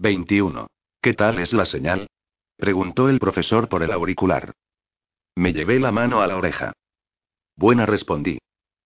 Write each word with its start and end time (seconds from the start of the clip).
21. 0.00 0.66
¿Qué 1.00 1.14
tal 1.14 1.38
es 1.38 1.52
la 1.52 1.66
señal? 1.66 2.08
preguntó 2.56 3.08
el 3.08 3.20
profesor 3.20 3.68
por 3.68 3.82
el 3.82 3.92
auricular. 3.92 4.52
Me 5.36 5.52
llevé 5.52 5.78
la 5.78 5.92
mano 5.92 6.20
a 6.20 6.26
la 6.26 6.36
oreja. 6.36 6.72
Buena 7.56 7.86
respondí. 7.86 8.38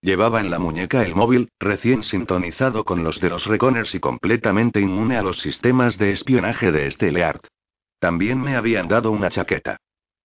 Llevaba 0.02 0.40
en 0.40 0.50
la 0.50 0.58
muñeca 0.58 1.02
el 1.02 1.14
móvil, 1.14 1.48
recién 1.58 2.02
sintonizado 2.04 2.84
con 2.84 3.02
los 3.02 3.21
de 3.21 3.30
los 3.30 3.46
Reconers 3.46 3.94
y 3.94 4.00
completamente 4.00 4.80
inmune 4.80 5.16
a 5.16 5.22
los 5.22 5.40
sistemas 5.40 5.96
de 5.98 6.12
espionaje 6.12 6.71
de 6.72 6.90
Steleart. 6.90 7.46
También 7.98 8.40
me 8.40 8.56
habían 8.56 8.86
dado 8.86 9.11
una 9.11 9.30
chaqueta. 9.30 9.79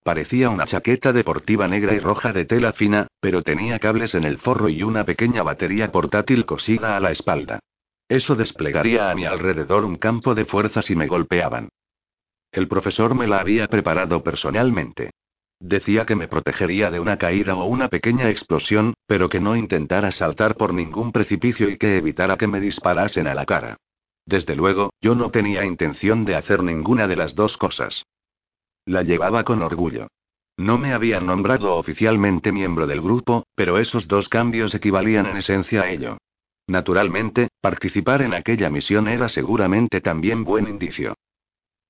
Parecía 0.04 0.50
una 0.50 0.68
chaqueta 0.68 1.14
deportiva 1.14 1.68
negra 1.68 1.94
y 1.94 2.00
roja 2.00 2.34
de 2.34 2.46
tela 2.46 2.74
fina, 2.74 3.08
pero 3.22 3.42
tenía 3.42 3.80
cables 3.80 4.14
en 4.16 4.26
el 4.26 4.38
forro 4.38 4.68
y 4.68 4.84
una 4.84 5.06
pequeña 5.06 5.44
batería 5.44 5.92
portátil 5.92 6.46
cosida 6.46 6.98
a 6.98 7.00
la 7.00 7.12
espalda. 7.12 7.60
Eso 8.14 8.36
desplegaría 8.36 9.10
a 9.10 9.16
mi 9.16 9.26
alrededor 9.26 9.84
un 9.84 9.96
campo 9.96 10.36
de 10.36 10.46
fuerza 10.46 10.84
si 10.84 10.96
me 10.96 11.08
golpeaban. 11.08 11.70
El 12.52 12.68
profesor 12.68 13.16
me 13.16 13.26
la 13.26 13.40
había 13.40 13.68
preparado 13.68 14.22
personalmente. 14.22 15.10
Decía 15.60 16.06
que 16.06 16.16
me 16.16 16.28
protegería 16.28 16.92
de 16.92 17.00
una 17.00 17.18
caída 17.18 17.56
o 17.56 17.66
una 17.66 17.88
pequeña 17.88 18.30
explosión, 18.30 18.94
pero 19.08 19.30
que 19.30 19.40
no 19.40 19.56
intentara 19.56 20.12
saltar 20.12 20.58
por 20.58 20.76
ningún 20.76 21.12
precipicio 21.12 21.68
y 21.72 21.80
que 21.80 21.98
evitara 21.98 22.38
que 22.38 22.46
me 22.46 22.60
disparasen 22.60 23.26
a 23.26 23.34
la 23.34 23.48
cara. 23.48 23.78
Desde 24.28 24.56
luego, 24.56 24.94
yo 25.02 25.16
no 25.16 25.32
tenía 25.32 25.66
intención 25.66 26.24
de 26.24 26.36
hacer 26.36 26.62
ninguna 26.62 27.08
de 27.08 27.16
las 27.16 27.34
dos 27.34 27.58
cosas. 27.58 28.06
La 28.86 29.02
llevaba 29.02 29.44
con 29.44 29.64
orgullo. 29.64 30.06
No 30.56 30.78
me 30.78 30.94
habían 30.94 31.26
nombrado 31.26 31.78
oficialmente 31.78 32.52
miembro 32.52 32.86
del 32.86 33.02
grupo, 33.02 33.48
pero 33.56 33.80
esos 33.80 34.08
dos 34.08 34.30
cambios 34.30 34.76
equivalían 34.76 35.26
en 35.26 35.38
esencia 35.38 35.82
a 35.82 35.90
ello. 35.90 36.20
Naturalmente, 36.68 37.50
participar 37.62 38.22
en 38.22 38.34
aquella 38.34 38.70
misión 38.70 39.08
era 39.08 39.30
seguramente 39.30 40.02
también 40.02 40.44
buen 40.44 40.68
indicio. 40.68 41.16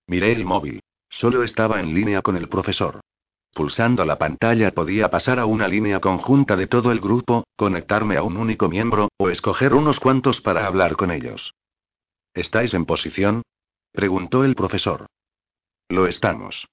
Miré 0.07 0.31
el 0.31 0.45
móvil. 0.45 0.81
Solo 1.09 1.43
estaba 1.43 1.79
en 1.79 1.93
línea 1.93 2.21
con 2.21 2.35
el 2.35 2.49
profesor. 2.49 3.01
Pulsando 3.53 4.03
la 4.03 4.17
pantalla 4.17 4.71
podía 4.71 5.11
pasar 5.11 5.39
a 5.39 5.45
una 5.45 5.67
línea 5.67 5.99
conjunta 5.99 6.55
de 6.55 6.65
todo 6.65 6.91
el 6.91 6.99
grupo, 6.99 7.43
conectarme 7.55 8.17
a 8.17 8.23
un 8.23 8.35
único 8.37 8.67
miembro, 8.67 9.09
o 9.17 9.29
escoger 9.29 9.75
unos 9.75 9.99
cuantos 9.99 10.41
para 10.41 10.65
hablar 10.65 10.95
con 10.95 11.11
ellos. 11.11 11.53
¿Estáis 12.33 12.73
en 12.73 12.85
posición? 12.85 13.43
preguntó 13.91 14.43
el 14.43 14.55
profesor. 14.55 15.05
Lo 15.87 16.07
estamos. 16.07 16.65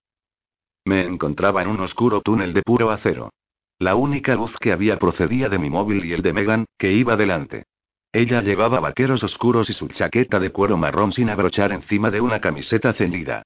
Me 0.86 1.02
encontraba 1.02 1.60
en 1.60 1.68
un 1.68 1.80
oscuro 1.80 2.22
túnel 2.22 2.54
de 2.54 2.62
puro 2.62 2.90
acero. 2.90 3.30
La 3.78 3.94
única 3.94 4.34
luz 4.34 4.56
que 4.58 4.72
había 4.72 4.98
procedía 4.98 5.50
de 5.50 5.58
mi 5.58 5.68
móvil 5.68 6.06
y 6.06 6.14
el 6.14 6.22
de 6.22 6.32
Megan, 6.32 6.64
que 6.78 6.92
iba 6.92 7.16
delante. 7.16 7.64
Ella 8.12 8.42
llevaba 8.42 8.80
vaqueros 8.80 9.22
oscuros 9.22 9.70
y 9.70 9.72
su 9.72 9.86
chaqueta 9.88 10.40
de 10.40 10.50
cuero 10.50 10.76
marrón 10.76 11.12
sin 11.12 11.30
abrochar 11.30 11.70
encima 11.70 12.10
de 12.10 12.20
una 12.20 12.40
camiseta 12.40 12.92
ceñida. 12.92 13.42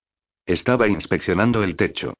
Estaba 0.47 0.89
inspeccionando 0.89 1.63
el 1.63 1.77
techo. 1.77 2.15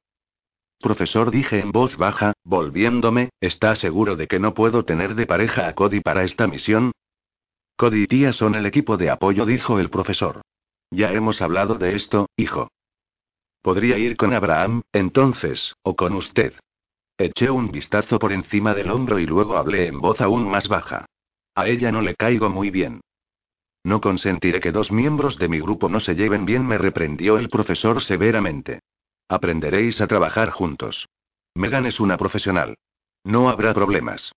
Profesor, 0.79 1.31
dije 1.31 1.59
en 1.59 1.71
voz 1.71 1.97
baja, 1.97 2.33
volviéndome, 2.43 3.29
¿está 3.41 3.75
seguro 3.75 4.15
de 4.15 4.27
que 4.27 4.39
no 4.39 4.53
puedo 4.53 4.85
tener 4.85 5.15
de 5.15 5.25
pareja 5.25 5.67
a 5.67 5.73
Cody 5.73 6.01
para 6.01 6.23
esta 6.23 6.45
misión? 6.45 6.91
Cody 7.77 8.03
y 8.03 8.07
tía 8.07 8.33
son 8.33 8.53
el 8.55 8.65
equipo 8.65 8.95
de 8.97 9.09
apoyo, 9.09 9.45
dijo 9.45 9.79
el 9.79 9.89
profesor. 9.89 10.41
Ya 10.91 11.11
hemos 11.11 11.41
hablado 11.41 11.75
de 11.75 11.95
esto, 11.95 12.29
hijo. 12.37 12.69
Podría 13.63 13.97
ir 13.97 14.17
con 14.17 14.33
Abraham, 14.33 14.83
entonces, 14.93 15.73
o 15.81 15.95
con 15.95 16.13
usted. 16.13 16.53
Eché 17.17 17.49
un 17.49 17.71
vistazo 17.71 18.19
por 18.19 18.31
encima 18.31 18.75
del 18.75 18.91
hombro 18.91 19.17
y 19.17 19.25
luego 19.25 19.57
hablé 19.57 19.87
en 19.87 19.99
voz 19.99 20.21
aún 20.21 20.47
más 20.47 20.67
baja. 20.67 21.07
A 21.55 21.67
ella 21.67 21.91
no 21.91 22.01
le 22.01 22.15
caigo 22.15 22.49
muy 22.49 22.69
bien. 22.69 23.01
No 23.83 24.01
consentiré 24.01 24.59
que 24.59 24.71
dos 24.71 24.91
miembros 24.91 25.37
de 25.37 25.47
mi 25.47 25.59
grupo 25.59 25.89
no 25.89 25.99
se 25.99 26.15
lleven 26.15 26.45
bien, 26.45 26.65
me 26.67 26.77
reprendió 26.77 27.37
el 27.37 27.49
profesor 27.49 28.03
severamente. 28.03 28.81
Aprenderéis 29.29 30.01
a 30.01 30.07
trabajar 30.07 30.49
juntos. 30.49 31.07
Megan 31.53 31.85
es 31.85 31.99
una 31.99 32.17
profesional. 32.17 32.75
No 33.23 33.49
habrá 33.49 33.73
problemas. 33.73 34.33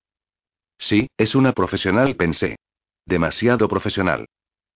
Sí, 0.78 1.08
es 1.16 1.34
una 1.34 1.52
profesional, 1.52 2.14
pensé. 2.14 2.56
Demasiado 3.04 3.68
profesional. 3.68 4.26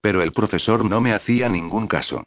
Pero 0.01 0.23
el 0.23 0.33
profesor 0.33 0.85
no 0.85 1.01
me 1.01 1.15
hacía 1.15 1.49
ningún 1.49 1.87
caso. 1.87 2.25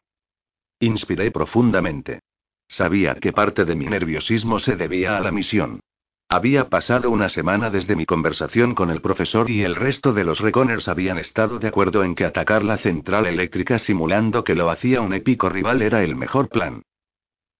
Inspiré 0.79 1.31
profundamente. 1.31 2.21
Sabía 2.67 3.15
que 3.15 3.33
parte 3.33 3.65
de 3.65 3.75
mi 3.75 3.85
nerviosismo 3.85 4.59
se 4.59 4.75
debía 4.75 5.17
a 5.17 5.19
la 5.21 5.31
misión. 5.31 5.81
Había 6.35 6.67
pasado 6.67 7.11
una 7.11 7.29
semana 7.29 7.69
desde 7.69 7.95
mi 7.95 8.05
conversación 8.05 8.75
con 8.75 8.89
el 8.89 8.99
profesor 8.99 9.49
y 9.49 9.63
el 9.63 9.73
resto 9.73 10.11
de 10.11 10.25
los 10.25 10.41
Reconers 10.41 10.89
habían 10.89 11.17
estado 11.17 11.59
de 11.59 11.69
acuerdo 11.69 12.03
en 12.03 12.13
que 12.13 12.25
atacar 12.25 12.61
la 12.61 12.77
central 12.77 13.25
eléctrica 13.25 13.79
simulando 13.79 14.43
que 14.43 14.53
lo 14.53 14.69
hacía 14.69 14.99
un 14.99 15.13
épico 15.13 15.47
rival 15.47 15.81
era 15.81 16.03
el 16.03 16.17
mejor 16.17 16.49
plan. 16.49 16.81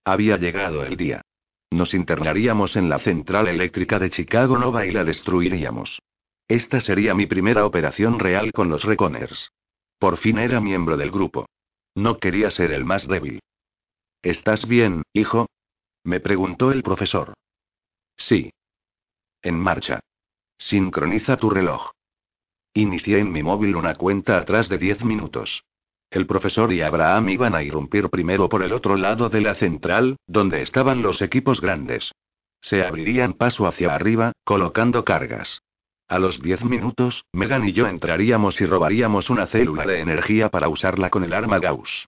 Había 0.04 0.36
llegado 0.36 0.84
el 0.84 0.98
día. 0.98 1.22
Nos 1.72 1.94
internaríamos 1.94 2.76
en 2.76 2.90
la 2.90 3.00
central 3.00 3.48
eléctrica 3.48 3.98
de 3.98 4.10
Chicago 4.10 4.58
Nova 4.58 4.86
y 4.86 4.92
la 4.92 5.06
destruiríamos. 5.06 6.02
Esta 6.50 6.82
sería 6.82 7.14
mi 7.16 7.28
primera 7.28 7.66
operación 7.66 8.20
real 8.20 8.52
con 8.52 8.68
los 8.68 8.84
Reconers. 8.84 9.54
Por 10.00 10.18
fin 10.18 10.38
era 10.38 10.60
miembro 10.60 10.98
del 10.98 11.12
grupo. 11.12 11.46
No 11.96 12.18
quería 12.18 12.52
ser 12.52 12.74
el 12.74 12.84
más 12.84 13.08
débil. 13.08 13.40
¿Estás 14.22 14.68
bien, 14.68 15.04
hijo? 15.14 15.48
Me 16.04 16.20
preguntó 16.20 16.74
el 16.74 16.84
profesor. 16.84 17.36
Sí. 18.18 18.52
En 19.46 19.60
marcha. 19.60 20.00
Sincroniza 20.58 21.38
tu 21.38 21.52
reloj. 21.52 21.92
Inicié 22.74 23.20
en 23.20 23.32
mi 23.32 23.44
móvil 23.44 23.76
una 23.76 23.94
cuenta 23.94 24.40
atrás 24.40 24.70
de 24.70 24.80
diez 24.80 25.04
minutos. 25.04 25.64
El 26.10 26.26
profesor 26.26 26.74
y 26.74 26.82
Abraham 26.82 27.30
iban 27.30 27.54
a 27.54 27.62
irrumpir 27.62 28.10
primero 28.10 28.50
por 28.50 28.64
el 28.64 28.74
otro 28.74 28.98
lado 28.98 29.30
de 29.30 29.42
la 29.42 29.54
central, 29.54 30.18
donde 30.26 30.64
estaban 30.64 31.04
los 31.04 31.22
equipos 31.22 31.62
grandes. 31.62 32.12
Se 32.60 32.84
abrirían 32.84 33.34
paso 33.34 33.68
hacia 33.68 33.94
arriba, 33.94 34.32
colocando 34.44 35.06
cargas. 35.06 35.62
A 36.08 36.18
los 36.18 36.42
diez 36.42 36.64
minutos, 36.64 37.24
Megan 37.32 37.68
y 37.68 37.74
yo 37.74 37.86
entraríamos 37.86 38.60
y 38.62 38.66
robaríamos 38.66 39.30
una 39.30 39.46
célula 39.46 39.86
de 39.86 40.00
energía 40.00 40.50
para 40.50 40.70
usarla 40.70 41.12
con 41.12 41.24
el 41.24 41.34
arma 41.34 41.60
Gauss. 41.60 42.08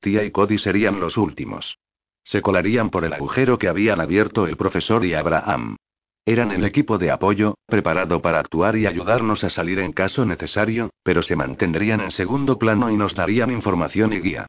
Tia 0.00 0.24
y 0.24 0.30
Cody 0.30 0.56
serían 0.56 1.00
los 1.00 1.18
últimos. 1.18 1.76
Se 2.24 2.40
colarían 2.40 2.88
por 2.88 3.04
el 3.04 3.12
agujero 3.12 3.58
que 3.58 3.68
habían 3.68 4.00
abierto 4.00 4.46
el 4.46 4.56
profesor 4.56 5.04
y 5.04 5.12
Abraham. 5.12 5.76
Eran 6.24 6.52
el 6.52 6.64
equipo 6.64 6.98
de 6.98 7.10
apoyo, 7.10 7.54
preparado 7.66 8.20
para 8.20 8.40
actuar 8.40 8.76
y 8.76 8.86
ayudarnos 8.86 9.44
a 9.44 9.50
salir 9.50 9.78
en 9.78 9.92
caso 9.92 10.24
necesario, 10.24 10.90
pero 11.02 11.22
se 11.22 11.36
mantendrían 11.36 12.00
en 12.00 12.10
segundo 12.10 12.58
plano 12.58 12.90
y 12.90 12.96
nos 12.96 13.14
darían 13.14 13.50
información 13.50 14.12
y 14.12 14.20
guía. 14.20 14.46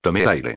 Tomé 0.00 0.26
aire. 0.26 0.56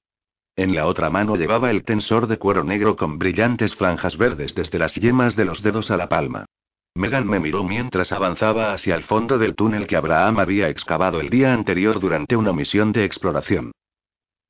En 0.56 0.76
la 0.76 0.86
otra 0.86 1.10
mano 1.10 1.36
llevaba 1.36 1.72
el 1.72 1.84
tensor 1.84 2.28
de 2.28 2.38
cuero 2.38 2.64
negro 2.64 2.96
con 2.96 3.18
brillantes 3.18 3.74
franjas 3.76 4.18
verdes 4.18 4.54
desde 4.54 4.80
las 4.80 4.94
yemas 4.96 5.36
de 5.36 5.46
los 5.46 5.62
dedos 5.62 5.92
a 5.92 5.98
la 5.98 6.10
palma. 6.10 6.46
Megan 6.94 7.26
me 7.26 7.40
miró 7.40 7.64
mientras 7.64 8.12
avanzaba 8.12 8.74
hacia 8.74 8.96
el 8.96 9.04
fondo 9.04 9.38
del 9.38 9.56
túnel 9.56 9.88
que 9.88 9.96
Abraham 9.96 10.40
había 10.40 10.68
excavado 10.68 11.22
el 11.22 11.30
día 11.30 11.54
anterior 11.54 12.00
durante 12.00 12.36
una 12.36 12.52
misión 12.52 12.92
de 12.92 13.06
exploración. 13.06 13.72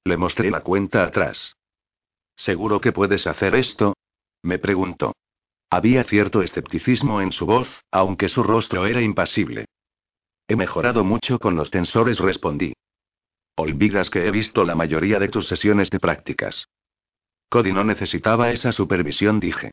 Le 0.04 0.18
mostré 0.18 0.50
la 0.50 0.62
cuenta 0.62 1.04
atrás. 1.04 1.56
¿Seguro 2.36 2.82
que 2.82 2.92
puedes 2.92 3.28
hacer 3.28 3.54
esto? 3.56 3.94
Me 4.42 4.58
preguntó. 4.58 5.14
Había 5.74 6.04
cierto 6.04 6.42
escepticismo 6.42 7.22
en 7.22 7.32
su 7.32 7.46
voz, 7.46 7.70
aunque 7.92 8.28
su 8.28 8.44
rostro 8.44 8.86
era 8.86 9.02
impasible. 9.02 9.68
He 10.50 10.58
mejorado 10.58 11.06
mucho 11.06 11.40
con 11.40 11.56
los 11.56 11.72
tensores, 11.72 12.20
respondí. 12.20 12.74
Olvidas 13.56 14.10
que 14.10 14.28
he 14.28 14.32
visto 14.32 14.66
la 14.66 14.76
mayoría 14.76 15.18
de 15.18 15.30
tus 15.30 15.48
sesiones 15.48 15.90
de 15.90 16.02
prácticas. 16.02 16.68
Cody 17.50 17.72
no 17.72 17.86
necesitaba 17.86 18.52
esa 18.52 18.74
supervisión, 18.74 19.40
dije. 19.40 19.72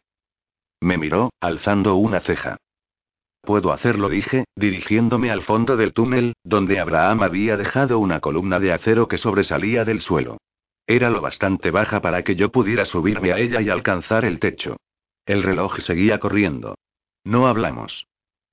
Me 0.80 0.98
miró, 0.98 1.32
alzando 1.40 1.96
una 1.96 2.20
ceja. 2.20 2.58
Puedo 3.42 3.72
hacerlo, 3.72 4.08
dije, 4.08 4.44
dirigiéndome 4.54 5.32
al 5.32 5.42
fondo 5.42 5.76
del 5.76 5.92
túnel, 5.94 6.34
donde 6.44 6.78
Abraham 6.78 7.22
había 7.22 7.56
dejado 7.56 7.98
una 7.98 8.20
columna 8.20 8.60
de 8.60 8.72
acero 8.72 9.08
que 9.08 9.18
sobresalía 9.18 9.84
del 9.84 10.00
suelo. 10.00 10.38
Era 10.86 11.10
lo 11.10 11.20
bastante 11.20 11.72
baja 11.72 12.00
para 12.00 12.22
que 12.22 12.36
yo 12.36 12.52
pudiera 12.52 12.84
subirme 12.84 13.32
a 13.32 13.38
ella 13.38 13.60
y 13.60 13.68
alcanzar 13.68 14.24
el 14.24 14.38
techo. 14.38 14.76
El 15.28 15.42
reloj 15.42 15.78
seguía 15.80 16.18
corriendo. 16.20 16.74
No 17.22 17.48
hablamos. 17.48 18.06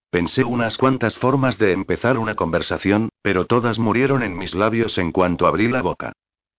Pensé 0.09 0.43
unas 0.43 0.77
cuantas 0.77 1.15
formas 1.15 1.57
de 1.57 1.71
empezar 1.71 2.17
una 2.17 2.35
conversación, 2.35 3.07
pero 3.21 3.45
todas 3.45 3.79
murieron 3.79 4.23
en 4.23 4.37
mis 4.37 4.53
labios 4.53 4.97
en 4.97 5.13
cuanto 5.13 5.47
abrí 5.47 5.69
la 5.69 5.81
boca. 5.81 6.11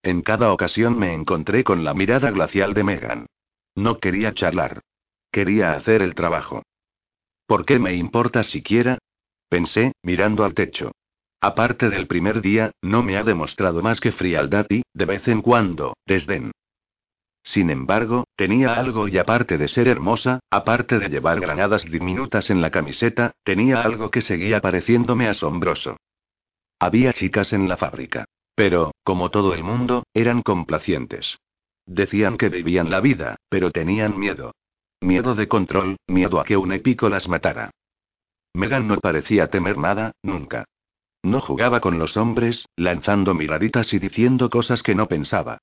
En 0.02 0.22
cada 0.22 0.54
ocasión 0.54 0.98
me 0.98 1.12
encontré 1.12 1.64
con 1.64 1.84
la 1.84 1.92
mirada 1.92 2.30
glacial 2.30 2.72
de 2.72 2.82
Megan. 2.82 3.26
No 3.74 3.98
quería 3.98 4.32
charlar. 4.32 4.80
Quería 5.30 5.74
hacer 5.74 6.00
el 6.00 6.14
trabajo. 6.14 6.62
¿Por 7.46 7.66
qué 7.66 7.78
me 7.78 7.94
importa 7.94 8.42
siquiera? 8.42 8.96
Pensé, 9.50 9.92
mirando 10.02 10.46
al 10.46 10.54
techo. 10.54 10.92
Aparte 11.42 11.90
del 11.90 12.06
primer 12.06 12.40
día, 12.40 12.72
no 12.80 13.02
me 13.02 13.18
ha 13.18 13.22
demostrado 13.22 13.82
más 13.82 14.00
que 14.00 14.12
frialdad 14.12 14.64
y, 14.70 14.82
de 14.94 15.04
vez 15.04 15.28
en 15.28 15.42
cuando, 15.42 15.92
desdén. 16.06 16.52
Sin 17.46 17.70
embargo, 17.70 18.24
tenía 18.34 18.74
algo 18.74 19.06
y 19.06 19.18
aparte 19.18 19.56
de 19.56 19.68
ser 19.68 19.86
hermosa, 19.86 20.40
aparte 20.50 20.98
de 20.98 21.08
llevar 21.08 21.38
granadas 21.38 21.84
diminutas 21.84 22.50
en 22.50 22.60
la 22.60 22.70
camiseta, 22.70 23.32
tenía 23.44 23.82
algo 23.82 24.10
que 24.10 24.20
seguía 24.20 24.60
pareciéndome 24.60 25.28
asombroso. 25.28 25.96
Había 26.80 27.12
chicas 27.12 27.52
en 27.52 27.68
la 27.68 27.76
fábrica. 27.76 28.24
Pero, 28.56 28.92
como 29.04 29.30
todo 29.30 29.54
el 29.54 29.62
mundo, 29.62 30.04
eran 30.12 30.42
complacientes. 30.42 31.38
Decían 31.86 32.36
que 32.36 32.48
vivían 32.48 32.90
la 32.90 33.00
vida, 33.00 33.36
pero 33.48 33.70
tenían 33.70 34.18
miedo. 34.18 34.52
Miedo 35.00 35.34
de 35.34 35.46
control, 35.46 35.96
miedo 36.08 36.40
a 36.40 36.44
que 36.44 36.56
un 36.56 36.72
épico 36.72 37.08
las 37.08 37.28
matara. 37.28 37.70
Megan 38.54 38.88
no 38.88 38.98
parecía 38.98 39.50
temer 39.50 39.78
nada, 39.78 40.12
nunca. 40.22 40.64
No 41.22 41.40
jugaba 41.40 41.80
con 41.80 41.98
los 41.98 42.16
hombres, 42.16 42.66
lanzando 42.76 43.34
miraditas 43.34 43.92
y 43.92 43.98
diciendo 43.98 44.50
cosas 44.50 44.82
que 44.82 44.94
no 44.94 45.06
pensaba. 45.06 45.58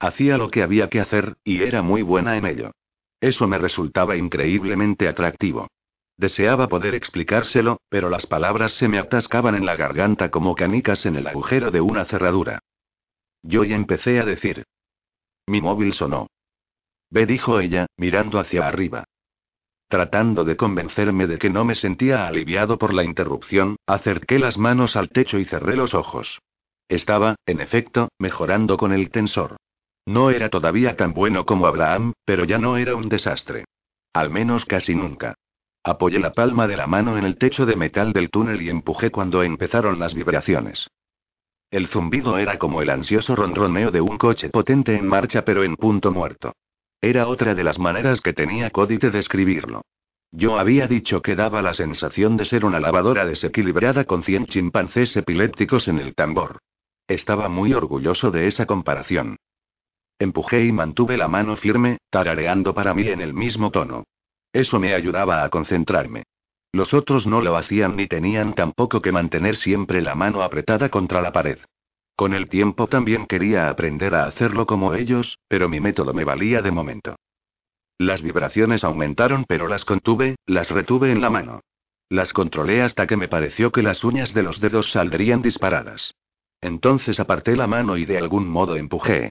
Hacía 0.00 0.38
lo 0.38 0.50
que 0.50 0.62
había 0.62 0.88
que 0.88 1.00
hacer, 1.00 1.36
y 1.44 1.62
era 1.62 1.82
muy 1.82 2.02
buena 2.02 2.36
en 2.36 2.46
ello. 2.46 2.72
Eso 3.20 3.48
me 3.48 3.58
resultaba 3.58 4.16
increíblemente 4.16 5.08
atractivo. 5.08 5.68
Deseaba 6.16 6.68
poder 6.68 6.94
explicárselo, 6.94 7.80
pero 7.88 8.08
las 8.08 8.26
palabras 8.26 8.74
se 8.74 8.88
me 8.88 8.98
atascaban 8.98 9.54
en 9.54 9.66
la 9.66 9.76
garganta 9.76 10.30
como 10.30 10.54
canicas 10.54 11.06
en 11.06 11.16
el 11.16 11.26
agujero 11.26 11.70
de 11.70 11.80
una 11.80 12.04
cerradura. 12.04 12.60
Yo 13.42 13.64
ya 13.64 13.76
empecé 13.76 14.20
a 14.20 14.24
decir. 14.24 14.64
Mi 15.46 15.60
móvil 15.60 15.94
sonó. 15.94 16.28
Ve, 17.10 17.24
dijo 17.26 17.60
ella, 17.60 17.86
mirando 17.96 18.38
hacia 18.38 18.66
arriba. 18.66 19.04
Tratando 19.88 20.44
de 20.44 20.56
convencerme 20.56 21.26
de 21.26 21.38
que 21.38 21.50
no 21.50 21.64
me 21.64 21.74
sentía 21.74 22.26
aliviado 22.26 22.78
por 22.78 22.92
la 22.92 23.04
interrupción, 23.04 23.76
acerqué 23.86 24.38
las 24.38 24.58
manos 24.58 24.96
al 24.96 25.08
techo 25.08 25.38
y 25.38 25.46
cerré 25.46 25.76
los 25.76 25.94
ojos. 25.94 26.40
Estaba, 26.88 27.36
en 27.46 27.60
efecto, 27.60 28.08
mejorando 28.18 28.76
con 28.76 28.92
el 28.92 29.10
tensor. 29.10 29.56
No 30.08 30.30
era 30.30 30.48
todavía 30.48 30.96
tan 30.96 31.12
bueno 31.12 31.44
como 31.44 31.66
Abraham, 31.66 32.14
pero 32.24 32.46
ya 32.46 32.56
no 32.56 32.78
era 32.78 32.96
un 32.96 33.10
desastre. 33.10 33.66
Al 34.14 34.30
menos 34.30 34.64
casi 34.64 34.94
nunca. 34.94 35.34
Apoyé 35.84 36.18
la 36.18 36.32
palma 36.32 36.66
de 36.66 36.78
la 36.78 36.86
mano 36.86 37.18
en 37.18 37.26
el 37.26 37.36
techo 37.36 37.66
de 37.66 37.76
metal 37.76 38.14
del 38.14 38.30
túnel 38.30 38.62
y 38.62 38.70
empujé 38.70 39.10
cuando 39.10 39.42
empezaron 39.42 39.98
las 39.98 40.14
vibraciones. 40.14 40.88
El 41.70 41.88
zumbido 41.88 42.38
era 42.38 42.58
como 42.58 42.80
el 42.80 42.88
ansioso 42.88 43.36
ronroneo 43.36 43.90
de 43.90 44.00
un 44.00 44.16
coche 44.16 44.48
potente 44.48 44.96
en 44.96 45.06
marcha 45.06 45.44
pero 45.44 45.62
en 45.62 45.76
punto 45.76 46.10
muerto. 46.10 46.54
Era 47.02 47.28
otra 47.28 47.54
de 47.54 47.64
las 47.64 47.78
maneras 47.78 48.22
que 48.22 48.32
tenía 48.32 48.70
Cody 48.70 48.96
de 48.96 49.10
describirlo. 49.10 49.82
Yo 50.32 50.58
había 50.58 50.86
dicho 50.86 51.20
que 51.20 51.36
daba 51.36 51.60
la 51.60 51.74
sensación 51.74 52.38
de 52.38 52.46
ser 52.46 52.64
una 52.64 52.80
lavadora 52.80 53.26
desequilibrada 53.26 54.04
con 54.04 54.22
100 54.22 54.46
chimpancés 54.46 55.14
epilépticos 55.18 55.86
en 55.86 55.98
el 55.98 56.14
tambor. 56.14 56.60
Estaba 57.06 57.50
muy 57.50 57.74
orgulloso 57.74 58.30
de 58.30 58.48
esa 58.48 58.64
comparación. 58.64 59.36
Empujé 60.18 60.64
y 60.64 60.72
mantuve 60.72 61.16
la 61.16 61.28
mano 61.28 61.56
firme, 61.56 61.98
tarareando 62.10 62.74
para 62.74 62.92
mí 62.94 63.06
en 63.08 63.20
el 63.20 63.34
mismo 63.34 63.70
tono. 63.70 64.04
Eso 64.52 64.80
me 64.80 64.94
ayudaba 64.94 65.44
a 65.44 65.48
concentrarme. 65.48 66.24
Los 66.72 66.92
otros 66.92 67.26
no 67.26 67.40
lo 67.40 67.56
hacían 67.56 67.96
ni 67.96 68.08
tenían 68.08 68.54
tampoco 68.54 69.00
que 69.00 69.12
mantener 69.12 69.56
siempre 69.56 70.02
la 70.02 70.14
mano 70.14 70.42
apretada 70.42 70.88
contra 70.88 71.22
la 71.22 71.32
pared. 71.32 71.58
Con 72.16 72.34
el 72.34 72.48
tiempo 72.48 72.88
también 72.88 73.26
quería 73.26 73.68
aprender 73.68 74.14
a 74.14 74.24
hacerlo 74.24 74.66
como 74.66 74.94
ellos, 74.94 75.38
pero 75.48 75.68
mi 75.68 75.78
método 75.80 76.12
me 76.12 76.24
valía 76.24 76.62
de 76.62 76.72
momento. 76.72 77.16
Las 77.96 78.22
vibraciones 78.22 78.84
aumentaron 78.84 79.44
pero 79.46 79.68
las 79.68 79.84
contuve, 79.84 80.36
las 80.46 80.68
retuve 80.70 81.12
en 81.12 81.20
la 81.20 81.30
mano. 81.30 81.60
Las 82.08 82.32
controlé 82.32 82.82
hasta 82.82 83.06
que 83.06 83.16
me 83.16 83.28
pareció 83.28 83.70
que 83.70 83.82
las 83.82 84.02
uñas 84.02 84.34
de 84.34 84.42
los 84.42 84.60
dedos 84.60 84.90
saldrían 84.90 85.42
disparadas. 85.42 86.14
Entonces 86.60 87.20
aparté 87.20 87.54
la 87.54 87.66
mano 87.66 87.96
y 87.96 88.04
de 88.04 88.18
algún 88.18 88.48
modo 88.48 88.76
empujé. 88.76 89.30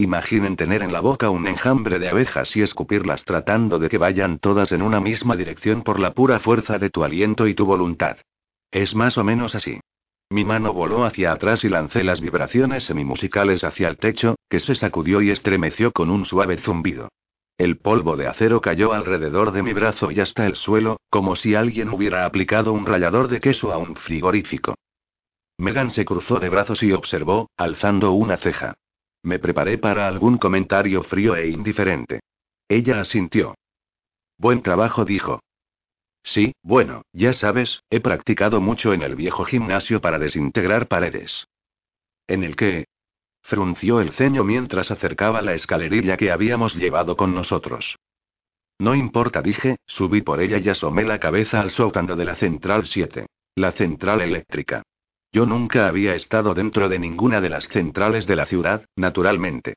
Imaginen 0.00 0.54
tener 0.54 0.82
en 0.82 0.92
la 0.92 1.00
boca 1.00 1.28
un 1.28 1.48
enjambre 1.48 1.98
de 1.98 2.08
abejas 2.08 2.56
y 2.56 2.62
escupirlas 2.62 3.24
tratando 3.24 3.80
de 3.80 3.88
que 3.88 3.98
vayan 3.98 4.38
todas 4.38 4.70
en 4.70 4.80
una 4.82 5.00
misma 5.00 5.34
dirección 5.34 5.82
por 5.82 5.98
la 5.98 6.12
pura 6.12 6.38
fuerza 6.38 6.78
de 6.78 6.88
tu 6.88 7.02
aliento 7.02 7.48
y 7.48 7.54
tu 7.54 7.66
voluntad. 7.66 8.16
Es 8.70 8.94
más 8.94 9.18
o 9.18 9.24
menos 9.24 9.56
así. 9.56 9.80
Mi 10.30 10.44
mano 10.44 10.72
voló 10.72 11.04
hacia 11.04 11.32
atrás 11.32 11.64
y 11.64 11.68
lancé 11.68 12.04
las 12.04 12.20
vibraciones 12.20 12.84
semimusicales 12.84 13.64
hacia 13.64 13.88
el 13.88 13.96
techo, 13.96 14.36
que 14.48 14.60
se 14.60 14.76
sacudió 14.76 15.20
y 15.20 15.30
estremeció 15.30 15.90
con 15.90 16.10
un 16.10 16.26
suave 16.26 16.58
zumbido. 16.58 17.08
El 17.56 17.78
polvo 17.78 18.16
de 18.16 18.28
acero 18.28 18.60
cayó 18.60 18.92
alrededor 18.92 19.50
de 19.50 19.64
mi 19.64 19.72
brazo 19.72 20.12
y 20.12 20.20
hasta 20.20 20.46
el 20.46 20.54
suelo, 20.54 20.98
como 21.10 21.34
si 21.34 21.56
alguien 21.56 21.88
hubiera 21.88 22.24
aplicado 22.24 22.72
un 22.72 22.86
rallador 22.86 23.26
de 23.26 23.40
queso 23.40 23.72
a 23.72 23.78
un 23.78 23.96
frigorífico. 23.96 24.76
Megan 25.56 25.90
se 25.90 26.04
cruzó 26.04 26.38
de 26.38 26.50
brazos 26.50 26.84
y 26.84 26.92
observó, 26.92 27.50
alzando 27.56 28.12
una 28.12 28.36
ceja. 28.36 28.76
Me 29.22 29.38
preparé 29.38 29.78
para 29.78 30.06
algún 30.06 30.38
comentario 30.38 31.02
frío 31.02 31.36
e 31.36 31.48
indiferente. 31.48 32.20
Ella 32.68 33.00
asintió. 33.00 33.54
Buen 34.38 34.62
trabajo, 34.62 35.04
dijo. 35.04 35.40
Sí, 36.22 36.52
bueno, 36.62 37.02
ya 37.12 37.32
sabes, 37.32 37.80
he 37.90 38.00
practicado 38.00 38.60
mucho 38.60 38.92
en 38.92 39.02
el 39.02 39.16
viejo 39.16 39.44
gimnasio 39.44 40.00
para 40.00 40.18
desintegrar 40.18 40.86
paredes. 40.86 41.46
¿En 42.26 42.44
el 42.44 42.54
qué? 42.56 42.86
Frunció 43.42 44.00
el 44.00 44.12
ceño 44.12 44.44
mientras 44.44 44.90
acercaba 44.90 45.40
la 45.40 45.54
escalerilla 45.54 46.18
que 46.18 46.30
habíamos 46.30 46.74
llevado 46.74 47.16
con 47.16 47.34
nosotros. 47.34 47.96
No 48.78 48.94
importa, 48.94 49.42
dije, 49.42 49.76
subí 49.86 50.22
por 50.22 50.40
ella 50.40 50.58
y 50.58 50.68
asomé 50.68 51.04
la 51.04 51.18
cabeza 51.18 51.60
al 51.60 51.70
sótano 51.70 52.14
de 52.14 52.24
la 52.26 52.36
central 52.36 52.86
7. 52.86 53.26
La 53.56 53.72
central 53.72 54.20
eléctrica. 54.20 54.82
Yo 55.32 55.46
nunca 55.46 55.88
había 55.88 56.14
estado 56.14 56.54
dentro 56.54 56.88
de 56.88 56.98
ninguna 56.98 57.40
de 57.40 57.50
las 57.50 57.68
centrales 57.68 58.26
de 58.26 58.36
la 58.36 58.46
ciudad, 58.46 58.86
naturalmente. 58.96 59.74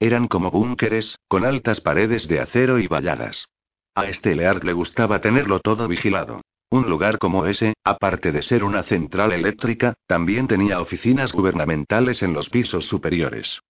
Eran 0.00 0.28
como 0.28 0.50
búnkeres, 0.50 1.18
con 1.28 1.44
altas 1.44 1.80
paredes 1.80 2.26
de 2.28 2.40
acero 2.40 2.78
y 2.78 2.86
valladas. 2.86 3.46
A 3.94 4.06
este 4.06 4.34
Leard 4.34 4.64
le 4.64 4.72
gustaba 4.72 5.20
tenerlo 5.20 5.60
todo 5.60 5.86
vigilado. 5.86 6.40
Un 6.70 6.88
lugar 6.88 7.18
como 7.18 7.46
ese, 7.46 7.74
aparte 7.84 8.32
de 8.32 8.42
ser 8.42 8.64
una 8.64 8.82
central 8.82 9.32
eléctrica, 9.32 9.94
también 10.06 10.48
tenía 10.48 10.80
oficinas 10.80 11.32
gubernamentales 11.32 12.22
en 12.22 12.32
los 12.32 12.50
pisos 12.50 12.86
superiores. 12.86 13.60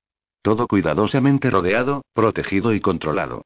Todo 0.40 0.66
cuidadosamente 0.66 1.50
rodeado, 1.50 2.02
protegido 2.14 2.72
y 2.72 2.80
controlado. 2.80 3.44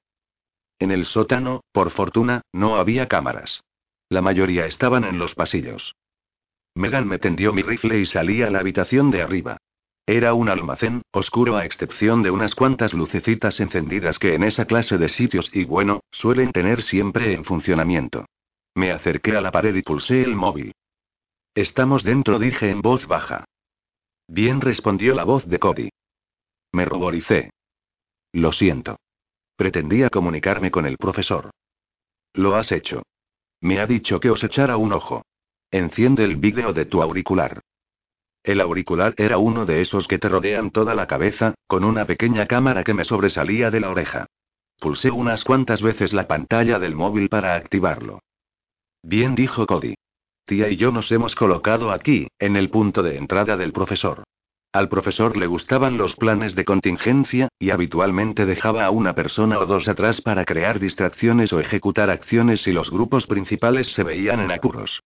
En 0.78 0.92
el 0.92 1.06
sótano, 1.06 1.62
por 1.72 1.90
fortuna, 1.90 2.42
no 2.52 2.76
había 2.76 3.08
cámaras. 3.08 3.62
La 4.08 4.22
mayoría 4.22 4.66
estaban 4.66 5.04
en 5.04 5.18
los 5.18 5.34
pasillos. 5.34 5.96
Megan 6.78 7.08
me 7.08 7.18
tendió 7.18 7.52
mi 7.52 7.62
rifle 7.62 7.98
y 7.98 8.06
salí 8.06 8.42
a 8.42 8.50
la 8.50 8.60
habitación 8.60 9.10
de 9.10 9.20
arriba. 9.20 9.56
Era 10.06 10.32
un 10.32 10.48
almacén, 10.48 11.02
oscuro 11.10 11.56
a 11.56 11.64
excepción 11.64 12.22
de 12.22 12.30
unas 12.30 12.54
cuantas 12.54 12.94
lucecitas 12.94 13.58
encendidas 13.58 14.18
que 14.20 14.34
en 14.34 14.44
esa 14.44 14.64
clase 14.64 14.96
de 14.96 15.08
sitios 15.08 15.50
y 15.52 15.64
bueno, 15.64 16.00
suelen 16.12 16.52
tener 16.52 16.84
siempre 16.84 17.34
en 17.34 17.44
funcionamiento. 17.44 18.26
Me 18.76 18.92
acerqué 18.92 19.36
a 19.36 19.40
la 19.40 19.50
pared 19.50 19.74
y 19.74 19.82
pulsé 19.82 20.22
el 20.22 20.36
móvil. 20.36 20.72
Estamos 21.52 22.04
dentro, 22.04 22.38
dije 22.38 22.70
en 22.70 22.80
voz 22.80 23.08
baja. 23.08 23.44
Bien 24.28 24.60
respondió 24.60 25.14
la 25.14 25.24
voz 25.24 25.44
de 25.48 25.58
Cody. 25.58 25.90
Me 26.70 26.84
ruboricé. 26.84 27.50
Lo 28.32 28.52
siento. 28.52 29.00
Pretendía 29.56 30.10
comunicarme 30.10 30.70
con 30.70 30.86
el 30.86 30.96
profesor. 30.96 31.50
Lo 32.34 32.54
has 32.54 32.70
hecho. 32.70 33.02
Me 33.60 33.80
ha 33.80 33.86
dicho 33.88 34.20
que 34.20 34.30
os 34.30 34.44
echara 34.44 34.76
un 34.76 34.92
ojo. 34.92 35.24
Enciende 35.70 36.24
el 36.24 36.36
vídeo 36.36 36.72
de 36.72 36.86
tu 36.86 37.02
auricular. 37.02 37.60
El 38.42 38.62
auricular 38.62 39.12
era 39.18 39.36
uno 39.36 39.66
de 39.66 39.82
esos 39.82 40.08
que 40.08 40.18
te 40.18 40.30
rodean 40.30 40.70
toda 40.70 40.94
la 40.94 41.06
cabeza, 41.06 41.52
con 41.66 41.84
una 41.84 42.06
pequeña 42.06 42.46
cámara 42.46 42.84
que 42.84 42.94
me 42.94 43.04
sobresalía 43.04 43.70
de 43.70 43.80
la 43.80 43.90
oreja. 43.90 44.26
Pulsé 44.80 45.10
unas 45.10 45.44
cuantas 45.44 45.82
veces 45.82 46.14
la 46.14 46.26
pantalla 46.26 46.78
del 46.78 46.94
móvil 46.94 47.28
para 47.28 47.54
activarlo. 47.54 48.20
Bien 49.02 49.34
dijo 49.34 49.66
Cody. 49.66 49.94
Tía 50.46 50.70
y 50.70 50.76
yo 50.76 50.90
nos 50.90 51.12
hemos 51.12 51.34
colocado 51.34 51.90
aquí, 51.90 52.28
en 52.38 52.56
el 52.56 52.70
punto 52.70 53.02
de 53.02 53.18
entrada 53.18 53.58
del 53.58 53.72
profesor. 53.72 54.24
Al 54.72 54.88
profesor 54.88 55.36
le 55.36 55.46
gustaban 55.46 55.98
los 55.98 56.16
planes 56.16 56.54
de 56.54 56.64
contingencia, 56.64 57.48
y 57.58 57.68
habitualmente 57.68 58.46
dejaba 58.46 58.86
a 58.86 58.90
una 58.90 59.14
persona 59.14 59.58
o 59.58 59.66
dos 59.66 59.86
atrás 59.86 60.22
para 60.22 60.46
crear 60.46 60.80
distracciones 60.80 61.52
o 61.52 61.60
ejecutar 61.60 62.08
acciones 62.08 62.62
si 62.62 62.72
los 62.72 62.90
grupos 62.90 63.26
principales 63.26 63.88
se 63.88 64.02
veían 64.02 64.40
en 64.40 64.52
apuros. 64.52 65.02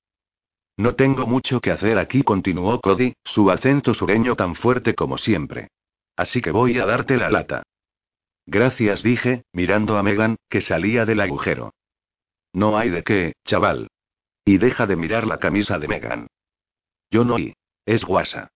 No 0.77 0.95
tengo 0.95 1.27
mucho 1.27 1.61
que 1.61 1.71
hacer 1.71 1.99
aquí, 1.99 2.23
continuó 2.23 2.81
Cody, 2.81 3.15
su 3.25 3.51
acento 3.51 3.95
sureño 3.95 4.37
tan 4.37 4.55
fuerte 4.55 4.95
como 4.95 5.19
siempre. 5.19 5.69
Así 6.17 6.41
que 6.41 6.51
voy 6.51 6.79
a 6.79 6.87
darte 6.87 7.17
la 7.17 7.31
lata. 7.31 7.63
Gracias, 8.47 9.03
dije, 9.03 9.45
mirando 9.53 9.97
a 9.97 10.03
Megan, 10.03 10.37
que 10.49 10.63
salía 10.63 11.05
del 11.05 11.21
agujero. 11.21 11.73
No 12.53 12.77
hay 12.77 12.91
de 12.91 13.03
qué, 13.03 13.33
chaval. 13.45 13.89
Y 14.45 14.59
deja 14.59 14.87
de 14.87 14.97
mirar 14.97 15.27
la 15.27 15.39
camisa 15.39 15.79
de 15.79 15.89
Megan. 15.89 16.27
Yo 17.11 17.25
no 17.25 17.39
y. 17.39 17.55
Es 17.87 18.05
guasa. 18.05 18.49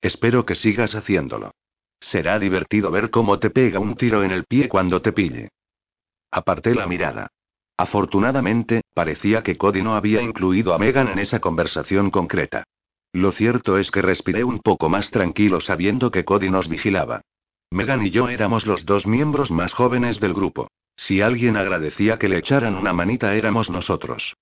Espero 0.00 0.44
que 0.44 0.54
sigas 0.54 0.94
haciéndolo. 0.94 1.52
Será 2.00 2.38
divertido 2.38 2.90
ver 2.90 3.10
cómo 3.10 3.38
te 3.38 3.50
pega 3.50 3.80
un 3.80 3.96
tiro 3.96 4.22
en 4.22 4.30
el 4.30 4.44
pie 4.44 4.68
cuando 4.68 5.02
te 5.02 5.12
pille. 5.12 5.50
Aparté 6.30 6.74
la 6.74 6.86
mirada. 6.86 7.28
Afortunadamente, 7.78 8.82
parecía 8.92 9.44
que 9.44 9.56
Cody 9.56 9.82
no 9.82 9.94
había 9.94 10.20
incluido 10.20 10.74
a 10.74 10.78
Megan 10.78 11.06
en 11.08 11.20
esa 11.20 11.38
conversación 11.38 12.10
concreta. 12.10 12.64
Lo 13.12 13.30
cierto 13.30 13.78
es 13.78 13.92
que 13.92 14.02
respiré 14.02 14.42
un 14.42 14.58
poco 14.58 14.88
más 14.88 15.10
tranquilo 15.12 15.60
sabiendo 15.60 16.10
que 16.10 16.24
Cody 16.24 16.50
nos 16.50 16.68
vigilaba. 16.68 17.22
Megan 17.70 18.04
y 18.04 18.10
yo 18.10 18.28
éramos 18.28 18.66
los 18.66 18.84
dos 18.84 19.06
miembros 19.06 19.52
más 19.52 19.72
jóvenes 19.72 20.18
del 20.18 20.34
grupo. 20.34 20.68
Si 20.96 21.20
alguien 21.20 21.56
agradecía 21.56 22.18
que 22.18 22.28
le 22.28 22.38
echaran 22.38 22.74
una 22.74 22.92
manita 22.92 23.34
éramos 23.36 23.70
nosotros. 23.70 24.34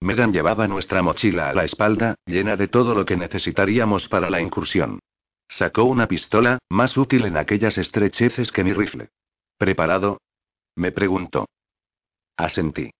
Megan 0.00 0.32
llevaba 0.32 0.68
nuestra 0.68 1.02
mochila 1.02 1.50
a 1.50 1.54
la 1.54 1.64
espalda, 1.64 2.14
llena 2.26 2.56
de 2.56 2.68
todo 2.68 2.94
lo 2.94 3.04
que 3.04 3.16
necesitaríamos 3.16 4.06
para 4.08 4.30
la 4.30 4.40
incursión. 4.40 5.00
Sacó 5.48 5.82
una 5.84 6.06
pistola, 6.06 6.58
más 6.70 6.96
útil 6.96 7.24
en 7.24 7.36
aquellas 7.36 7.76
estrecheces 7.76 8.52
que 8.52 8.62
mi 8.62 8.72
rifle. 8.72 9.08
¿Preparado? 9.58 10.20
Me 10.76 10.92
preguntó. 10.92 11.46
Asentí. 12.42 12.90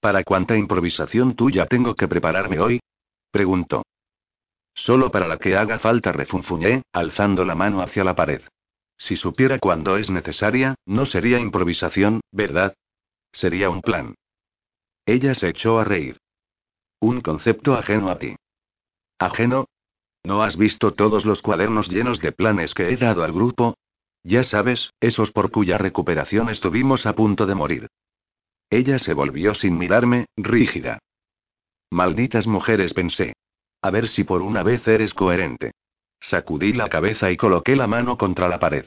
¿Para 0.00 0.24
cuánta 0.24 0.56
improvisación 0.56 1.36
tuya 1.36 1.66
tengo 1.66 1.94
que 1.94 2.08
prepararme 2.08 2.58
hoy? 2.58 2.80
Preguntó. 3.30 3.84
Solo 4.74 5.12
para 5.12 5.28
la 5.28 5.38
que 5.38 5.56
haga 5.56 5.78
falta, 5.78 6.10
refunfuñé, 6.10 6.82
alzando 6.92 7.44
la 7.44 7.54
mano 7.54 7.82
hacia 7.82 8.02
la 8.02 8.16
pared. 8.16 8.42
Si 8.96 9.16
supiera 9.16 9.60
cuándo 9.60 9.96
es 9.96 10.10
necesaria, 10.10 10.74
no 10.86 11.06
sería 11.06 11.38
improvisación, 11.38 12.20
¿verdad? 12.32 12.74
Sería 13.30 13.70
un 13.70 13.80
plan. 13.80 14.16
Ella 15.06 15.34
se 15.34 15.50
echó 15.50 15.78
a 15.78 15.84
reír. 15.84 16.18
Un 16.98 17.20
concepto 17.20 17.74
ajeno 17.74 18.10
a 18.10 18.18
ti. 18.18 18.34
¿Ajeno? 19.20 19.66
¿No 20.24 20.42
has 20.42 20.56
visto 20.56 20.94
todos 20.94 21.24
los 21.24 21.42
cuadernos 21.42 21.88
llenos 21.88 22.18
de 22.18 22.32
planes 22.32 22.74
que 22.74 22.90
he 22.90 22.96
dado 22.96 23.22
al 23.22 23.32
grupo? 23.32 23.76
Ya 24.24 24.42
sabes, 24.42 24.90
esos 24.98 25.30
por 25.30 25.52
cuya 25.52 25.78
recuperación 25.78 26.48
estuvimos 26.48 27.06
a 27.06 27.14
punto 27.14 27.46
de 27.46 27.54
morir. 27.54 27.88
Ella 28.70 28.98
se 28.98 29.14
volvió 29.14 29.54
sin 29.54 29.78
mirarme, 29.78 30.26
rígida. 30.36 30.98
Malditas 31.90 32.46
mujeres, 32.46 32.92
pensé. 32.92 33.34
A 33.80 33.90
ver 33.90 34.08
si 34.08 34.24
por 34.24 34.42
una 34.42 34.62
vez 34.62 34.86
eres 34.86 35.14
coherente. 35.14 35.72
Sacudí 36.20 36.72
la 36.72 36.88
cabeza 36.88 37.30
y 37.30 37.36
coloqué 37.36 37.76
la 37.76 37.86
mano 37.86 38.18
contra 38.18 38.48
la 38.48 38.58
pared. 38.58 38.84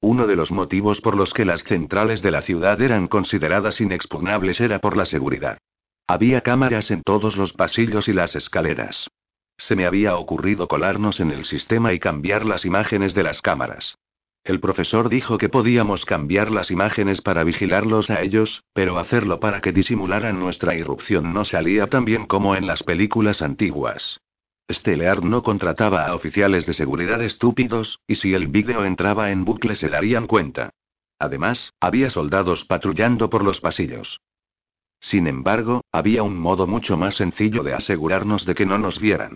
Uno 0.00 0.26
de 0.26 0.36
los 0.36 0.50
motivos 0.52 1.00
por 1.00 1.16
los 1.16 1.32
que 1.32 1.46
las 1.46 1.62
centrales 1.64 2.20
de 2.20 2.30
la 2.30 2.42
ciudad 2.42 2.80
eran 2.82 3.08
consideradas 3.08 3.80
inexpugnables 3.80 4.60
era 4.60 4.78
por 4.78 4.96
la 4.96 5.06
seguridad. 5.06 5.58
Había 6.06 6.42
cámaras 6.42 6.90
en 6.90 7.02
todos 7.02 7.36
los 7.36 7.54
pasillos 7.54 8.06
y 8.08 8.12
las 8.12 8.36
escaleras. 8.36 9.08
Se 9.56 9.74
me 9.74 9.86
había 9.86 10.16
ocurrido 10.16 10.68
colarnos 10.68 11.20
en 11.20 11.30
el 11.30 11.46
sistema 11.46 11.94
y 11.94 11.98
cambiar 11.98 12.44
las 12.44 12.66
imágenes 12.66 13.14
de 13.14 13.22
las 13.22 13.40
cámaras. 13.40 13.96
El 14.44 14.60
profesor 14.60 15.08
dijo 15.08 15.38
que 15.38 15.48
podíamos 15.48 16.04
cambiar 16.04 16.50
las 16.50 16.70
imágenes 16.70 17.22
para 17.22 17.44
vigilarlos 17.44 18.10
a 18.10 18.20
ellos, 18.20 18.62
pero 18.74 18.98
hacerlo 18.98 19.40
para 19.40 19.62
que 19.62 19.72
disimularan 19.72 20.38
nuestra 20.38 20.74
irrupción 20.74 21.32
no 21.32 21.46
salía 21.46 21.86
tan 21.86 22.04
bien 22.04 22.26
como 22.26 22.54
en 22.54 22.66
las 22.66 22.82
películas 22.82 23.40
antiguas. 23.40 24.20
Steleard 24.70 25.22
no 25.22 25.42
contrataba 25.42 26.06
a 26.06 26.14
oficiales 26.14 26.66
de 26.66 26.74
seguridad 26.74 27.22
estúpidos, 27.22 28.00
y 28.06 28.16
si 28.16 28.34
el 28.34 28.48
vídeo 28.48 28.84
entraba 28.84 29.30
en 29.30 29.46
bucle 29.46 29.76
se 29.76 29.88
darían 29.88 30.26
cuenta. 30.26 30.70
Además, 31.18 31.72
había 31.80 32.10
soldados 32.10 32.66
patrullando 32.66 33.30
por 33.30 33.42
los 33.42 33.60
pasillos. 33.60 34.20
Sin 35.00 35.26
embargo, 35.26 35.82
había 35.90 36.22
un 36.22 36.38
modo 36.38 36.66
mucho 36.66 36.98
más 36.98 37.14
sencillo 37.14 37.62
de 37.62 37.72
asegurarnos 37.72 38.44
de 38.44 38.54
que 38.54 38.66
no 38.66 38.78
nos 38.78 39.00
vieran. 39.00 39.34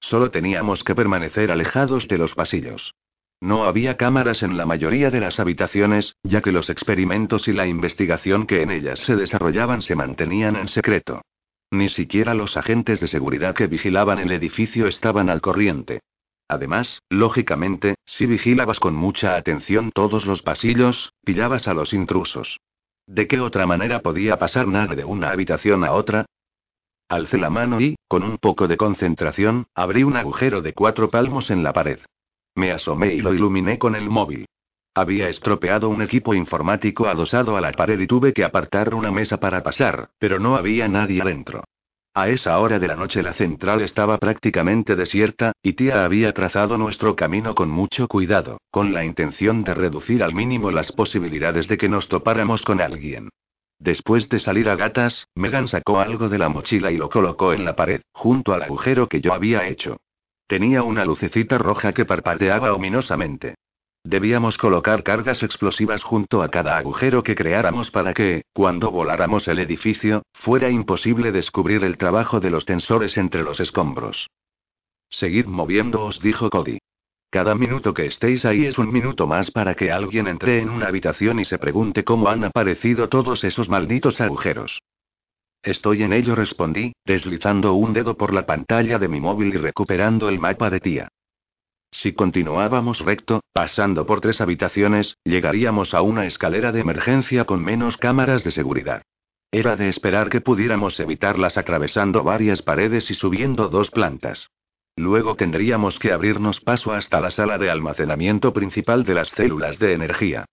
Solo 0.00 0.30
teníamos 0.30 0.84
que 0.84 0.94
permanecer 0.94 1.50
alejados 1.50 2.08
de 2.08 2.18
los 2.18 2.34
pasillos. 2.34 2.94
No 3.40 3.64
había 3.64 3.96
cámaras 3.96 4.42
en 4.42 4.58
la 4.58 4.66
mayoría 4.66 5.10
de 5.10 5.20
las 5.20 5.40
habitaciones, 5.40 6.14
ya 6.22 6.42
que 6.42 6.52
los 6.52 6.68
experimentos 6.68 7.48
y 7.48 7.52
la 7.52 7.66
investigación 7.66 8.46
que 8.46 8.62
en 8.62 8.70
ellas 8.70 8.98
se 9.00 9.16
desarrollaban 9.16 9.80
se 9.80 9.96
mantenían 9.96 10.56
en 10.56 10.68
secreto. 10.68 11.22
Ni 11.70 11.88
siquiera 11.88 12.34
los 12.34 12.56
agentes 12.56 13.00
de 13.00 13.08
seguridad 13.08 13.54
que 13.54 13.66
vigilaban 13.66 14.18
el 14.18 14.32
edificio 14.32 14.88
estaban 14.88 15.30
al 15.30 15.40
corriente. 15.40 16.00
Además, 16.48 17.00
lógicamente, 17.08 17.94
si 18.04 18.26
vigilabas 18.26 18.78
con 18.78 18.94
mucha 18.94 19.36
atención 19.36 19.90
todos 19.94 20.26
los 20.26 20.42
pasillos, 20.42 21.12
pillabas 21.24 21.66
a 21.66 21.74
los 21.74 21.94
intrusos. 21.94 22.58
¿De 23.06 23.26
qué 23.26 23.40
otra 23.40 23.66
manera 23.66 24.00
podía 24.00 24.38
pasar 24.38 24.66
nada 24.66 24.94
de 24.94 25.04
una 25.04 25.30
habitación 25.30 25.84
a 25.84 25.92
otra? 25.92 26.26
Alcé 27.08 27.38
la 27.38 27.50
mano 27.50 27.80
y, 27.80 27.96
con 28.06 28.22
un 28.22 28.36
poco 28.36 28.68
de 28.68 28.76
concentración, 28.76 29.66
abrí 29.74 30.02
un 30.02 30.16
agujero 30.16 30.60
de 30.60 30.74
cuatro 30.74 31.08
palmos 31.08 31.50
en 31.50 31.62
la 31.62 31.72
pared. 31.72 32.00
Me 32.60 32.72
asomé 32.72 33.14
y 33.14 33.22
lo 33.22 33.32
iluminé 33.32 33.78
con 33.78 33.96
el 33.96 34.10
móvil. 34.10 34.44
Había 34.94 35.30
estropeado 35.30 35.88
un 35.88 36.02
equipo 36.02 36.34
informático 36.34 37.06
adosado 37.06 37.56
a 37.56 37.60
la 37.62 37.72
pared 37.72 37.98
y 37.98 38.06
tuve 38.06 38.34
que 38.34 38.44
apartar 38.44 38.94
una 38.94 39.10
mesa 39.10 39.40
para 39.40 39.62
pasar, 39.62 40.10
pero 40.18 40.38
no 40.38 40.56
había 40.56 40.86
nadie 40.86 41.22
adentro. 41.22 41.64
A 42.12 42.28
esa 42.28 42.58
hora 42.58 42.78
de 42.78 42.86
la 42.86 42.96
noche 42.96 43.22
la 43.22 43.32
central 43.32 43.80
estaba 43.80 44.18
prácticamente 44.18 44.94
desierta, 44.94 45.52
y 45.62 45.72
tía 45.72 46.04
había 46.04 46.34
trazado 46.34 46.76
nuestro 46.76 47.16
camino 47.16 47.54
con 47.54 47.70
mucho 47.70 48.06
cuidado, 48.08 48.58
con 48.70 48.92
la 48.92 49.06
intención 49.06 49.64
de 49.64 49.72
reducir 49.72 50.22
al 50.22 50.34
mínimo 50.34 50.70
las 50.70 50.92
posibilidades 50.92 51.66
de 51.66 51.78
que 51.78 51.88
nos 51.88 52.08
topáramos 52.08 52.60
con 52.60 52.82
alguien. 52.82 53.30
Después 53.78 54.28
de 54.28 54.38
salir 54.38 54.68
a 54.68 54.76
gatas, 54.76 55.28
Megan 55.34 55.66
sacó 55.66 55.98
algo 55.98 56.28
de 56.28 56.36
la 56.36 56.50
mochila 56.50 56.92
y 56.92 56.98
lo 56.98 57.08
colocó 57.08 57.54
en 57.54 57.64
la 57.64 57.74
pared, 57.74 58.02
junto 58.12 58.52
al 58.52 58.64
agujero 58.64 59.08
que 59.08 59.22
yo 59.22 59.32
había 59.32 59.66
hecho. 59.66 59.96
Tenía 60.50 60.82
una 60.82 61.04
lucecita 61.04 61.58
roja 61.58 61.92
que 61.92 62.04
parpadeaba 62.04 62.74
ominosamente. 62.74 63.54
Debíamos 64.02 64.58
colocar 64.58 65.04
cargas 65.04 65.44
explosivas 65.44 66.02
junto 66.02 66.42
a 66.42 66.48
cada 66.48 66.76
agujero 66.76 67.22
que 67.22 67.36
creáramos 67.36 67.92
para 67.92 68.14
que, 68.14 68.42
cuando 68.52 68.90
voláramos 68.90 69.46
el 69.46 69.60
edificio, 69.60 70.24
fuera 70.32 70.68
imposible 70.68 71.30
descubrir 71.30 71.84
el 71.84 71.96
trabajo 71.96 72.40
de 72.40 72.50
los 72.50 72.64
tensores 72.64 73.16
entre 73.16 73.44
los 73.44 73.60
escombros. 73.60 74.26
Seguid 75.08 75.46
moviéndoos, 75.46 76.20
dijo 76.20 76.50
Cody. 76.50 76.78
Cada 77.30 77.54
minuto 77.54 77.94
que 77.94 78.06
estéis 78.06 78.44
ahí 78.44 78.66
es 78.66 78.76
un 78.76 78.92
minuto 78.92 79.28
más 79.28 79.52
para 79.52 79.76
que 79.76 79.92
alguien 79.92 80.26
entre 80.26 80.58
en 80.58 80.68
una 80.68 80.88
habitación 80.88 81.38
y 81.38 81.44
se 81.44 81.58
pregunte 81.58 82.02
cómo 82.02 82.28
han 82.28 82.42
aparecido 82.42 83.08
todos 83.08 83.44
esos 83.44 83.68
malditos 83.68 84.20
agujeros. 84.20 84.80
Estoy 85.62 86.02
en 86.02 86.12
ello, 86.12 86.34
respondí, 86.34 86.92
deslizando 87.04 87.74
un 87.74 87.92
dedo 87.92 88.16
por 88.16 88.32
la 88.32 88.46
pantalla 88.46 88.98
de 88.98 89.08
mi 89.08 89.20
móvil 89.20 89.54
y 89.54 89.58
recuperando 89.58 90.28
el 90.28 90.38
mapa 90.38 90.70
de 90.70 90.80
tía. 90.80 91.08
Si 91.92 92.12
continuábamos 92.12 93.00
recto, 93.00 93.42
pasando 93.52 94.06
por 94.06 94.20
tres 94.20 94.40
habitaciones, 94.40 95.16
llegaríamos 95.24 95.92
a 95.92 96.02
una 96.02 96.26
escalera 96.26 96.72
de 96.72 96.80
emergencia 96.80 97.44
con 97.44 97.62
menos 97.62 97.96
cámaras 97.96 98.44
de 98.44 98.52
seguridad. 98.52 99.02
Era 99.52 99.76
de 99.76 99.88
esperar 99.88 100.30
que 100.30 100.40
pudiéramos 100.40 100.98
evitarlas 101.00 101.58
atravesando 101.58 102.22
varias 102.22 102.62
paredes 102.62 103.10
y 103.10 103.14
subiendo 103.14 103.68
dos 103.68 103.90
plantas. 103.90 104.48
Luego 104.96 105.34
tendríamos 105.34 105.98
que 105.98 106.12
abrirnos 106.12 106.60
paso 106.60 106.92
hasta 106.92 107.20
la 107.20 107.32
sala 107.32 107.58
de 107.58 107.70
almacenamiento 107.70 108.52
principal 108.52 109.04
de 109.04 109.14
las 109.14 109.28
células 109.30 109.78
de 109.78 109.92
energía. 109.94 110.44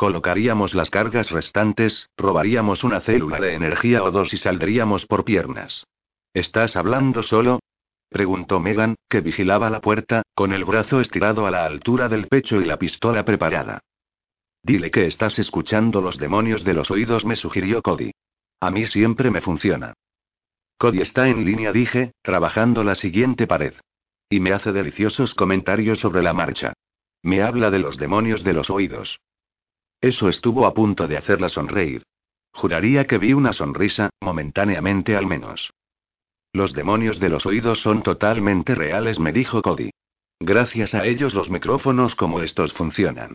Colocaríamos 0.00 0.72
las 0.72 0.88
cargas 0.88 1.28
restantes, 1.28 2.08
robaríamos 2.16 2.84
una 2.84 3.02
célula 3.02 3.38
de 3.38 3.52
energía 3.52 4.02
o 4.02 4.10
dos 4.10 4.32
y 4.32 4.38
saldríamos 4.38 5.04
por 5.04 5.26
piernas. 5.26 5.84
¿Estás 6.32 6.74
hablando 6.74 7.22
solo? 7.22 7.60
preguntó 8.08 8.60
Megan, 8.60 8.94
que 9.10 9.20
vigilaba 9.20 9.68
la 9.68 9.82
puerta, 9.82 10.22
con 10.34 10.54
el 10.54 10.64
brazo 10.64 11.02
estirado 11.02 11.46
a 11.46 11.50
la 11.50 11.66
altura 11.66 12.08
del 12.08 12.28
pecho 12.28 12.62
y 12.62 12.64
la 12.64 12.78
pistola 12.78 13.26
preparada. 13.26 13.80
Dile 14.62 14.90
que 14.90 15.06
estás 15.06 15.38
escuchando 15.38 16.00
los 16.00 16.16
demonios 16.16 16.64
de 16.64 16.72
los 16.72 16.90
oídos, 16.90 17.26
me 17.26 17.36
sugirió 17.36 17.82
Cody. 17.82 18.12
A 18.58 18.70
mí 18.70 18.86
siempre 18.86 19.30
me 19.30 19.42
funciona. 19.42 19.92
Cody 20.78 21.02
está 21.02 21.28
en 21.28 21.44
línea, 21.44 21.72
dije, 21.72 22.12
trabajando 22.22 22.84
la 22.84 22.94
siguiente 22.94 23.46
pared. 23.46 23.74
Y 24.30 24.40
me 24.40 24.52
hace 24.54 24.72
deliciosos 24.72 25.34
comentarios 25.34 25.98
sobre 25.98 26.22
la 26.22 26.32
marcha. 26.32 26.72
Me 27.22 27.42
habla 27.42 27.70
de 27.70 27.80
los 27.80 27.98
demonios 27.98 28.42
de 28.44 28.54
los 28.54 28.70
oídos. 28.70 29.20
Eso 30.00 30.28
estuvo 30.28 30.66
a 30.66 30.74
punto 30.74 31.06
de 31.06 31.16
hacerla 31.16 31.48
sonreír. 31.48 32.02
Juraría 32.52 33.06
que 33.06 33.18
vi 33.18 33.32
una 33.32 33.52
sonrisa, 33.52 34.10
momentáneamente 34.20 35.16
al 35.16 35.26
menos. 35.26 35.70
Los 36.52 36.72
demonios 36.72 37.20
de 37.20 37.28
los 37.28 37.46
oídos 37.46 37.80
son 37.80 38.02
totalmente 38.02 38.74
reales, 38.74 39.18
me 39.18 39.32
dijo 39.32 39.62
Cody. 39.62 39.90
Gracias 40.40 40.94
a 40.94 41.04
ellos 41.04 41.34
los 41.34 41.50
micrófonos 41.50 42.14
como 42.16 42.40
estos 42.40 42.72
funcionan. 42.72 43.34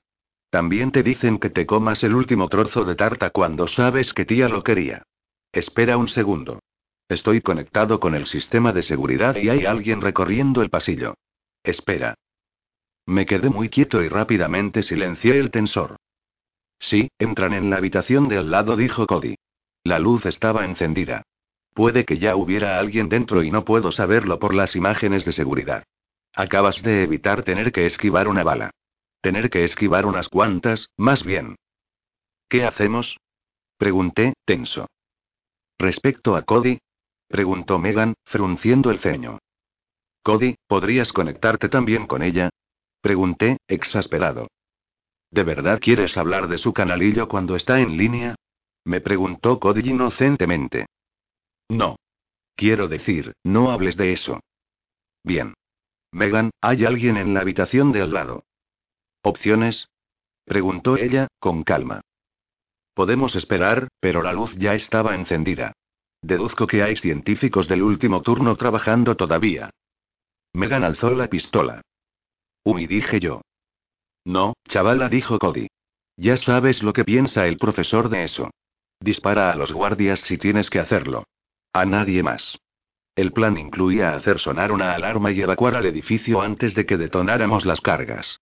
También 0.49 0.91
te 0.91 1.03
dicen 1.03 1.37
que 1.37 1.49
te 1.49 1.65
comas 1.65 2.03
el 2.03 2.15
último 2.15 2.49
trozo 2.49 2.83
de 2.83 2.95
tarta 2.95 3.29
cuando 3.29 3.67
sabes 3.67 4.13
que 4.13 4.25
tía 4.25 4.49
lo 4.49 4.63
quería. 4.63 5.03
Espera 5.51 5.97
un 5.97 6.07
segundo. 6.07 6.59
Estoy 7.07 7.41
conectado 7.41 7.99
con 7.99 8.15
el 8.15 8.25
sistema 8.25 8.73
de 8.73 8.81
seguridad 8.81 9.35
y 9.35 9.49
hay 9.49 9.65
alguien 9.65 10.01
recorriendo 10.01 10.61
el 10.61 10.69
pasillo. 10.69 11.13
Espera. 11.63 12.15
Me 13.05 13.25
quedé 13.25 13.49
muy 13.49 13.69
quieto 13.69 14.01
y 14.01 14.09
rápidamente 14.09 14.81
silencié 14.81 15.37
el 15.37 15.51
tensor. 15.51 15.97
Sí, 16.79 17.09
entran 17.19 17.53
en 17.53 17.69
la 17.69 17.77
habitación 17.77 18.27
de 18.29 18.37
al 18.37 18.51
lado, 18.51 18.75
dijo 18.75 19.07
Cody. 19.07 19.35
La 19.83 19.99
luz 19.99 20.25
estaba 20.25 20.65
encendida. 20.65 21.23
Puede 21.73 22.05
que 22.05 22.17
ya 22.17 22.35
hubiera 22.35 22.79
alguien 22.79 23.09
dentro 23.09 23.43
y 23.43 23.51
no 23.51 23.65
puedo 23.65 23.91
saberlo 23.91 24.39
por 24.39 24.55
las 24.55 24.75
imágenes 24.75 25.25
de 25.25 25.33
seguridad. 25.33 25.83
Acabas 26.33 26.81
de 26.81 27.03
evitar 27.03 27.43
tener 27.43 27.71
que 27.71 27.85
esquivar 27.85 28.27
una 28.27 28.43
bala. 28.43 28.71
Tener 29.21 29.49
que 29.49 29.63
esquivar 29.63 30.05
unas 30.05 30.29
cuantas, 30.29 30.89
más 30.97 31.23
bien. 31.23 31.55
¿Qué 32.49 32.65
hacemos? 32.65 33.17
Pregunté, 33.77 34.33
tenso. 34.45 34.87
Respecto 35.77 36.35
a 36.35 36.43
Cody, 36.43 36.79
preguntó 37.27 37.79
Megan, 37.79 38.13
frunciendo 38.25 38.91
el 38.91 38.99
ceño. 38.99 39.39
Cody, 40.23 40.55
¿podrías 40.67 41.11
conectarte 41.11 41.69
también 41.69 42.07
con 42.07 42.23
ella? 42.23 42.49
Pregunté, 43.01 43.57
exasperado. 43.67 44.47
¿De 45.35 45.43
verdad 45.43 45.81
quieres 45.81 46.15
hablar 46.15 46.47
de 46.47 46.57
su 46.57 46.71
canalillo 46.71 47.27
cuando 47.27 47.57
está 47.57 47.81
en 47.81 47.97
línea? 47.97 48.35
Me 48.85 49.01
preguntó 49.01 49.59
Cody 49.59 49.89
inocentemente. 49.89 50.85
No. 51.67 51.97
Quiero 52.55 52.87
decir, 52.87 53.33
no 53.43 53.69
hables 53.69 53.97
de 53.97 54.13
eso. 54.13 54.39
Bien. 55.25 55.53
Megan, 56.13 56.51
hay 56.61 56.85
alguien 56.85 57.17
en 57.17 57.33
la 57.33 57.41
habitación 57.41 57.91
de 57.91 58.01
al 58.01 58.13
lado. 58.13 58.45
¿Opciones? 59.23 59.89
preguntó 60.45 60.95
ella, 60.95 61.27
con 61.39 61.63
calma. 61.65 61.99
Podemos 62.93 63.35
esperar, 63.35 63.89
pero 63.99 64.23
la 64.23 64.31
luz 64.31 64.55
ya 64.55 64.73
estaba 64.73 65.15
encendida. 65.15 65.73
Deduzco 66.21 66.65
que 66.65 66.81
hay 66.81 66.95
científicos 66.95 67.67
del 67.67 67.83
último 67.83 68.21
turno 68.21 68.55
trabajando 68.55 69.17
todavía. 69.17 69.69
Megan 70.53 70.85
alzó 70.85 71.09
la 71.09 71.27
pistola. 71.27 71.81
Uy, 72.63 72.87
dije 72.87 73.19
yo. 73.19 73.41
No, 74.25 74.53
chavala, 74.67 75.07
dijo 75.07 75.39
Cody. 75.39 75.67
Ya 76.17 76.37
sabes 76.37 76.81
lo 76.81 76.93
que 76.93 77.05
piensa 77.05 77.47
el 77.47 77.57
profesor 77.57 78.09
de 78.09 78.23
eso. 78.23 78.49
Dispara 78.99 79.51
a 79.51 79.55
los 79.55 79.71
guardias 79.71 80.19
si 80.21 80.37
tienes 80.37 80.69
que 80.69 80.79
hacerlo. 80.79 81.25
A 81.73 81.85
nadie 81.85 82.23
más. 82.23 82.57
El 83.15 83.31
plan 83.31 83.57
incluía 83.57 84.15
hacer 84.15 84.39
sonar 84.39 84.71
una 84.71 84.93
alarma 84.93 85.31
y 85.31 85.41
evacuar 85.41 85.75
al 85.75 85.85
edificio 85.85 86.41
antes 86.41 86.73
de 86.73 86.85
que 86.85 86.97
detonáramos 86.97 87.65
las 87.65 87.79
cargas. 87.81 88.39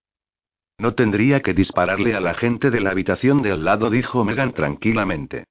No 0.78 0.96
tendría 0.96 1.42
que 1.42 1.54
dispararle 1.54 2.16
a 2.16 2.20
la 2.20 2.34
gente 2.34 2.72
de 2.72 2.80
la 2.80 2.92
habitación 2.92 3.42
de 3.42 3.52
al 3.52 3.64
lado, 3.64 3.90
dijo 3.90 4.24
Megan 4.24 4.54
tranquilamente. 4.54 5.46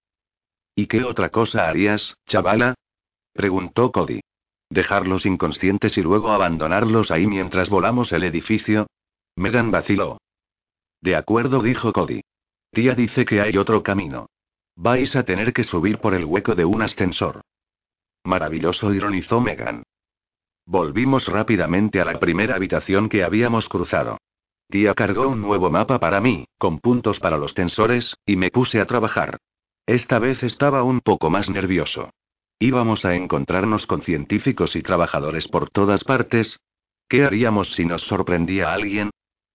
¿Y 0.75 0.87
qué 0.87 1.05
otra 1.05 1.29
cosa 1.29 1.69
harías, 1.69 2.15
chavala? 2.27 2.75
preguntó 3.33 3.93
Cody. 3.93 4.21
¿Dejarlos 4.71 5.27
inconscientes 5.27 5.97
y 5.99 6.03
luego 6.03 6.31
abandonarlos 6.31 7.11
ahí 7.11 7.27
mientras 7.27 7.69
volamos 7.69 8.11
el 8.13 8.25
edificio? 8.25 8.87
Megan 9.37 9.71
vaciló. 9.71 10.19
De 11.03 11.17
acuerdo, 11.17 11.63
dijo 11.63 11.93
Cody. 11.93 12.23
Tía 12.71 12.95
dice 12.95 13.27
que 13.27 13.41
hay 13.41 13.59
otro 13.59 13.83
camino. 13.83 14.31
Vais 14.77 15.15
a 15.15 15.25
tener 15.25 15.53
que 15.53 15.65
subir 15.65 15.99
por 15.99 16.15
el 16.15 16.25
hueco 16.25 16.55
de 16.55 16.65
un 16.65 16.81
ascensor. 16.81 17.43
Maravilloso, 18.25 18.95
ironizó 18.95 19.41
Megan. 19.41 19.83
Volvimos 20.65 21.27
rápidamente 21.27 22.01
a 22.01 22.05
la 22.05 22.21
primera 22.21 22.55
habitación 22.55 23.09
que 23.09 23.25
habíamos 23.25 23.69
cruzado. 23.69 24.19
Tía 24.71 24.95
cargó 24.95 25.29
un 25.29 25.43
nuevo 25.43 25.71
mapa 25.71 25.99
para 25.99 26.21
mí, 26.21 26.47
con 26.57 26.79
puntos 26.79 27.21
para 27.21 27.37
los 27.37 27.53
tensores, 27.53 28.15
y 28.25 28.37
me 28.37 28.51
puse 28.51 28.81
a 28.81 28.87
trabajar. 28.87 29.39
Esta 29.87 30.19
vez 30.21 30.43
estaba 30.43 30.85
un 30.85 31.01
poco 31.01 31.29
más 31.29 31.51
nervioso. 31.51 32.11
Íbamos 32.61 33.05
a 33.05 33.17
encontrarnos 33.17 33.87
con 33.87 34.03
científicos 34.03 34.77
y 34.77 34.83
trabajadores 34.83 35.49
por 35.49 35.69
todas 35.69 36.05
partes. 36.05 36.61
¿Qué 37.09 37.25
haríamos 37.25 37.73
si 37.75 37.85
nos 37.85 38.03
sorprendía 38.03 38.73
alguien? 38.73 39.11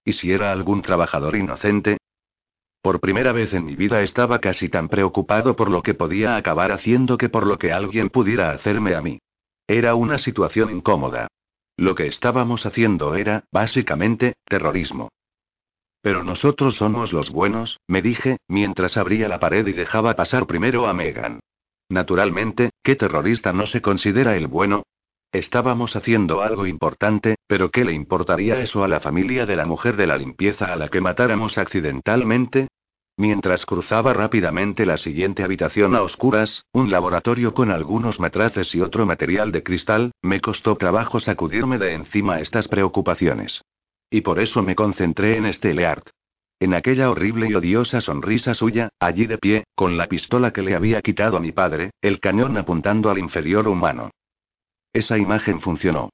¿Y 0.07 0.13
si 0.13 0.31
era 0.31 0.53
algún 0.53 0.83
trabajador 0.83 1.35
inocente? 1.35 1.97
Por 2.81 3.01
primera 3.01 3.33
vez 3.33 3.53
en 3.53 3.65
mi 3.65 3.75
vida 3.75 4.03
estaba 4.03 4.39
casi 4.39 4.69
tan 4.69 4.87
preocupado 4.87 5.57
por 5.57 5.69
lo 5.69 5.83
que 5.83 5.95
podía 5.95 6.37
acabar 6.37 6.71
haciendo 6.71 7.17
que 7.17 7.27
por 7.27 7.45
lo 7.45 7.57
que 7.57 7.73
alguien 7.73 8.09
pudiera 8.09 8.51
hacerme 8.51 8.95
a 8.95 9.01
mí. 9.01 9.19
Era 9.67 9.95
una 9.95 10.17
situación 10.17 10.73
incómoda. 10.73 11.27
Lo 11.75 11.93
que 11.93 12.07
estábamos 12.07 12.65
haciendo 12.65 13.15
era, 13.15 13.43
básicamente, 13.51 14.35
terrorismo. 14.45 15.09
Pero 16.01 16.23
nosotros 16.23 16.77
somos 16.77 17.11
los 17.11 17.29
buenos, 17.29 17.77
me 17.85 18.01
dije, 18.01 18.37
mientras 18.47 18.95
abría 18.95 19.27
la 19.27 19.41
pared 19.41 19.67
y 19.67 19.73
dejaba 19.73 20.15
pasar 20.15 20.47
primero 20.47 20.87
a 20.87 20.93
Megan. 20.93 21.41
Naturalmente, 21.89 22.69
¿qué 22.81 22.95
terrorista 22.95 23.51
no 23.51 23.67
se 23.67 23.81
considera 23.81 24.37
el 24.37 24.47
bueno? 24.47 24.83
Estábamos 25.31 25.95
haciendo 25.95 26.41
algo 26.41 26.65
importante, 26.65 27.35
pero 27.47 27.69
¿qué 27.69 27.83
le 27.83 27.93
importaría 27.93 28.61
eso 28.61 28.83
a 28.83 28.87
la 28.87 29.01
familia 29.01 29.45
de 29.45 29.55
la 29.55 29.65
mujer 29.65 29.97
de 29.97 30.07
la 30.07 30.17
limpieza 30.17 30.71
a 30.71 30.75
la 30.77 30.87
que 30.87 31.01
matáramos 31.01 31.57
accidentalmente? 31.57 32.67
Mientras 33.17 33.65
cruzaba 33.65 34.13
rápidamente 34.13 34.85
la 34.85 34.97
siguiente 34.97 35.43
habitación 35.43 35.95
a 35.95 36.03
oscuras, 36.03 36.63
un 36.71 36.91
laboratorio 36.91 37.53
con 37.53 37.71
algunos 37.71 38.19
matraces 38.19 38.73
y 38.75 38.79
otro 38.79 39.05
material 39.05 39.51
de 39.51 39.63
cristal, 39.63 40.11
me 40.21 40.39
costó 40.39 40.75
trabajo 40.75 41.19
sacudirme 41.19 41.77
de 41.77 41.93
encima 41.93 42.39
estas 42.39 42.67
preocupaciones. 42.67 43.61
Y 44.09 44.21
por 44.21 44.39
eso 44.39 44.61
me 44.61 44.75
concentré 44.75 45.35
en 45.35 45.51
Steleart. 45.51 46.09
En 46.59 46.73
aquella 46.73 47.09
horrible 47.09 47.47
y 47.49 47.55
odiosa 47.55 48.01
sonrisa 48.01 48.53
suya, 48.53 48.89
allí 48.99 49.25
de 49.25 49.37
pie, 49.37 49.63
con 49.75 49.97
la 49.97 50.07
pistola 50.07 50.53
que 50.53 50.61
le 50.61 50.75
había 50.75 51.01
quitado 51.01 51.37
a 51.37 51.41
mi 51.41 51.51
padre, 51.51 51.91
el 52.01 52.19
cañón 52.19 52.55
apuntando 52.57 53.09
al 53.09 53.17
inferior 53.17 53.67
humano. 53.67 54.11
Esa 54.97 55.19
imagen 55.19 55.61
funcionó. 55.61 56.09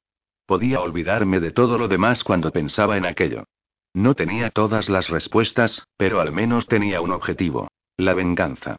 Podía 0.45 0.81
olvidarme 0.81 1.39
de 1.39 1.53
todo 1.53 1.77
lo 1.77 1.87
demás 1.87 2.21
cuando 2.21 2.51
pensaba 2.51 2.97
en 2.97 3.05
aquello. 3.05 3.45
No 3.93 4.13
tenía 4.13 4.49
todas 4.49 4.89
las 4.89 5.07
respuestas, 5.07 5.87
pero 5.95 6.19
al 6.19 6.33
menos 6.33 6.67
tenía 6.67 6.99
un 6.99 7.11
objetivo. 7.11 7.69
La 7.95 8.13
venganza. 8.13 8.75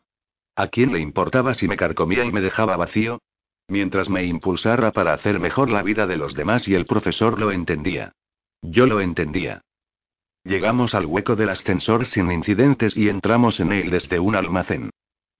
¿A 0.56 0.66
quién 0.66 0.92
le 0.92 1.00
importaba 1.00 1.54
si 1.54 1.68
me 1.68 1.78
carcomía 1.78 2.22
y 2.26 2.32
me 2.32 2.42
dejaba 2.42 2.76
vacío? 2.76 3.22
Mientras 3.66 4.10
me 4.10 4.26
impulsara 4.26 4.92
para 4.92 5.14
hacer 5.14 5.40
mejor 5.40 5.70
la 5.70 5.82
vida 5.82 6.06
de 6.06 6.18
los 6.18 6.34
demás 6.34 6.68
y 6.68 6.74
el 6.74 6.84
profesor 6.84 7.40
lo 7.40 7.50
entendía. 7.50 8.12
Yo 8.60 8.84
lo 8.84 9.00
entendía. 9.00 9.62
Llegamos 10.44 10.94
al 10.94 11.06
hueco 11.06 11.34
del 11.34 11.48
ascensor 11.48 12.04
sin 12.04 12.30
incidentes 12.30 12.94
y 12.94 13.08
entramos 13.08 13.58
en 13.58 13.72
él 13.72 13.90
desde 13.90 14.18
un 14.18 14.36
almacén. 14.36 14.90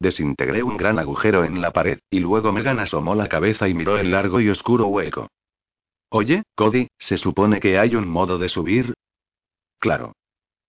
Desintegré 0.00 0.62
un 0.62 0.76
gran 0.76 0.98
agujero 0.98 1.44
en 1.44 1.60
la 1.60 1.72
pared, 1.72 1.98
y 2.10 2.20
luego 2.20 2.52
Megan 2.52 2.78
asomó 2.78 3.14
la 3.14 3.28
cabeza 3.28 3.68
y 3.68 3.74
miró 3.74 3.96
el 3.98 4.10
largo 4.10 4.40
y 4.40 4.48
oscuro 4.48 4.86
hueco. 4.86 5.28
Oye, 6.10 6.42
Cody, 6.54 6.88
¿se 6.98 7.18
supone 7.18 7.60
que 7.60 7.78
hay 7.78 7.96
un 7.96 8.08
modo 8.08 8.38
de 8.38 8.48
subir? 8.48 8.94
Claro. 9.78 10.12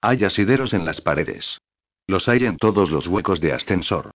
Hay 0.02 0.24
asideros 0.24 0.74
en 0.74 0.86
las 0.86 1.02
paredes. 1.02 1.60
Los 2.08 2.28
hay 2.28 2.46
en 2.46 2.58
todos 2.58 2.92
los 2.92 3.08
huecos 3.08 3.42
de 3.42 3.54
ascensor. 3.54 4.12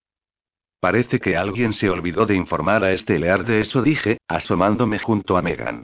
Parece 0.81 1.21
que 1.21 1.37
alguien 1.37 1.73
se 1.75 1.91
olvidó 1.91 2.27
de 2.27 2.37
informar 2.37 2.85
a 2.85 2.93
este 2.93 3.19
Lear 3.19 3.45
de 3.45 3.61
eso, 3.61 3.83
dije, 3.83 4.19
asomándome 4.29 4.99
junto 4.99 5.37
a 5.37 5.43
Megan. 5.43 5.83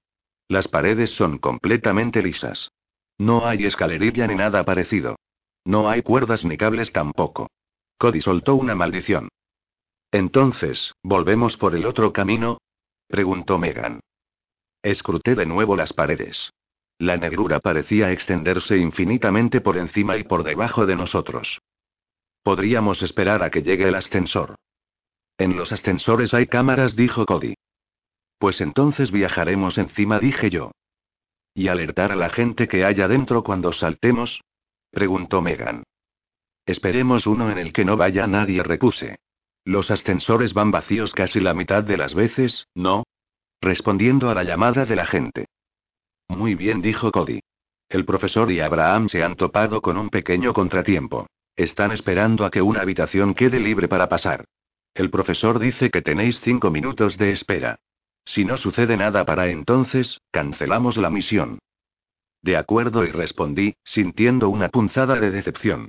Las 0.49 0.69
paredes 0.69 1.11
son 1.11 1.39
completamente 1.39 2.23
lisas. 2.23 2.71
No 3.19 3.47
hay 3.47 3.65
escalerilla 3.65 4.27
ni 4.27 4.37
nada 4.37 4.65
parecido. 4.65 5.17
No 5.65 5.91
hay 5.91 6.03
cuerdas 6.03 6.45
ni 6.45 6.57
cables 6.57 6.93
tampoco. 6.93 7.49
Cody 7.99 8.21
soltó 8.21 8.55
una 8.55 8.75
maldición. 8.75 9.29
Entonces, 10.13 10.93
¿volvemos 11.03 11.57
por 11.57 11.75
el 11.75 11.87
otro 11.87 12.13
camino? 12.13 12.59
preguntó 13.09 13.59
Megan. 13.59 14.01
Escruté 14.83 15.35
de 15.35 15.47
nuevo 15.47 15.77
las 15.77 15.93
paredes. 15.93 16.51
La 16.99 17.17
negrura 17.17 17.61
parecía 17.61 18.13
extenderse 18.13 18.79
infinitamente 18.79 19.61
por 19.61 19.77
encima 19.77 20.17
y 20.17 20.25
por 20.25 20.45
debajo 20.45 20.87
de 20.87 20.97
nosotros. 20.97 21.59
Podríamos 22.43 23.03
esperar 23.03 23.43
a 23.43 23.51
que 23.51 23.63
llegue 23.63 23.89
el 23.89 23.95
ascensor. 23.95 24.55
En 25.39 25.57
los 25.57 25.73
ascensores 25.73 26.33
hay 26.33 26.47
cámaras, 26.47 26.97
dijo 26.97 27.27
Cody. 27.27 27.55
Pues 28.39 28.61
entonces 28.61 29.11
viajaremos 29.11 29.77
encima, 29.79 30.19
dije 30.19 30.51
yo. 30.51 30.73
¿Y 31.55 31.69
alertar 31.69 32.13
a 32.13 32.17
la 32.17 32.31
gente 32.31 32.69
que 32.69 32.85
haya 32.85 33.09
dentro 33.09 33.43
cuando 33.43 33.73
saltemos? 33.73 34.41
preguntó 34.91 35.43
Megan. 35.43 35.83
Esperemos 36.67 37.27
uno 37.27 37.51
en 37.51 37.59
el 37.59 37.73
que 37.73 37.85
no 37.85 37.97
vaya 37.97 38.27
nadie, 38.27 38.63
repuse. 38.63 39.17
Los 39.65 39.91
ascensores 39.91 40.53
van 40.53 40.71
vacíos 40.71 41.13
casi 41.13 41.41
la 41.41 41.55
mitad 41.55 41.85
de 41.85 41.97
las 41.97 42.15
veces, 42.15 42.67
¿no? 42.75 43.05
Respondiendo 43.61 44.29
a 44.31 44.35
la 44.35 44.45
llamada 44.45 44.85
de 44.85 44.97
la 44.97 45.07
gente. 45.07 45.47
Muy 46.29 46.57
bien, 46.57 46.83
dijo 46.83 47.13
Cody. 47.13 47.41
El 47.89 48.05
profesor 48.05 48.51
y 48.51 48.61
Abraham 48.61 49.09
se 49.09 49.23
han 49.23 49.37
topado 49.37 49.81
con 49.81 49.97
un 49.97 50.11
pequeño 50.11 50.53
contratiempo. 50.53 51.27
Están 51.55 51.93
esperando 51.93 52.45
a 52.45 52.51
que 52.51 52.61
una 52.61 52.81
habitación 52.81 53.35
quede 53.35 53.61
libre 53.61 53.89
para 53.89 54.09
pasar. 54.09 54.45
El 54.93 55.11
profesor 55.11 55.59
dice 55.59 55.91
que 55.91 56.03
tenéis 56.03 56.41
cinco 56.43 56.71
minutos 56.71 57.17
de 57.17 57.31
espera. 57.31 57.79
Si 58.25 58.45
no 58.45 58.57
sucede 58.57 58.97
nada 58.97 59.25
para 59.25 59.49
entonces, 59.49 60.21
cancelamos 60.33 60.97
la 60.97 61.11
misión. 61.11 61.61
De 62.43 62.57
acuerdo 62.57 63.05
y 63.05 63.11
respondí, 63.11 63.75
sintiendo 63.85 64.49
una 64.49 64.69
punzada 64.69 65.15
de 65.17 65.31
decepción. 65.31 65.89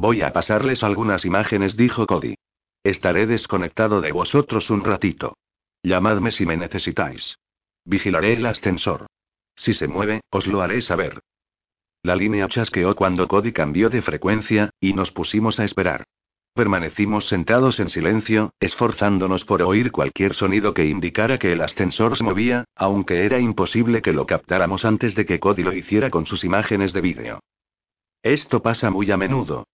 Voy 0.00 0.22
a 0.22 0.32
pasarles 0.32 0.82
algunas 0.82 1.26
imágenes, 1.26 1.76
dijo 1.76 2.06
Cody. 2.06 2.34
Estaré 2.82 3.26
desconectado 3.26 4.00
de 4.00 4.12
vosotros 4.12 4.70
un 4.70 4.82
ratito. 4.82 5.36
Llamadme 5.82 6.32
si 6.32 6.46
me 6.46 6.56
necesitáis. 6.56 7.36
Vigilaré 7.84 8.32
el 8.32 8.46
ascensor. 8.46 9.04
Si 9.56 9.74
se 9.74 9.88
mueve, 9.88 10.22
os 10.30 10.46
lo 10.46 10.62
haré 10.62 10.80
saber. 10.80 11.20
La 12.02 12.16
línea 12.16 12.48
chasqueó 12.48 12.96
cuando 12.96 13.28
Cody 13.28 13.52
cambió 13.52 13.90
de 13.90 14.00
frecuencia, 14.00 14.70
y 14.80 14.94
nos 14.94 15.10
pusimos 15.10 15.60
a 15.60 15.66
esperar. 15.66 16.04
Permanecimos 16.54 17.28
sentados 17.28 17.78
en 17.78 17.90
silencio, 17.90 18.54
esforzándonos 18.58 19.44
por 19.44 19.60
oír 19.60 19.92
cualquier 19.92 20.32
sonido 20.32 20.72
que 20.72 20.86
indicara 20.86 21.38
que 21.38 21.52
el 21.52 21.60
ascensor 21.60 22.16
se 22.16 22.24
movía, 22.24 22.64
aunque 22.74 23.26
era 23.26 23.38
imposible 23.38 24.00
que 24.00 24.14
lo 24.14 24.24
captáramos 24.24 24.86
antes 24.86 25.14
de 25.14 25.26
que 25.26 25.40
Cody 25.40 25.62
lo 25.62 25.74
hiciera 25.74 26.08
con 26.08 26.24
sus 26.24 26.42
imágenes 26.42 26.94
de 26.94 27.02
vídeo. 27.02 27.40
Esto 28.22 28.62
pasa 28.62 28.88
muy 28.88 29.10
a 29.10 29.18
menudo. 29.18 29.66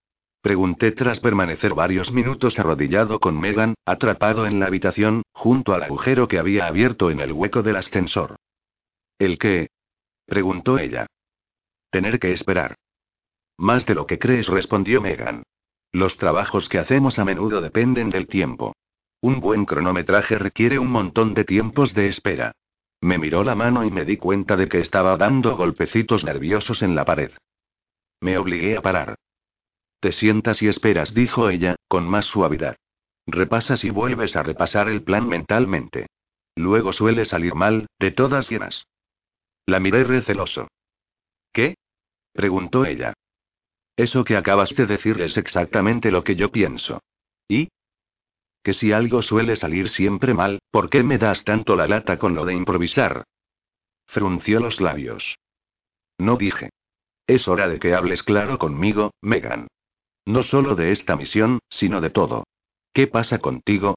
Pregunté 0.46 0.92
tras 0.92 1.18
permanecer 1.18 1.74
varios 1.74 2.12
minutos 2.12 2.56
arrodillado 2.56 3.18
con 3.18 3.37
Megan, 3.37 3.74
atrapado 3.85 4.46
en 4.46 4.61
la 4.61 4.66
habitación, 4.66 5.22
junto 5.32 5.74
al 5.74 5.82
agujero 5.82 6.28
que 6.28 6.38
había 6.38 6.68
abierto 6.68 7.11
en 7.11 7.18
el 7.18 7.32
hueco 7.32 7.64
del 7.64 7.74
ascensor. 7.74 8.37
¿El 9.18 9.40
qué? 9.40 9.70
preguntó 10.24 10.78
ella. 10.78 11.09
Tener 11.90 12.20
que 12.20 12.32
esperar. 12.32 12.76
Más 13.59 13.87
de 13.87 13.96
lo 13.96 14.06
que 14.06 14.20
crees, 14.20 14.46
respondió 14.46 15.02
Megan. 15.02 15.42
Los 15.90 16.16
trabajos 16.16 16.68
que 16.68 16.78
hacemos 16.78 17.18
a 17.18 17.24
menudo 17.24 17.61
dependen 17.61 18.11
del 18.11 18.28
tiempo. 18.28 18.76
Un 19.20 19.40
buen 19.40 19.64
cronometraje 19.64 20.38
requiere 20.38 20.78
un 20.78 20.92
montón 20.92 21.35
de 21.35 21.42
tiempos 21.42 21.92
de 21.92 22.06
espera. 22.06 22.52
Me 23.00 23.18
miró 23.18 23.42
la 23.42 23.56
mano 23.56 23.85
y 23.85 23.90
me 23.90 24.04
di 24.04 24.16
cuenta 24.16 24.56
de 24.56 24.68
que 24.68 24.78
estaba 24.78 25.16
dando 25.16 25.56
golpecitos 25.56 26.22
nerviosos 26.22 26.82
en 26.82 26.94
la 26.94 27.04
pared. 27.04 27.32
Me 28.20 28.38
obligué 28.38 28.76
a 28.76 28.80
parar. 28.80 29.16
Te 30.00 30.12
sientas 30.12 30.62
y 30.62 30.68
esperas, 30.68 31.14
dijo 31.14 31.48
ella, 31.50 31.76
con 31.88 32.09
más 32.09 32.26
suavidad. 32.26 32.76
Repasas 33.26 33.85
y 33.85 33.90
vuelves 33.90 34.37
a 34.37 34.42
repasar 34.42 34.88
el 34.88 35.02
plan 35.02 35.28
mentalmente. 35.28 36.06
Luego 36.54 36.92
suele 36.92 37.24
salir 37.24 37.54
mal, 37.54 37.87
de 37.98 38.11
todas 38.12 38.48
llenas. 38.48 38.87
La 39.66 39.80
miré 39.80 40.04
receloso. 40.04 40.68
¿Qué? 41.52 41.74
preguntó 42.32 42.85
ella. 42.85 43.14
Eso 43.96 44.24
que 44.24 44.37
acabas 44.37 44.70
de 44.76 44.87
decir 44.87 45.20
es 45.20 45.37
exactamente 45.37 46.11
lo 46.11 46.22
que 46.22 46.37
yo 46.37 46.52
pienso. 46.52 47.00
¿Y? 47.48 47.68
Que 48.62 48.74
si 48.74 48.92
algo 48.92 49.22
suele 49.22 49.56
salir 49.56 49.88
siempre 49.90 50.35
mal, 50.35 50.61
¿por 50.70 50.90
qué 50.90 51.02
me 51.02 51.18
das 51.18 51.44
tanto 51.44 51.76
la 51.76 51.88
lata 51.88 52.18
con 52.18 52.35
lo 52.35 52.44
de 52.44 52.54
improvisar? 52.54 53.24
Frunció 54.06 54.61
los 54.61 54.80
labios. 54.80 55.37
No 56.18 56.37
dije. 56.37 56.70
Es 57.26 57.48
hora 57.48 57.68
de 57.68 57.80
que 57.80 57.94
hables 57.94 58.22
claro 58.22 58.59
conmigo, 58.59 59.12
Megan. 59.20 59.66
No 60.26 60.42
solo 60.42 60.74
de 60.74 60.92
esta 60.92 61.16
misión, 61.16 61.60
sino 61.70 62.00
de 62.00 62.10
todo. 62.10 62.44
¿Qué 62.92 63.06
pasa 63.06 63.38
contigo? 63.38 63.94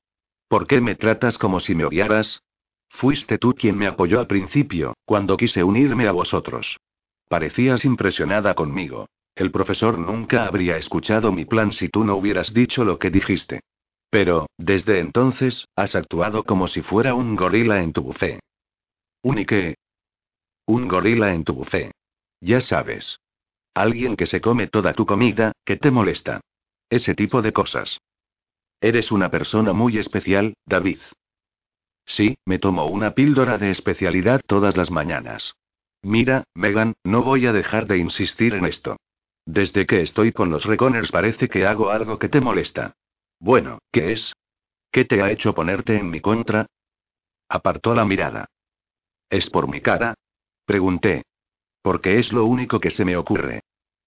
¿Por 0.47 0.67
qué 0.67 0.79
me 0.79 0.95
tratas 0.95 1.37
como 1.37 1.59
si 1.59 1.73
me 1.73 1.85
odiaras? 1.85 2.41
Fuiste 2.89 3.37
tú 3.37 3.53
quien 3.55 3.77
me 3.77 3.87
apoyó 3.87 4.19
al 4.19 4.27
principio, 4.27 4.93
cuando 5.05 5.37
quise 5.37 5.63
unirme 5.63 6.07
a 6.07 6.11
vosotros. 6.11 6.77
Parecías 7.27 7.83
impresionada 7.85 8.53
conmigo. 8.53 9.07
El 9.35 9.51
profesor 9.51 9.97
nunca 9.97 10.45
habría 10.45 10.77
escuchado 10.77 11.31
mi 11.31 11.45
plan 11.45 11.71
si 11.71 11.89
tú 11.89 12.03
no 12.03 12.15
hubieras 12.15 12.53
dicho 12.53 12.83
lo 12.83 12.99
que 12.99 13.09
dijiste. 13.09 13.61
Pero, 14.09 14.47
desde 14.57 14.99
entonces, 14.99 15.65
has 15.75 15.95
actuado 15.95 16.43
como 16.43 16.67
si 16.67 16.81
fuera 16.81 17.13
un 17.13 17.35
gorila 17.35 17.81
en 17.81 17.93
tu 17.93 18.01
buffet. 18.01 18.39
¿Un 19.21 19.45
qué? 19.45 19.75
Un 20.65 20.87
gorila 20.87 21.33
en 21.33 21.43
tu 21.43 21.53
buffet. 21.53 21.91
Ya 22.41 22.61
sabes. 22.61 23.19
Alguien 23.79 24.17
que 24.17 24.27
se 24.27 24.41
come 24.41 24.67
toda 24.67 24.91
tu 24.93 25.05
comida, 25.05 25.53
que 25.63 25.77
te 25.77 25.89
molesta. 25.89 26.41
Ese 26.89 27.15
tipo 27.15 27.41
de 27.41 27.53
cosas. 27.53 27.97
Eres 28.81 29.09
una 29.09 29.31
persona 29.31 29.71
muy 29.71 29.97
especial, 29.97 30.53
David. 30.65 30.99
Sí, 32.05 32.37
me 32.43 32.59
tomo 32.59 32.87
una 32.87 33.15
píldora 33.15 33.57
de 33.57 33.71
especialidad 33.71 34.41
todas 34.45 34.75
las 34.75 34.91
mañanas. 34.91 35.53
Mira, 36.01 36.43
Megan, 36.53 36.95
no 37.05 37.23
voy 37.23 37.45
a 37.45 37.53
dejar 37.53 37.87
de 37.87 37.99
insistir 37.99 38.53
en 38.53 38.65
esto. 38.65 38.97
Desde 39.45 39.85
que 39.85 40.01
estoy 40.01 40.33
con 40.33 40.49
los 40.49 40.65
Reconers 40.65 41.09
parece 41.09 41.47
que 41.47 41.65
hago 41.65 41.89
algo 41.89 42.19
que 42.19 42.27
te 42.27 42.41
molesta. 42.41 42.91
Bueno, 43.39 43.79
¿qué 43.93 44.11
es? 44.11 44.33
¿Qué 44.91 45.05
te 45.05 45.21
ha 45.23 45.31
hecho 45.31 45.55
ponerte 45.55 45.95
en 45.95 46.09
mi 46.09 46.19
contra? 46.19 46.65
Apartó 47.47 47.95
la 47.95 48.03
mirada. 48.03 48.49
¿Es 49.29 49.49
por 49.49 49.69
mi 49.69 49.79
cara? 49.79 50.15
Pregunté. 50.65 51.23
Porque 51.81 52.19
es 52.19 52.33
lo 52.33 52.43
único 52.43 52.81
que 52.81 52.91
se 52.91 53.05
me 53.05 53.15
ocurre. 53.15 53.61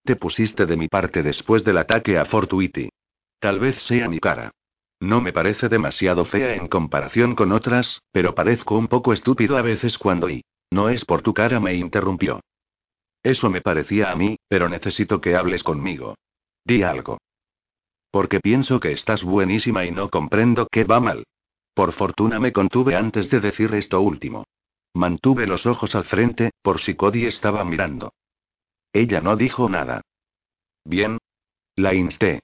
Te 0.04 0.16
pusiste 0.16 0.66
de 0.66 0.76
mi 0.76 0.88
parte 0.88 1.22
después 1.22 1.62
del 1.64 1.78
ataque 1.78 2.18
a 2.18 2.24
Fortuity. 2.24 2.88
Tal 3.38 3.60
vez 3.60 3.80
sea 3.82 4.08
mi 4.08 4.18
cara. 4.18 4.50
No 5.00 5.20
me 5.20 5.32
parece 5.32 5.68
demasiado 5.68 6.24
fea 6.24 6.54
en 6.54 6.68
comparación 6.68 7.34
con 7.34 7.52
otras, 7.52 8.02
pero 8.12 8.34
parezco 8.34 8.76
un 8.76 8.88
poco 8.88 9.12
estúpido 9.12 9.56
a 9.56 9.62
veces 9.62 9.98
cuando 9.98 10.28
y. 10.28 10.44
No 10.70 10.88
es 10.88 11.04
por 11.04 11.22
tu 11.22 11.34
cara, 11.34 11.60
me 11.60 11.74
interrumpió. 11.74 12.40
Eso 13.22 13.50
me 13.50 13.60
parecía 13.60 14.10
a 14.10 14.16
mí, 14.16 14.36
pero 14.48 14.68
necesito 14.68 15.20
que 15.20 15.36
hables 15.36 15.62
conmigo. 15.62 16.16
Di 16.64 16.82
algo. 16.82 17.18
Porque 18.10 18.40
pienso 18.40 18.80
que 18.80 18.92
estás 18.92 19.22
buenísima 19.22 19.84
y 19.84 19.90
no 19.90 20.08
comprendo 20.08 20.66
qué 20.70 20.84
va 20.84 21.00
mal. 21.00 21.24
Por 21.74 21.92
fortuna 21.92 22.40
me 22.40 22.52
contuve 22.52 22.96
antes 22.96 23.30
de 23.30 23.40
decir 23.40 23.72
esto 23.74 24.00
último. 24.00 24.44
Mantuve 24.94 25.46
los 25.46 25.64
ojos 25.66 25.94
al 25.94 26.04
frente, 26.04 26.50
por 26.62 26.80
si 26.80 26.94
Cody 26.94 27.26
estaba 27.26 27.64
mirando. 27.64 28.12
Ella 28.92 29.20
no 29.20 29.36
dijo 29.36 29.68
nada. 29.68 30.02
Bien. 30.84 31.18
La 31.76 31.94
insté. 31.94 32.40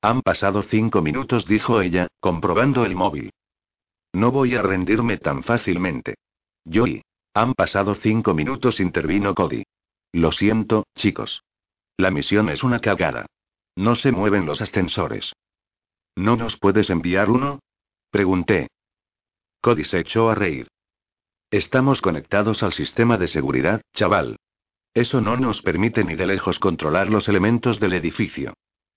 Han 0.00 0.22
pasado 0.22 0.62
cinco 0.64 1.00
minutos, 1.00 1.46
dijo 1.46 1.80
ella, 1.80 2.08
comprobando 2.18 2.84
el 2.84 2.96
móvil. 2.96 3.30
No 4.12 4.32
voy 4.32 4.56
a 4.56 4.62
rendirme 4.62 5.16
tan 5.18 5.42
fácilmente. 5.44 6.16
Joey. 6.70 7.02
Han 7.34 7.54
pasado 7.54 7.94
cinco 7.94 8.34
minutos, 8.34 8.78
intervino 8.80 9.34
Cody. 9.34 9.64
Lo 10.12 10.32
siento, 10.32 10.84
chicos. 10.96 11.42
La 11.96 12.10
misión 12.10 12.50
es 12.50 12.62
una 12.62 12.80
cagada. 12.80 13.26
No 13.74 13.94
se 13.94 14.12
mueven 14.12 14.44
los 14.44 14.60
ascensores. 14.60 15.32
¿No 16.14 16.36
nos 16.36 16.58
puedes 16.58 16.90
enviar 16.90 17.30
uno? 17.30 17.60
Pregunté. 18.10 18.68
Cody 19.62 19.84
se 19.84 20.00
echó 20.00 20.28
a 20.28 20.34
reír. 20.34 20.68
Estamos 21.50 22.02
conectados 22.02 22.62
al 22.62 22.72
sistema 22.72 23.16
de 23.16 23.28
seguridad, 23.28 23.80
chaval. 23.94 24.36
Eso 24.94 25.20
no 25.20 25.36
nos 25.36 25.62
permite 25.62 26.04
ni 26.04 26.14
de 26.14 26.26
lejos 26.26 26.58
controlar 26.58 27.08
los 27.08 27.28
elementos 27.28 27.80
del 27.80 27.94
edificio. 27.94 28.54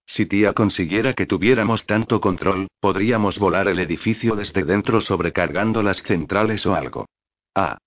Si 0.07 0.25
tía 0.25 0.53
consiguiera 0.53 1.13
que 1.13 1.25
tuviéramos 1.25 1.85
tanto 1.85 2.21
control, 2.21 2.67
podríamos 2.79 3.39
volar 3.39 3.67
el 3.67 3.79
edificio 3.79 4.35
desde 4.35 4.63
dentro 4.63 5.01
sobrecargando 5.01 5.81
las 5.81 6.01
centrales 6.03 6.65
o 6.65 6.75
algo. 6.75 7.07
Ah. 7.55 7.77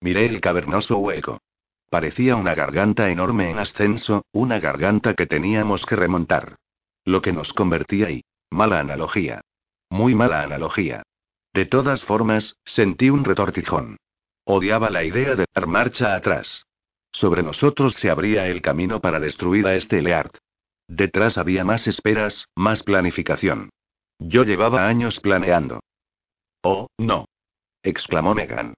Miré 0.00 0.26
el 0.26 0.40
cavernoso 0.40 0.98
hueco. 0.98 1.40
Parecía 1.90 2.36
una 2.36 2.54
garganta 2.54 3.10
enorme 3.10 3.50
en 3.50 3.58
ascenso, 3.58 4.24
una 4.32 4.58
garganta 4.60 5.14
que 5.14 5.26
teníamos 5.26 5.84
que 5.84 5.96
remontar. 5.96 6.56
Lo 7.04 7.22
que 7.22 7.32
nos 7.32 7.52
convertía 7.52 8.10
y... 8.10 8.24
Mala 8.50 8.80
analogía. 8.80 9.40
Muy 9.90 10.14
mala 10.14 10.42
analogía. 10.42 11.02
De 11.52 11.66
todas 11.66 12.02
formas, 12.04 12.56
sentí 12.64 13.10
un 13.10 13.24
retortijón. 13.24 13.98
Odiaba 14.44 14.90
la 14.90 15.04
idea 15.04 15.34
de 15.34 15.46
dar 15.54 15.66
marcha 15.66 16.14
atrás. 16.14 16.65
Sobre 17.16 17.42
nosotros 17.42 17.94
se 17.94 18.10
abría 18.10 18.46
el 18.46 18.60
camino 18.60 19.00
para 19.00 19.18
destruir 19.18 19.66
a 19.66 19.74
este 19.74 20.02
Leart. 20.02 20.36
Detrás 20.86 21.38
había 21.38 21.64
más 21.64 21.86
esperas, 21.86 22.44
más 22.54 22.82
planificación. 22.82 23.70
Yo 24.18 24.44
llevaba 24.44 24.86
años 24.86 25.18
planeando. 25.20 25.80
Oh, 26.62 26.88
no. 26.98 27.24
exclamó 27.82 28.34
Megan. 28.34 28.74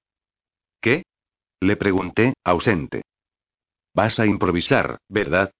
¿Qué? 0.81 1.03
Le 1.61 1.77
pregunté, 1.77 2.35
ausente. 2.45 3.03
Vas 3.93 4.21
a 4.21 4.27
improvisar, 4.27 4.99
¿verdad? 5.09 5.51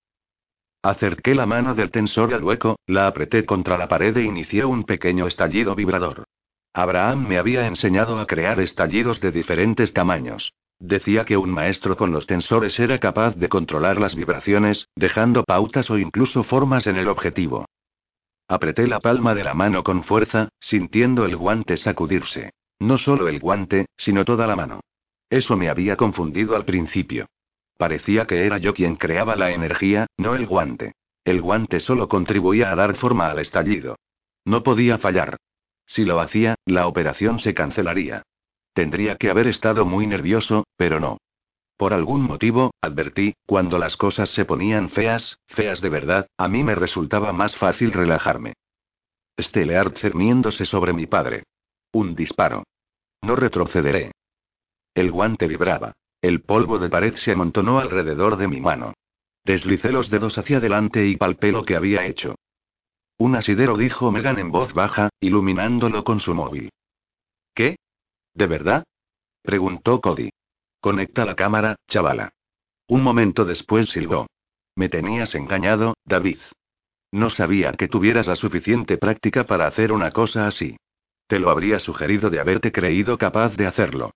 Acerqué 0.81 1.35
la 1.35 1.47
mano 1.47 1.75
del 1.75 1.91
tensor 1.91 2.33
al 2.33 2.45
hueco, 2.45 2.79
la 2.87 3.09
apreté 3.09 3.45
contra 3.45 3.77
la 3.77 3.89
pared 3.89 4.17
e 4.17 4.23
inicié 4.23 4.65
un 4.65 4.85
pequeño 4.85 5.27
estallido 5.27 5.75
vibrador. 5.75 6.25
Abraham 6.73 7.27
me 7.27 7.39
había 7.39 7.67
enseñado 7.67 8.21
a 8.21 8.27
crear 8.27 8.61
estallidos 8.61 9.21
de 9.21 9.33
diferentes 9.33 9.93
tamaños. 9.93 10.53
Decía 10.81 11.25
que 11.25 11.37
un 11.37 11.51
maestro 11.51 11.97
con 11.97 12.13
los 12.13 12.27
tensores 12.27 12.79
era 12.79 12.99
capaz 12.99 13.35
de 13.35 13.49
controlar 13.49 14.01
las 14.01 14.15
vibraciones, 14.15 14.89
dejando 14.95 15.43
pautas 15.43 15.91
o 15.91 15.99
incluso 15.99 16.45
formas 16.45 16.87
en 16.87 16.97
el 16.97 17.09
objetivo. 17.09 17.67
Apreté 18.47 18.87
la 18.87 19.01
palma 19.01 19.35
de 19.35 19.45
la 19.45 19.55
mano 19.55 19.83
con 19.83 20.05
fuerza, 20.05 20.49
sintiendo 20.61 21.25
el 21.25 21.37
guante 21.37 21.77
sacudirse. 21.77 22.51
No 22.79 22.97
solo 22.97 23.29
el 23.29 23.41
guante, 23.41 23.87
sino 23.97 24.25
toda 24.25 24.47
la 24.47 24.55
mano. 24.55 24.81
Eso 25.29 25.57
me 25.57 25.69
había 25.69 25.97
confundido 25.97 26.55
al 26.55 26.65
principio. 26.65 27.27
Parecía 27.77 28.27
que 28.27 28.47
era 28.47 28.59
yo 28.59 28.73
quien 28.73 28.97
creaba 28.97 29.37
la 29.37 29.51
energía, 29.51 30.07
no 30.17 30.35
el 30.35 30.47
guante. 30.47 30.93
El 31.25 31.43
guante 31.43 31.81
solo 31.81 32.09
contribuía 32.09 32.71
a 32.71 32.77
dar 32.77 32.97
forma 32.97 33.31
al 33.31 33.41
estallido. 33.41 33.97
No 34.45 34.63
podía 34.63 34.99
fallar. 34.99 35.37
Si 35.87 36.05
lo 36.05 36.21
hacía, 36.21 36.55
la 36.65 36.87
operación 36.87 37.41
se 37.41 37.53
cancelaría. 37.55 38.23
Tendría 38.79 39.17
que 39.17 39.29
haber 39.29 39.49
estado 39.49 39.85
muy 39.85 40.07
nervioso, 40.07 40.65
pero 40.77 41.01
no. 41.01 41.19
Por 41.77 41.93
algún 41.93 42.23
motivo, 42.23 42.71
advertí, 42.81 43.35
cuando 43.45 43.77
las 43.77 43.97
cosas 43.97 44.31
se 44.31 44.45
ponían 44.45 44.91
feas, 44.91 45.41
feas 45.49 45.81
de 45.81 45.89
verdad, 45.89 46.29
a 46.39 46.47
mí 46.47 46.63
me 46.63 46.77
resultaba 46.77 47.33
más 47.33 47.57
fácil 47.57 47.91
relajarme. 47.91 48.53
Steleart 49.37 49.99
cerniéndose 49.99 50.65
sobre 50.65 50.93
mi 50.93 51.07
padre. 51.07 51.43
Un 51.91 52.15
disparo. 52.15 52.63
No 53.21 53.35
retrocederé. 53.35 54.13
El 54.95 55.11
guante 55.11 55.49
vibraba. 55.49 55.95
El 56.23 56.43
polvo 56.43 56.79
de 56.79 56.89
pared 56.89 57.17
se 57.17 57.33
amontonó 57.33 57.81
alrededor 57.81 58.37
de 58.37 58.47
mi 58.47 58.61
mano. 58.61 58.95
Deslicé 59.43 59.91
los 59.91 60.09
dedos 60.09 60.39
hacia 60.39 60.59
adelante 60.59 61.05
y 61.05 61.17
palpé 61.17 61.51
lo 61.51 61.65
que 61.65 61.75
había 61.75 62.07
hecho. 62.07 62.37
Un 63.17 63.35
asidero 63.35 63.77
dijo 63.77 64.13
Megan 64.13 64.39
en 64.39 64.53
voz 64.53 64.73
baja, 64.73 65.09
iluminándolo 65.19 66.05
con 66.05 66.21
su 66.21 66.33
móvil. 66.33 66.71
¿De 68.39 68.47
verdad? 68.47 68.85
preguntó 69.43 70.01
Cody. 70.01 70.31
Conecta 70.81 71.25
la 71.25 71.35
cámara, 71.35 71.75
chavala. 71.89 72.31
Un 72.87 73.03
momento 73.03 73.45
después 73.45 73.89
silbó. 73.91 74.29
Me 74.77 74.89
tenías 74.89 75.35
engañado, 75.35 75.95
David. 76.05 76.39
No 77.11 77.31
sabía 77.31 77.73
que 77.73 77.89
tuvieras 77.89 78.29
la 78.29 78.37
suficiente 78.37 78.97
práctica 78.97 79.43
para 79.43 79.67
hacer 79.67 79.91
una 79.91 80.13
cosa 80.13 80.47
así. 80.47 80.77
Te 81.27 81.41
lo 81.41 81.51
habría 81.51 81.81
sugerido 81.81 82.31
de 82.31 82.39
haberte 82.39 82.71
creído 82.71 83.19
capaz 83.19 83.57
de 83.57 83.67
hacerlo. 83.67 84.13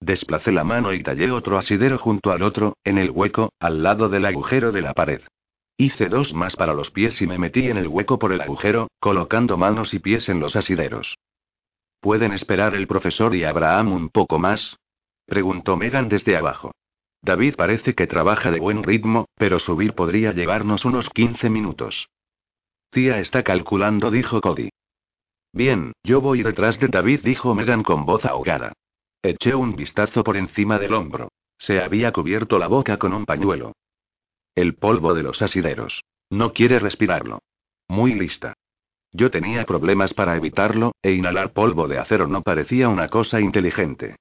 Desplacé 0.00 0.50
la 0.50 0.64
mano 0.64 0.94
y 0.94 1.02
tallé 1.02 1.30
otro 1.30 1.58
asidero 1.58 1.98
junto 1.98 2.30
al 2.32 2.42
otro, 2.42 2.78
en 2.82 2.96
el 2.96 3.10
hueco, 3.10 3.52
al 3.60 3.82
lado 3.82 4.08
del 4.08 4.24
agujero 4.24 4.72
de 4.72 4.80
la 4.80 4.94
pared. 4.94 5.20
Hice 5.76 6.08
dos 6.08 6.32
más 6.32 6.56
para 6.56 6.72
los 6.72 6.90
pies 6.90 7.20
y 7.20 7.26
me 7.26 7.36
metí 7.36 7.68
en 7.68 7.76
el 7.76 7.88
hueco 7.88 8.18
por 8.18 8.32
el 8.32 8.40
agujero, 8.40 8.88
colocando 9.00 9.58
manos 9.58 9.92
y 9.92 9.98
pies 9.98 10.30
en 10.30 10.40
los 10.40 10.56
asideros. 10.56 11.14
¿Pueden 12.04 12.34
esperar 12.34 12.74
el 12.74 12.86
profesor 12.86 13.34
y 13.34 13.44
Abraham 13.44 13.90
un 13.94 14.10
poco 14.10 14.38
más? 14.38 14.76
Preguntó 15.24 15.78
Megan 15.78 16.10
desde 16.10 16.36
abajo. 16.36 16.72
David 17.22 17.54
parece 17.56 17.94
que 17.94 18.06
trabaja 18.06 18.50
de 18.50 18.60
buen 18.60 18.82
ritmo, 18.82 19.24
pero 19.36 19.58
subir 19.58 19.94
podría 19.94 20.32
llevarnos 20.32 20.84
unos 20.84 21.08
15 21.08 21.48
minutos. 21.48 22.10
Tía 22.90 23.20
está 23.20 23.42
calculando, 23.42 24.10
dijo 24.10 24.42
Cody. 24.42 24.68
Bien, 25.54 25.94
yo 26.02 26.20
voy 26.20 26.42
detrás 26.42 26.78
de 26.78 26.88
David, 26.88 27.20
dijo 27.24 27.54
Megan 27.54 27.82
con 27.82 28.04
voz 28.04 28.26
ahogada. 28.26 28.74
Eché 29.22 29.54
un 29.54 29.74
vistazo 29.74 30.22
por 30.24 30.36
encima 30.36 30.78
del 30.78 30.92
hombro. 30.92 31.30
Se 31.56 31.80
había 31.80 32.12
cubierto 32.12 32.58
la 32.58 32.66
boca 32.66 32.98
con 32.98 33.14
un 33.14 33.24
pañuelo. 33.24 33.72
El 34.54 34.74
polvo 34.74 35.14
de 35.14 35.22
los 35.22 35.40
asideros. 35.40 36.02
No 36.28 36.52
quiere 36.52 36.78
respirarlo. 36.80 37.38
Muy 37.88 38.12
lista. 38.12 38.52
Yo 39.16 39.30
tenía 39.30 39.64
problemas 39.64 40.12
para 40.12 40.36
evitarlo, 40.36 40.92
e 41.00 41.12
inhalar 41.12 41.52
polvo 41.52 41.86
de 41.86 41.98
acero 41.98 42.26
no 42.26 42.42
parecía 42.42 42.88
una 42.88 43.08
cosa 43.08 43.40
inteligente. 43.40 44.16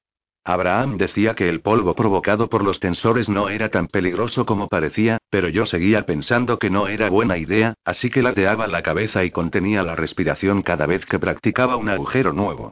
Abraham 0.46 0.98
decía 0.98 1.34
que 1.34 1.50
el 1.50 1.62
polvo 1.62 1.96
provocado 1.96 2.48
por 2.48 2.64
los 2.64 2.80
tensores 2.80 3.28
no 3.28 3.50
era 3.50 3.70
tan 3.70 3.88
peligroso 3.88 4.46
como 4.46 4.68
parecía, 4.68 5.18
pero 5.32 5.50
yo 5.50 5.66
seguía 5.66 6.06
pensando 6.06 6.60
que 6.60 6.70
no 6.70 6.88
era 6.88 7.10
buena 7.10 7.40
idea, 7.40 7.74
así 7.84 8.12
que 8.12 8.22
lateaba 8.22 8.68
la 8.68 8.84
cabeza 8.84 9.24
y 9.24 9.32
contenía 9.32 9.82
la 9.82 9.96
respiración 9.96 10.62
cada 10.62 10.86
vez 10.86 11.04
que 11.08 11.18
practicaba 11.18 11.76
un 11.76 11.90
agujero 11.90 12.32
nuevo. 12.32 12.72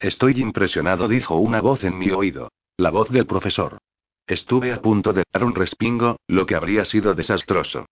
Estoy 0.00 0.40
impresionado, 0.40 1.06
dijo 1.06 1.36
una 1.36 1.60
voz 1.60 1.84
en 1.84 1.98
mi 1.98 2.10
oído. 2.10 2.50
La 2.76 2.90
voz 2.90 3.10
del 3.10 3.26
profesor. 3.26 3.78
Estuve 4.26 4.72
a 4.72 4.80
punto 4.80 5.12
de 5.12 5.22
dar 5.32 5.44
un 5.44 5.54
respingo, 5.54 6.16
lo 6.26 6.46
que 6.46 6.56
habría 6.56 6.84
sido 6.84 7.14
desastroso. 7.14 7.86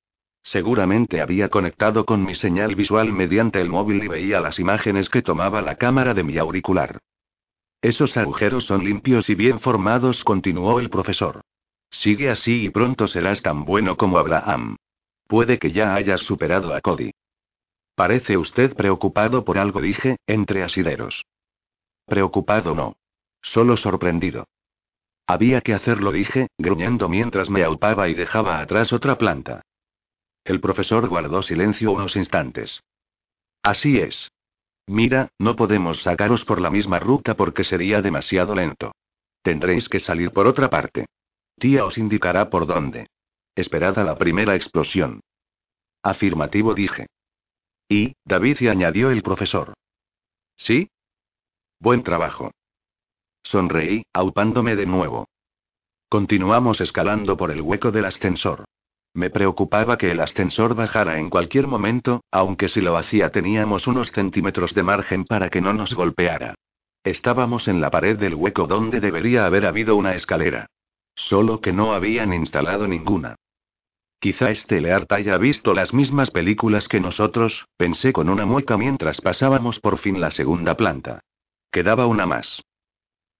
Seguramente 0.46 1.20
había 1.20 1.48
conectado 1.48 2.06
con 2.06 2.24
mi 2.24 2.37
señal 2.37 2.76
visual 2.76 3.12
mediante 3.12 3.61
el 3.61 3.68
móvil 3.68 4.04
y 4.04 4.06
veía 4.06 4.40
las 4.40 4.61
imágenes 4.61 5.09
que 5.09 5.20
tomaba 5.20 5.61
la 5.61 5.74
cámara 5.74 6.14
de 6.14 6.22
mi 6.22 6.38
auricular. 6.38 7.00
Esos 7.82 8.16
agujeros 8.16 8.64
son 8.64 8.85
limpios 8.85 9.28
y 9.28 9.35
bien 9.35 9.59
formados, 9.59 10.22
continuó 10.22 10.78
el 10.78 10.88
profesor. 10.88 11.40
Sigue 11.90 12.30
así 12.30 12.64
y 12.64 12.70
pronto 12.70 13.09
serás 13.09 13.42
tan 13.42 13.64
bueno 13.64 13.96
como 13.96 14.18
Abraham. 14.18 14.76
Puede 15.26 15.59
que 15.59 15.72
ya 15.72 15.96
hayas 15.96 16.20
superado 16.20 16.74
a 16.74 16.80
Cody. 16.80 17.11
Parece 17.96 18.37
usted 18.37 18.76
preocupado 18.76 19.44
por 19.44 19.59
algo, 19.59 19.80
dije, 19.80 20.16
entre 20.28 20.62
asideros. 20.62 21.24
Preocupado 22.06 22.72
no. 22.72 22.94
Solo 23.42 23.76
sorprendido. 23.76 24.46
Había 25.26 25.61
que 25.61 25.74
hacerlo, 25.74 26.12
dije, 26.12 26.46
gruñendo 26.56 27.09
mientras 27.09 27.50
me 27.50 27.64
aupaba 27.64 28.09
y 28.09 28.14
dejaba 28.14 28.61
atrás 28.61 28.92
otra 28.92 29.18
planta. 29.18 29.62
El 30.46 30.61
profesor 30.61 31.09
guardó 31.09 31.42
silencio 31.42 31.90
unos 31.90 32.14
instantes. 32.14 32.80
Así 33.64 33.98
es. 33.98 34.30
Mira, 34.87 35.32
no 35.40 35.56
podemos 35.56 36.02
sacaros 36.02 36.44
por 36.44 36.61
la 36.61 36.70
misma 36.70 37.00
ruta 37.00 37.35
porque 37.35 37.64
sería 37.64 38.00
demasiado 38.00 38.54
lento. 38.54 38.92
Tendréis 39.42 39.88
que 39.88 39.98
salir 39.98 40.30
por 40.30 40.46
otra 40.46 40.70
parte. 40.70 41.06
Tía 41.59 41.85
os 41.85 41.98
indicará 41.98 42.48
por 42.48 42.68
dónde. 42.68 43.09
Esperad 43.56 43.98
a 43.98 44.04
la 44.04 44.16
primera 44.16 44.54
explosión. 44.54 45.20
Afirmativo 46.00 46.74
dije. 46.74 47.06
Y, 47.88 48.14
David 48.24 48.59
y 48.61 48.68
añadió 48.68 49.11
el 49.11 49.24
profesor. 49.24 49.74
¿Sí? 50.56 50.90
Buen 51.80 52.04
trabajo. 52.04 52.52
Sonreí, 53.42 54.04
aupándome 54.12 54.76
de 54.76 54.87
nuevo. 54.87 55.26
Continuamos 56.09 56.80
escalando 56.80 57.37
por 57.37 57.50
el 57.50 57.62
hueco 57.62 57.90
del 57.90 58.04
ascensor. 58.04 58.64
Me 59.16 59.31
preocupaba 59.31 59.96
que 59.96 60.11
el 60.11 60.20
ascensor 60.20 60.74
bajara 60.74 61.18
en 61.18 61.31
cualquier 61.31 61.66
momento, 61.66 62.22
aunque 62.31 62.68
si 62.68 62.83
lo 62.83 62.98
hacía 62.98 63.31
teníamos 63.31 63.87
unos 63.87 64.12
centímetros 64.12 64.74
de 64.74 64.83
margen 64.83 65.24
para 65.24 65.48
que 65.48 65.62
no 65.62 65.72
nos 65.72 65.94
golpeara. 65.94 66.55
Estábamos 67.02 67.66
en 67.66 67.81
la 67.81 67.90
pared 67.90 68.18
del 68.18 68.35
hueco 68.35 68.66
donde 68.66 69.00
debería 69.00 69.46
haber 69.46 69.64
habido 69.64 69.96
una 69.96 70.14
escalera. 70.16 70.66
Solo 71.14 71.62
que 71.62 71.72
no 71.72 71.94
habían 71.94 72.35
instalado 72.35 72.87
ninguna. 72.87 73.37
Quizá 74.20 74.50
este 74.50 74.83
Leart 74.83 75.11
haya 75.12 75.38
visto 75.38 75.72
las 75.72 75.94
mismas 75.94 76.31
películas 76.31 76.87
que 76.87 77.00
nosotros, 77.00 77.64
pensé 77.79 78.12
con 78.12 78.29
una 78.29 78.44
mueca 78.44 78.76
mientras 78.76 79.22
pasábamos 79.22 79.81
por 79.81 79.96
fin 79.96 80.20
la 80.20 80.31
segunda 80.31 80.76
planta. 80.76 81.20
Quedaba 81.72 82.05
una 82.05 82.26
más. 82.26 82.61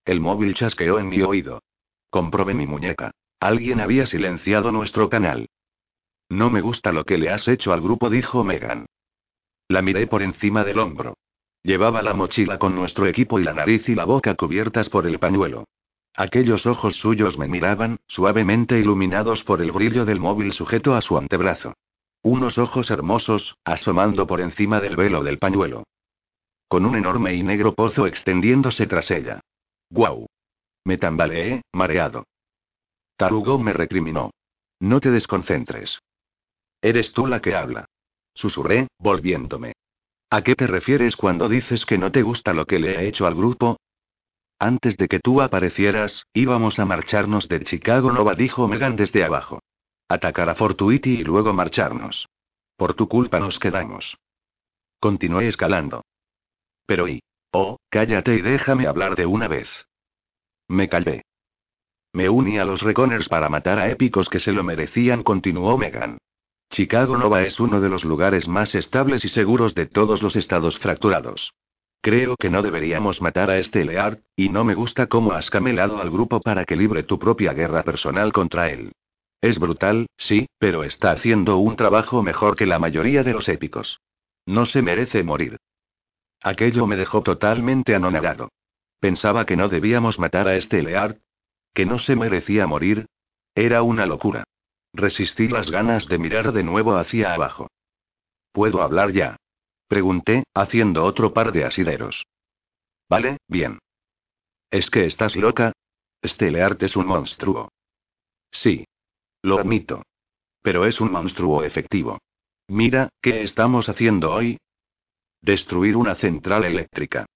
El 0.07 0.21
móvil 0.21 0.55
chasqueó 0.55 0.99
en 0.99 1.11
mi 1.11 1.21
oído. 1.21 1.63
Comprobé 2.09 2.55
mi 2.55 2.67
muñeca. 2.67 3.11
Alguien 3.41 3.81
había 3.81 4.07
silenciado 4.07 4.73
nuestro 4.73 5.11
canal. 5.11 5.49
No 6.29 6.51
me 6.51 6.61
gusta 6.61 6.93
lo 6.93 7.05
que 7.05 7.19
le 7.19 7.31
has 7.31 7.47
hecho 7.47 7.73
al 7.73 7.81
grupo, 7.81 8.11
dijo 8.11 8.43
Megan. 8.43 8.87
La 9.69 9.83
miré 9.83 10.07
por 10.07 10.23
encima 10.23 10.65
del 10.65 10.79
hombro. 10.79 11.17
Llevaba 11.63 12.03
la 12.03 12.15
mochila 12.15 12.59
con 12.59 12.75
nuestro 12.75 13.07
equipo 13.07 13.41
y 13.41 13.45
la 13.45 13.53
nariz 13.53 13.89
y 13.89 13.95
la 13.95 14.05
boca 14.05 14.35
cubiertas 14.35 14.89
por 14.89 15.07
el 15.07 15.19
pañuelo. 15.19 15.65
Aquellos 16.15 16.65
ojos 16.65 16.97
suyos 16.97 17.37
me 17.37 17.49
miraban, 17.49 17.99
suavemente 18.07 18.79
iluminados 18.79 19.43
por 19.45 19.61
el 19.61 19.73
brillo 19.73 20.05
del 20.05 20.21
móvil 20.21 20.53
sujeto 20.53 20.95
a 20.95 21.03
su 21.03 21.19
antebrazo. 21.19 21.75
Unos 22.23 22.59
ojos 22.59 22.91
hermosos, 22.91 23.57
asomando 23.65 24.27
por 24.27 24.41
encima 24.41 24.81
del 24.81 24.97
velo 24.97 25.23
del 25.23 25.39
pañuelo. 25.39 25.85
Con 26.69 26.87
un 26.87 26.97
enorme 26.97 27.35
y 27.35 27.43
negro 27.43 27.75
pozo 27.75 28.07
extendiéndose 28.07 28.87
tras 28.87 29.11
ella. 29.11 29.41
¡Guau! 29.91 30.27
Me 30.85 30.99
tambaleé, 30.99 31.63
mareado. 31.73 32.25
Tarugo 33.17 33.59
me 33.59 33.73
recriminó. 33.73 34.31
No 34.81 35.01
te 35.01 35.11
desconcentres. 35.11 35.99
Eres 36.87 37.13
tú 37.13 37.27
la 37.27 37.41
que 37.41 37.57
habla. 37.57 37.87
Susurré, 38.33 38.87
volviéndome. 39.01 39.73
¿A 40.31 40.43
qué 40.43 40.55
te 40.55 40.69
refieres 40.69 41.17
cuando 41.17 41.49
dices 41.49 41.85
que 41.85 41.99
no 41.99 42.13
te 42.13 42.23
gusta 42.23 42.53
lo 42.53 42.65
que 42.65 42.79
le 42.79 42.93
he 42.95 43.09
hecho 43.09 43.27
al 43.27 43.35
grupo? 43.35 43.77
Antes 44.61 44.97
de 44.97 45.09
que 45.09 45.19
tú 45.19 45.41
aparecieras, 45.41 46.27
íbamos 46.33 46.79
a 46.79 46.85
marcharnos 46.85 47.49
de 47.49 47.65
Chicago 47.65 48.13
Nova, 48.13 48.37
dijo 48.37 48.69
Megan 48.69 48.95
desde 48.95 49.25
abajo. 49.25 49.59
Atacar 50.09 50.49
a 50.49 50.55
Fortuity 50.55 51.11
y 51.11 51.25
luego 51.25 51.53
marcharnos. 51.53 52.29
Por 52.77 52.95
tu 52.95 53.09
culpa 53.09 53.41
nos 53.41 53.59
quedamos. 53.59 54.17
Continué 55.01 55.49
escalando. 55.49 56.05
Pero 56.87 57.09
y. 57.09 57.21
Oh, 57.51 57.79
cállate 57.91 58.37
y 58.37 58.43
déjame 58.43 58.87
hablar 58.87 59.17
de 59.17 59.27
una 59.27 59.49
vez. 59.49 59.69
Me 60.69 60.89
callé. 60.89 61.23
Me 62.13 62.29
uní 62.29 62.61
a 62.61 62.65
los 62.65 62.81
Reconers 62.81 63.29
para 63.29 63.49
matar 63.49 63.81
a 63.81 63.91
épicos 63.91 64.29
que 64.29 64.39
se 64.39 64.53
lo 64.53 64.63
merecían, 64.63 65.25
continuó 65.25 65.77
Megan. 65.77 66.19
Chicago 66.77 67.17
Nova 67.17 67.43
es 67.43 67.59
uno 67.59 67.81
de 67.81 67.89
los 67.89 68.05
lugares 68.05 68.47
más 68.47 68.75
estables 68.75 69.25
y 69.25 69.31
seguros 69.31 69.75
de 69.75 69.87
todos 69.87 70.23
los 70.23 70.37
estados 70.37 70.79
fracturados. 70.79 71.55
Creo 72.03 72.37
que 72.37 72.51
no 72.51 72.61
deberíamos 72.61 73.23
matar 73.23 73.49
a 73.49 73.57
este 73.57 73.83
Leard, 73.83 74.19
y 74.37 74.51
no 74.51 74.63
me 74.63 74.75
gusta 74.75 75.07
cómo 75.07 75.33
has 75.33 75.49
camelado 75.49 76.03
al 76.03 76.11
grupo 76.11 76.39
para 76.43 76.67
que 76.67 76.77
libre 76.77 77.03
tu 77.03 77.19
propia 77.19 77.55
guerra 77.55 77.83
personal 77.83 78.31
contra 78.31 78.69
él. 78.69 78.93
Es 79.41 79.59
brutal, 79.59 80.09
sí, 80.19 80.49
pero 80.59 80.85
está 80.85 81.13
haciendo 81.13 81.57
un 81.57 81.77
trabajo 81.77 82.23
mejor 82.23 82.57
que 82.57 82.67
la 82.67 82.79
mayoría 82.79 83.23
de 83.23 83.33
los 83.33 83.49
épicos. 83.49 83.99
No 84.45 84.67
se 84.67 84.83
merece 84.83 85.23
morir. 85.23 85.57
Aquello 86.43 86.87
me 86.87 86.97
dejó 86.97 87.23
totalmente 87.23 87.95
anonadado. 87.95 88.51
Pensaba 89.01 89.47
que 89.47 89.57
no 89.57 89.71
debíamos 89.71 90.19
matar 90.19 90.47
a 90.47 90.57
este 90.57 90.83
Leard. 90.83 91.17
Que 91.73 91.87
no 91.87 91.99
se 91.99 92.17
merecía 92.17 92.67
morir. 92.67 93.07
Era 93.55 93.83
una 93.83 94.05
locura. 94.05 94.45
Resistí 94.97 95.47
las 95.49 95.71
ganas 95.71 96.09
de 96.09 96.19
mirar 96.19 96.53
de 96.53 96.63
nuevo 96.63 96.97
hacia 96.97 97.35
abajo. 97.35 97.69
¿Puedo 98.51 98.81
hablar 98.81 99.13
ya? 99.13 99.37
Pregunté, 99.89 100.45
haciendo 100.55 101.05
otro 101.05 101.35
par 101.35 101.53
de 101.53 101.67
asideros. 101.67 102.25
Vale, 103.07 103.37
bien. 103.47 103.79
¿Es 104.71 104.89
que 104.89 105.05
estás 105.05 105.37
loca? 105.37 105.73
Este 106.23 106.51
Leart 106.51 106.83
es 106.83 106.97
un 106.97 107.07
monstruo. 107.07 107.69
Sí. 108.51 108.87
Lo 109.43 109.59
admito. 109.59 110.03
Pero 110.63 110.87
es 110.87 110.99
un 110.99 111.13
monstruo 111.13 111.63
efectivo. 111.63 112.19
Mira, 112.67 113.11
¿qué 113.21 113.43
estamos 113.43 113.91
haciendo 113.91 114.33
hoy? 114.33 114.59
Destruir 115.43 115.95
una 115.95 116.15
central 116.15 116.65
eléctrica. 116.65 117.27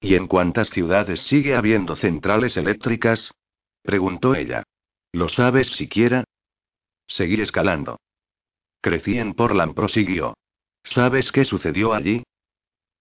¿Y 0.00 0.14
en 0.14 0.26
cuántas 0.26 0.70
ciudades 0.70 1.20
sigue 1.26 1.54
habiendo 1.54 1.96
centrales 1.96 2.56
eléctricas? 2.56 3.30
preguntó 3.82 4.34
ella. 4.34 4.62
¿Lo 5.12 5.28
sabes 5.28 5.68
siquiera? 5.76 6.24
Seguí 7.08 7.40
escalando. 7.40 7.98
Crecí 8.80 9.18
en 9.18 9.34
Portland, 9.34 9.74
prosiguió. 9.74 10.34
¿Sabes 10.84 11.32
qué 11.32 11.44
sucedió 11.44 11.92
allí? 11.94 12.22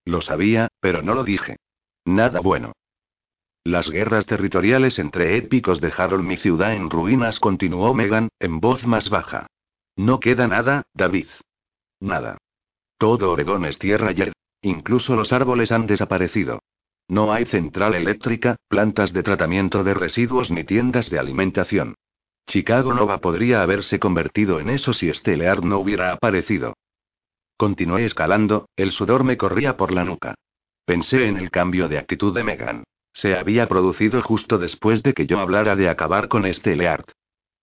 Lo 0.06 0.22
sabía, 0.22 0.70
pero 0.80 1.02
no 1.02 1.14
lo 1.14 1.24
dije. 1.24 1.58
Nada 2.06 2.40
bueno. 2.40 2.74
Las 3.64 3.90
guerras 3.90 4.26
territoriales 4.26 4.98
entre 4.98 5.38
épicos 5.38 5.82
dejaron 5.82 6.26
mi 6.26 6.38
ciudad 6.38 6.74
en 6.74 6.90
ruinas, 6.90 7.40
continuó 7.40 7.94
Megan, 7.94 8.30
en 8.40 8.62
voz 8.62 8.86
más 8.86 9.10
baja. 9.10 9.48
No 9.98 10.20
queda 10.20 10.48
nada, 10.48 10.84
David. 10.94 11.28
Nada. 12.00 12.38
Todo 12.98 13.32
Oregón 13.32 13.66
es 13.66 13.78
tierra 13.78 14.14
y 14.14 14.32
incluso 14.62 15.16
los 15.16 15.34
árboles 15.34 15.72
han 15.72 15.86
desaparecido. 15.86 16.62
No 17.10 17.34
hay 17.34 17.46
central 17.46 17.94
eléctrica, 17.94 18.56
plantas 18.68 19.14
de 19.14 19.24
tratamiento 19.24 19.84
de 19.84 19.94
residuos 19.94 20.50
ni 20.50 20.64
tiendas 20.64 21.10
de 21.10 21.20
alimentación. 21.20 21.96
Chicago 22.48 22.94
Nova 22.94 23.20
podría 23.20 23.62
haberse 23.62 24.00
convertido 24.00 24.62
en 24.62 24.70
eso 24.70 24.94
si 24.94 25.14
Stellar 25.14 25.64
no 25.66 25.80
hubiera 25.80 26.14
aparecido. 26.14 26.74
Continué 27.58 28.06
escalando, 28.06 28.70
el 28.78 28.92
sudor 28.92 29.26
me 29.26 29.36
corría 29.36 29.76
por 29.76 29.92
la 29.92 30.06
nuca. 30.06 30.36
Pensé 30.86 31.28
en 31.28 31.38
el 31.38 31.52
cambio 31.52 31.90
de 31.90 31.98
actitud 31.98 32.34
de 32.34 32.46
Megan. 32.46 32.84
Se 33.12 33.36
había 33.36 33.68
producido 33.68 34.22
justo 34.22 34.58
después 34.58 35.04
de 35.04 35.14
que 35.14 35.26
yo 35.26 35.40
hablara 35.40 35.76
de 35.76 35.90
acabar 35.90 36.30
con 36.30 36.44
Leart. 36.44 37.12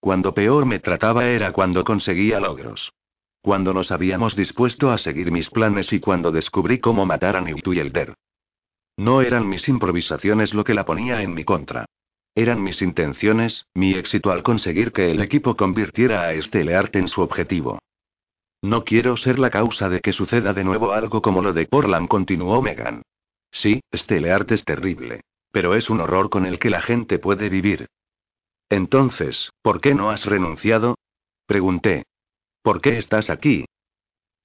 Cuando 0.00 0.34
peor 0.34 0.66
me 0.66 0.80
trataba 0.80 1.26
era 1.28 1.52
cuando 1.52 1.82
conseguía 1.82 2.38
logros. 2.38 2.92
Cuando 3.40 3.72
nos 3.72 3.90
habíamos 3.90 4.36
dispuesto 4.36 4.90
a 4.90 4.98
seguir 4.98 5.30
mis 5.30 5.48
planes 5.48 5.92
y 5.94 6.00
cuando 6.00 6.30
descubrí 6.30 6.78
cómo 6.78 7.06
matar 7.06 7.36
a 7.36 7.40
Newt 7.40 7.66
y 7.68 7.78
Elder. 7.78 8.14
No 8.98 9.22
eran 9.22 9.48
mis 9.48 9.66
improvisaciones 9.66 10.52
lo 10.52 10.62
que 10.62 10.74
la 10.74 10.84
ponía 10.84 11.22
en 11.22 11.32
mi 11.32 11.44
contra. 11.44 11.86
Eran 12.36 12.62
mis 12.62 12.82
intenciones, 12.82 13.66
mi 13.74 13.94
éxito 13.94 14.32
al 14.32 14.42
conseguir 14.42 14.92
que 14.92 15.10
el 15.10 15.20
equipo 15.20 15.56
convirtiera 15.56 16.22
a 16.22 16.32
este 16.32 16.64
Leart 16.64 16.96
en 16.96 17.08
su 17.08 17.20
objetivo. 17.20 17.78
No 18.60 18.84
quiero 18.84 19.16
ser 19.16 19.38
la 19.38 19.50
causa 19.50 19.88
de 19.88 20.00
que 20.00 20.12
suceda 20.12 20.52
de 20.52 20.64
nuevo 20.64 20.92
algo 20.92 21.22
como 21.22 21.42
lo 21.42 21.52
de 21.52 21.66
Portland, 21.66 22.08
continuó 22.08 22.60
Megan. 22.60 23.02
Sí, 23.52 23.82
este 23.92 24.20
Leart 24.20 24.50
es 24.50 24.64
terrible. 24.64 25.20
Pero 25.52 25.76
es 25.76 25.88
un 25.88 26.00
horror 26.00 26.30
con 26.30 26.46
el 26.46 26.58
que 26.58 26.70
la 26.70 26.82
gente 26.82 27.20
puede 27.20 27.48
vivir. 27.48 27.86
Entonces, 28.68 29.50
¿por 29.62 29.80
qué 29.80 29.94
no 29.94 30.10
has 30.10 30.24
renunciado? 30.24 30.96
Pregunté. 31.46 32.04
¿Por 32.62 32.80
qué 32.80 32.98
estás 32.98 33.30
aquí? 33.30 33.66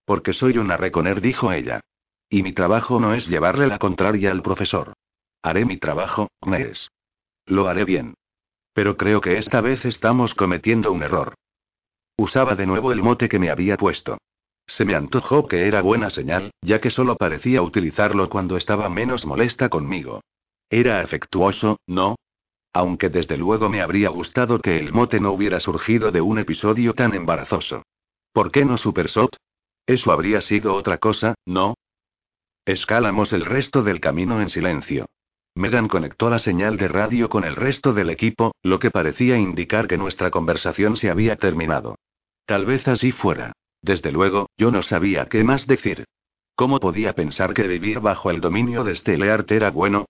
Porque 0.06 0.34
soy 0.34 0.60
una 0.60 0.78
reconer, 0.78 1.22
dijo 1.22 1.52
ella. 1.52 1.80
Y 2.30 2.44
mi 2.44 2.54
trabajo 2.54 3.00
no 3.00 3.16
es 3.16 3.26
llevarle 3.28 3.66
la 3.66 3.80
contraria 3.80 4.30
al 4.30 4.44
profesor. 4.44 4.94
Haré 5.42 5.66
mi 5.66 5.78
trabajo, 5.78 6.28
es. 6.56 6.90
Lo 7.50 7.68
haré 7.68 7.84
bien. 7.84 8.14
Pero 8.74 8.96
creo 8.96 9.22
que 9.22 9.40
esta 9.40 9.60
vez 9.60 9.84
estamos 9.84 10.36
cometiendo 10.36 10.92
un 10.92 11.02
error. 11.02 11.34
Usaba 12.16 12.56
de 12.56 12.68
nuevo 12.68 12.92
el 12.92 13.02
mote 13.02 13.28
que 13.28 13.40
me 13.40 13.50
había 13.50 13.76
puesto. 13.76 14.20
Se 14.68 14.86
me 14.86 14.94
antojó 14.94 15.48
que 15.48 15.68
era 15.68 15.82
buena 15.82 16.12
señal, 16.12 16.52
ya 16.62 16.80
que 16.80 16.92
solo 16.92 17.16
parecía 17.16 17.64
utilizarlo 17.64 18.30
cuando 18.30 18.56
estaba 18.56 18.88
menos 18.88 19.26
molesta 19.26 19.68
conmigo. 19.68 20.22
Era 20.70 21.02
afectuoso, 21.02 21.80
¿no? 21.88 22.18
Aunque 22.72 23.10
desde 23.10 23.36
luego 23.36 23.68
me 23.68 23.82
habría 23.82 24.10
gustado 24.10 24.60
que 24.60 24.78
el 24.78 24.94
mote 24.94 25.20
no 25.20 25.32
hubiera 25.32 25.60
surgido 25.60 26.12
de 26.12 26.22
un 26.22 26.38
episodio 26.38 26.94
tan 26.94 27.16
embarazoso. 27.16 27.82
¿Por 28.32 28.52
qué 28.52 28.64
no 28.64 28.78
Super 28.78 29.10
Sot? 29.10 29.36
Eso 29.88 30.12
habría 30.12 30.42
sido 30.42 30.76
otra 30.76 31.00
cosa, 31.00 31.34
¿no? 31.48 31.74
Escalamos 32.64 33.34
el 33.34 33.44
resto 33.44 33.82
del 33.82 34.00
camino 34.00 34.40
en 34.40 34.50
silencio. 34.50 35.08
Megan 35.60 35.90
conectó 35.90 36.30
la 36.30 36.40
señal 36.40 36.78
de 36.78 36.88
radio 36.88 37.28
con 37.28 37.44
el 37.44 37.58
resto 37.58 37.92
del 37.92 38.10
equipo, 38.10 38.56
lo 38.64 38.80
que 38.80 38.92
parecía 38.92 39.38
indicar 39.38 39.90
que 39.90 39.98
nuestra 39.98 40.32
conversación 40.32 40.96
se 40.96 41.10
había 41.10 41.36
terminado. 41.36 41.96
Tal 42.46 42.66
vez 42.66 42.88
así 42.88 43.12
fuera. 43.12 43.52
Desde 43.82 44.14
luego, 44.14 44.48
yo 44.58 44.72
no 44.72 44.84
sabía 44.84 45.26
qué 45.26 45.44
más 45.44 45.68
decir. 45.68 46.06
¿Cómo 46.56 46.80
podía 46.80 47.12
pensar 47.12 47.54
que 47.54 47.68
vivir 47.68 48.00
bajo 48.00 48.32
el 48.32 48.40
dominio 48.40 48.86
de 48.86 48.96
Steleart 48.96 49.52
era 49.52 49.70
bueno? 49.70 50.06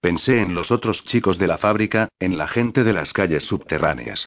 Pensé 0.00 0.40
en 0.40 0.54
los 0.54 0.70
otros 0.70 1.02
chicos 1.06 1.36
de 1.36 1.48
la 1.48 1.58
fábrica, 1.58 2.08
en 2.20 2.38
la 2.38 2.46
gente 2.46 2.84
de 2.84 2.92
las 2.92 3.12
calles 3.12 3.42
subterráneas. 3.42 4.24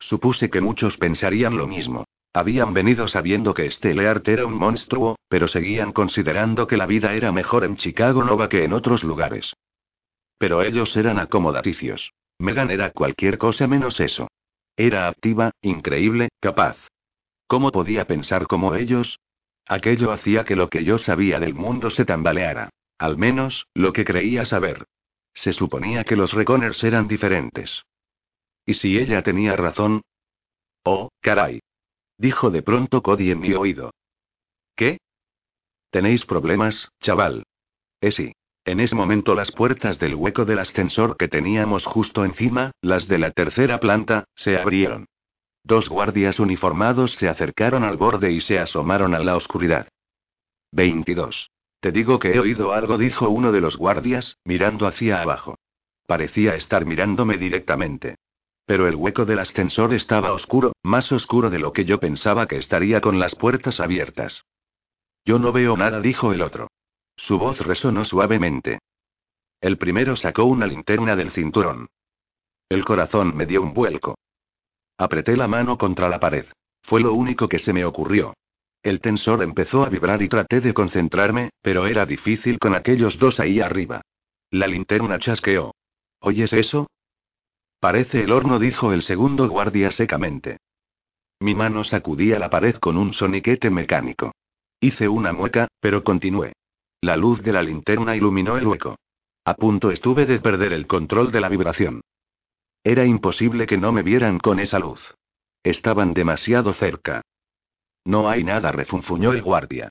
Supuse 0.00 0.50
que 0.50 0.60
muchos 0.60 0.96
pensarían 0.96 1.56
lo 1.56 1.68
mismo. 1.68 2.04
Habían 2.32 2.74
venido 2.74 3.06
sabiendo 3.06 3.54
que 3.54 3.70
Steleart 3.70 4.26
era 4.26 4.44
un 4.44 4.54
monstruo, 4.54 5.14
pero 5.28 5.46
seguían 5.46 5.92
considerando 5.92 6.66
que 6.66 6.76
la 6.76 6.86
vida 6.86 7.14
era 7.14 7.30
mejor 7.30 7.62
en 7.62 7.76
Chicago 7.76 8.24
Nova 8.24 8.48
que 8.48 8.64
en 8.64 8.72
otros 8.72 9.04
lugares. 9.04 9.54
Pero 10.38 10.62
ellos 10.62 10.96
eran 10.96 11.18
acomodaticios. 11.18 12.12
Megan 12.38 12.70
era 12.70 12.90
cualquier 12.90 13.38
cosa 13.38 13.66
menos 13.66 14.00
eso. 14.00 14.28
Era 14.76 15.08
activa, 15.08 15.52
increíble, 15.62 16.28
capaz. 16.40 16.76
¿Cómo 17.46 17.70
podía 17.70 18.06
pensar 18.06 18.46
como 18.46 18.74
ellos? 18.74 19.18
Aquello 19.66 20.12
hacía 20.12 20.44
que 20.44 20.56
lo 20.56 20.68
que 20.68 20.84
yo 20.84 20.98
sabía 20.98 21.38
del 21.38 21.54
mundo 21.54 21.90
se 21.90 22.04
tambaleara. 22.04 22.70
Al 22.98 23.16
menos, 23.16 23.66
lo 23.74 23.92
que 23.92 24.04
creía 24.04 24.44
saber. 24.44 24.86
Se 25.32 25.52
suponía 25.52 26.04
que 26.04 26.16
los 26.16 26.32
Reconers 26.32 26.82
eran 26.84 27.08
diferentes. 27.08 27.84
¿Y 28.66 28.74
si 28.74 28.98
ella 28.98 29.22
tenía 29.22 29.56
razón? 29.56 30.02
Oh, 30.84 31.10
caray. 31.20 31.60
Dijo 32.18 32.50
de 32.50 32.62
pronto 32.62 33.02
Cody 33.02 33.30
en 33.30 33.40
mi 33.40 33.52
oído. 33.52 33.92
¿Qué? 34.76 34.98
¿Tenéis 35.90 36.24
problemas, 36.26 36.88
chaval? 37.00 37.44
Eh 38.00 38.12
sí. 38.12 38.32
En 38.64 38.80
ese 38.80 38.94
momento 38.94 39.34
las 39.34 39.52
puertas 39.52 39.98
del 39.98 40.14
hueco 40.14 40.46
del 40.46 40.58
ascensor 40.58 41.16
que 41.18 41.28
teníamos 41.28 41.84
justo 41.84 42.24
encima, 42.24 42.70
las 42.80 43.06
de 43.08 43.18
la 43.18 43.30
tercera 43.30 43.78
planta, 43.78 44.24
se 44.36 44.56
abrieron. 44.56 45.06
Dos 45.64 45.88
guardias 45.88 46.38
uniformados 46.38 47.12
se 47.16 47.28
acercaron 47.28 47.84
al 47.84 47.96
borde 47.96 48.32
y 48.32 48.40
se 48.40 48.58
asomaron 48.58 49.14
a 49.14 49.18
la 49.18 49.36
oscuridad. 49.36 49.88
22. 50.72 51.50
Te 51.80 51.92
digo 51.92 52.18
que 52.18 52.32
he 52.32 52.40
oído 52.40 52.72
algo, 52.72 52.96
dijo 52.96 53.28
uno 53.28 53.52
de 53.52 53.60
los 53.60 53.76
guardias, 53.76 54.38
mirando 54.44 54.86
hacia 54.86 55.20
abajo. 55.20 55.58
Parecía 56.06 56.54
estar 56.54 56.86
mirándome 56.86 57.36
directamente. 57.36 58.16
Pero 58.66 58.88
el 58.88 58.94
hueco 58.94 59.26
del 59.26 59.40
ascensor 59.40 59.92
estaba 59.92 60.32
oscuro, 60.32 60.72
más 60.82 61.12
oscuro 61.12 61.50
de 61.50 61.58
lo 61.58 61.74
que 61.74 61.84
yo 61.84 62.00
pensaba 62.00 62.46
que 62.46 62.56
estaría 62.56 63.02
con 63.02 63.18
las 63.18 63.34
puertas 63.34 63.80
abiertas. 63.80 64.44
Yo 65.26 65.38
no 65.38 65.52
veo 65.52 65.76
nada, 65.76 66.00
dijo 66.00 66.32
el 66.32 66.40
otro. 66.40 66.68
Su 67.16 67.38
voz 67.38 67.58
resonó 67.60 68.04
suavemente. 68.04 68.78
El 69.60 69.78
primero 69.78 70.16
sacó 70.16 70.44
una 70.44 70.66
linterna 70.66 71.16
del 71.16 71.30
cinturón. 71.32 71.88
El 72.68 72.84
corazón 72.84 73.36
me 73.36 73.46
dio 73.46 73.62
un 73.62 73.72
vuelco. 73.72 74.16
Apreté 74.98 75.36
la 75.36 75.48
mano 75.48 75.78
contra 75.78 76.08
la 76.08 76.20
pared. 76.20 76.46
Fue 76.82 77.00
lo 77.00 77.14
único 77.14 77.48
que 77.48 77.58
se 77.58 77.72
me 77.72 77.84
ocurrió. 77.84 78.34
El 78.82 79.00
tensor 79.00 79.42
empezó 79.42 79.82
a 79.82 79.88
vibrar 79.88 80.20
y 80.20 80.28
traté 80.28 80.60
de 80.60 80.74
concentrarme, 80.74 81.50
pero 81.62 81.86
era 81.86 82.04
difícil 82.04 82.58
con 82.58 82.74
aquellos 82.74 83.18
dos 83.18 83.40
ahí 83.40 83.60
arriba. 83.60 84.02
La 84.50 84.66
linterna 84.66 85.18
chasqueó. 85.18 85.74
¿Oyes 86.20 86.52
eso? 86.52 86.88
Parece 87.80 88.22
el 88.22 88.32
horno, 88.32 88.58
dijo 88.58 88.92
el 88.92 89.02
segundo 89.02 89.48
guardia 89.48 89.90
secamente. 89.92 90.58
Mi 91.40 91.54
mano 91.54 91.84
sacudía 91.84 92.38
la 92.38 92.50
pared 92.50 92.76
con 92.76 92.96
un 92.96 93.14
soniquete 93.14 93.70
mecánico. 93.70 94.32
Hice 94.80 95.08
una 95.08 95.32
mueca, 95.32 95.68
pero 95.80 96.04
continué. 96.04 96.52
La 97.04 97.18
luz 97.18 97.42
de 97.42 97.52
la 97.52 97.62
linterna 97.62 98.16
iluminó 98.16 98.56
el 98.56 98.66
hueco. 98.66 98.96
A 99.44 99.56
punto 99.56 99.90
estuve 99.90 100.24
de 100.24 100.40
perder 100.40 100.72
el 100.72 100.86
control 100.86 101.32
de 101.32 101.42
la 101.42 101.50
vibración. 101.50 102.00
Era 102.82 103.04
imposible 103.04 103.66
que 103.66 103.76
no 103.76 103.92
me 103.92 104.02
vieran 104.02 104.38
con 104.38 104.58
esa 104.58 104.78
luz. 104.78 105.02
Estaban 105.62 106.14
demasiado 106.14 106.72
cerca. 106.72 107.20
No 108.06 108.30
hay 108.30 108.42
nada, 108.42 108.72
refunfuñó 108.72 109.34
el 109.34 109.42
guardia. 109.42 109.90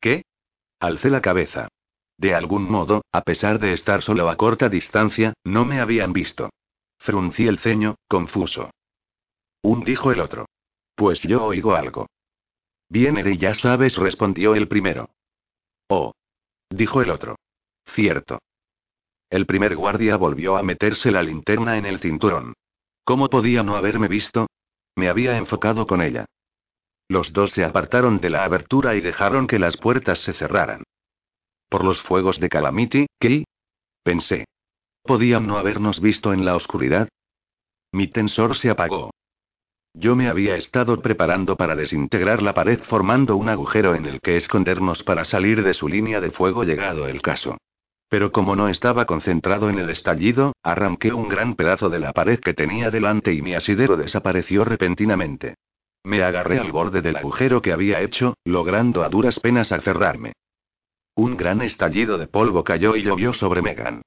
¿Qué? 0.00 0.22
Alcé 0.78 1.10
la 1.10 1.20
cabeza. 1.20 1.66
De 2.16 2.32
algún 2.32 2.70
modo, 2.70 3.02
a 3.10 3.22
pesar 3.22 3.58
de 3.58 3.72
estar 3.72 4.02
solo 4.02 4.30
a 4.30 4.36
corta 4.36 4.68
distancia, 4.68 5.34
no 5.42 5.64
me 5.64 5.80
habían 5.80 6.12
visto. 6.12 6.50
Fruncí 6.98 7.48
el 7.48 7.58
ceño, 7.58 7.96
confuso. 8.06 8.70
Un 9.62 9.82
dijo 9.82 10.12
el 10.12 10.20
otro. 10.20 10.46
Pues 10.94 11.20
yo 11.22 11.42
oigo 11.42 11.74
algo. 11.74 12.06
Viene 12.88 13.24
de 13.24 13.36
ya 13.36 13.56
sabes, 13.56 13.96
respondió 13.96 14.54
el 14.54 14.68
primero. 14.68 15.10
Oh. 15.88 16.12
Dijo 16.70 17.02
el 17.02 17.10
otro. 17.10 17.36
Cierto. 17.94 18.38
El 19.28 19.46
primer 19.46 19.76
guardia 19.76 20.16
volvió 20.16 20.56
a 20.56 20.62
meterse 20.62 21.10
la 21.10 21.22
linterna 21.22 21.76
en 21.76 21.86
el 21.86 22.00
cinturón. 22.00 22.54
¿Cómo 23.04 23.28
podía 23.28 23.62
no 23.62 23.76
haberme 23.76 24.08
visto? 24.08 24.46
Me 24.96 25.08
había 25.08 25.36
enfocado 25.36 25.86
con 25.86 26.02
ella. 26.02 26.26
Los 27.08 27.32
dos 27.32 27.50
se 27.50 27.64
apartaron 27.64 28.20
de 28.20 28.30
la 28.30 28.44
abertura 28.44 28.94
y 28.94 29.00
dejaron 29.00 29.46
que 29.46 29.58
las 29.58 29.76
puertas 29.76 30.20
se 30.20 30.32
cerraran. 30.32 30.84
¿Por 31.68 31.84
los 31.84 32.00
fuegos 32.02 32.38
de 32.40 32.48
Calamity, 32.48 33.06
qué? 33.18 33.44
Pensé. 34.02 34.44
¿Podían 35.02 35.46
no 35.46 35.58
habernos 35.58 36.00
visto 36.00 36.32
en 36.32 36.44
la 36.44 36.54
oscuridad? 36.54 37.08
Mi 37.92 38.08
tensor 38.08 38.56
se 38.56 38.70
apagó. 38.70 39.10
Yo 39.94 40.14
me 40.14 40.28
había 40.28 40.56
estado 40.56 41.02
preparando 41.02 41.56
para 41.56 41.74
desintegrar 41.74 42.42
la 42.42 42.54
pared 42.54 42.80
formando 42.88 43.36
un 43.36 43.48
agujero 43.48 43.94
en 43.94 44.06
el 44.06 44.20
que 44.20 44.36
escondernos 44.36 45.02
para 45.02 45.24
salir 45.24 45.64
de 45.64 45.74
su 45.74 45.88
línea 45.88 46.20
de 46.20 46.30
fuego 46.30 46.62
llegado 46.64 47.08
el 47.08 47.22
caso. 47.22 47.58
Pero 48.08 48.32
como 48.32 48.56
no 48.56 48.68
estaba 48.68 49.04
concentrado 49.04 49.68
en 49.68 49.78
el 49.78 49.90
estallido, 49.90 50.52
arranqué 50.62 51.12
un 51.12 51.28
gran 51.28 51.54
pedazo 51.54 51.88
de 51.88 52.00
la 52.00 52.12
pared 52.12 52.40
que 52.40 52.54
tenía 52.54 52.90
delante 52.90 53.32
y 53.32 53.42
mi 53.42 53.54
asidero 53.54 53.96
desapareció 53.96 54.64
repentinamente. 54.64 55.54
Me 56.04 56.22
agarré 56.22 56.58
al 56.58 56.72
borde 56.72 57.02
del 57.02 57.16
agujero 57.16 57.60
que 57.60 57.72
había 57.72 58.00
hecho, 58.00 58.34
logrando 58.44 59.02
a 59.02 59.08
duras 59.08 59.38
penas 59.38 59.70
aferrarme. 59.70 60.32
Un 61.14 61.36
gran 61.36 61.62
estallido 61.62 62.16
de 62.16 62.26
polvo 62.26 62.64
cayó 62.64 62.96
y 62.96 63.02
llovió 63.02 63.32
sobre 63.32 63.60
Megan. 63.60 64.02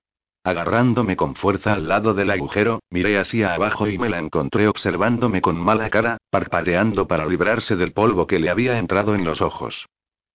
Agarrándome 0.46 1.16
con 1.16 1.36
fuerza 1.36 1.74
al 1.74 1.88
lado 1.88 2.14
del 2.14 2.30
agujero, 2.30 2.82
miré 2.90 3.18
hacia 3.18 3.54
abajo 3.54 3.88
y 3.88 3.98
me 3.98 4.10
la 4.10 4.20
encontré 4.20 4.68
observándome 4.68 5.42
con 5.42 5.58
mala 5.58 5.90
cara, 5.90 6.18
parpadeando 6.30 7.08
para 7.08 7.26
librarse 7.26 7.78
del 7.78 7.94
polvo 7.94 8.28
que 8.28 8.40
le 8.40 8.50
había 8.50 8.78
entrado 8.78 9.16
en 9.16 9.24
los 9.24 9.42
ojos. 9.42 9.86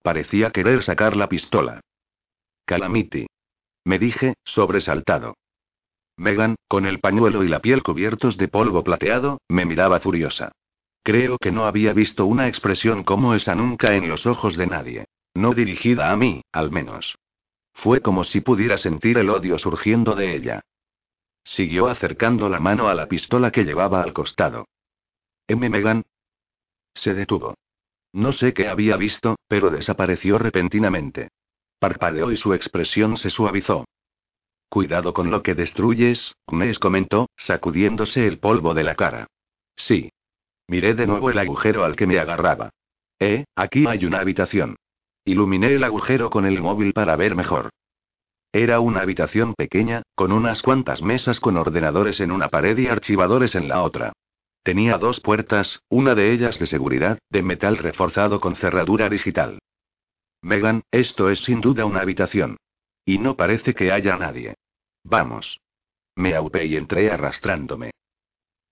Parecía 0.03 0.51
querer 0.51 0.83
sacar 0.83 1.15
la 1.15 1.29
pistola. 1.29 1.81
Calamity. 2.65 3.27
Me 3.85 3.99
dije, 3.99 4.35
sobresaltado. 4.45 5.35
Megan, 6.17 6.57
con 6.69 6.87
el 6.87 7.01
pañuelo 7.01 7.45
y 7.45 7.49
la 7.49 7.61
piel 7.61 7.83
cubiertos 7.83 8.39
de 8.39 8.49
polvo 8.49 8.83
plateado, 8.83 9.43
me 9.49 9.67
miraba 9.67 10.01
furiosa. 10.01 10.53
Creo 11.03 11.37
que 11.39 11.53
no 11.53 11.67
había 11.67 11.93
visto 11.93 12.25
una 12.25 12.49
expresión 12.49 13.05
como 13.05 13.35
esa 13.35 13.55
nunca 13.55 13.95
en 13.95 14.09
los 14.09 14.27
ojos 14.27 14.57
de 14.57 14.67
nadie. 14.67 15.05
No 15.35 15.53
dirigida 15.53 16.11
a 16.11 16.17
mí, 16.17 16.43
al 16.51 16.71
menos. 16.71 17.17
Fue 17.83 18.01
como 18.01 18.25
si 18.25 18.41
pudiera 18.41 18.77
sentir 18.77 19.19
el 19.19 19.31
odio 19.31 19.57
surgiendo 19.59 20.17
de 20.17 20.35
ella. 20.35 20.63
Siguió 21.45 21.87
acercando 21.87 22.49
la 22.49 22.59
mano 22.59 22.89
a 22.89 22.95
la 22.95 23.07
pistola 23.07 23.53
que 23.53 23.65
llevaba 23.65 24.03
al 24.03 24.13
costado. 24.13 24.67
¿M. 25.47 25.69
Megan? 25.69 26.05
Se 26.95 27.15
detuvo. 27.15 27.55
No 28.13 28.33
sé 28.33 28.53
qué 28.53 28.69
había 28.69 28.97
visto, 28.97 29.37
pero 29.47 29.71
desapareció 29.71 30.39
repentinamente. 30.39 31.29
Parpadeó 31.79 32.33
y 32.33 32.37
su 32.37 32.53
expresión 32.53 33.17
se 33.17 33.31
suavizó. 33.31 33.85
Cuidado 34.69 35.15
con 35.15 35.31
lo 35.31 35.45
que 35.45 35.55
destruyes, 35.55 36.35
Gnes 36.49 36.81
comentó, 36.81 37.31
sacudiéndose 37.37 38.27
el 38.27 38.41
polvo 38.41 38.75
de 38.75 38.83
la 38.83 38.97
cara. 38.97 39.29
Sí. 39.77 40.11
Miré 40.67 40.95
de 40.95 41.07
nuevo 41.07 41.31
el 41.31 41.39
agujero 41.39 41.85
al 41.85 41.95
que 41.95 42.09
me 42.09 42.19
agarraba. 42.19 42.71
Eh, 43.21 43.45
aquí 43.55 43.87
hay 43.87 44.05
una 44.05 44.19
habitación. 44.19 44.77
Iluminé 45.29 45.75
el 45.75 45.85
agujero 45.85 46.31
con 46.31 46.47
el 46.47 46.63
móvil 46.63 46.95
para 46.95 47.15
ver 47.15 47.37
mejor. 47.37 47.69
Era 48.51 48.81
una 48.81 49.03
habitación 49.03 49.53
pequeña, 49.53 50.01
con 50.15 50.33
unas 50.33 50.63
cuantas 50.63 51.03
mesas 51.03 51.39
con 51.39 51.59
ordenadores 51.59 52.19
en 52.21 52.31
una 52.33 52.49
pared 52.49 52.79
y 52.79 52.87
archivadores 52.87 53.55
en 53.55 53.69
la 53.69 53.83
otra. 53.83 54.15
Tenía 54.63 54.97
dos 54.97 55.21
puertas, 55.21 55.81
una 55.91 56.15
de 56.15 56.33
ellas 56.33 56.59
de 56.59 56.67
seguridad, 56.67 57.19
de 57.29 57.43
metal 57.43 57.77
reforzado 57.77 58.41
con 58.41 58.57
cerradura 58.57 59.11
digital. 59.11 59.59
Megan, 60.41 60.81
esto 60.91 61.29
es 61.29 61.41
sin 61.41 61.61
duda 61.61 61.85
una 61.85 62.01
habitación. 62.01 62.57
Y 63.05 63.19
no 63.19 63.37
parece 63.37 63.75
que 63.75 63.93
haya 63.93 64.17
nadie. 64.17 64.55
Vamos. 65.05 65.61
Me 66.17 66.35
aupé 66.37 66.65
y 66.65 66.77
entré 66.77 67.11
arrastrándome. 67.11 67.91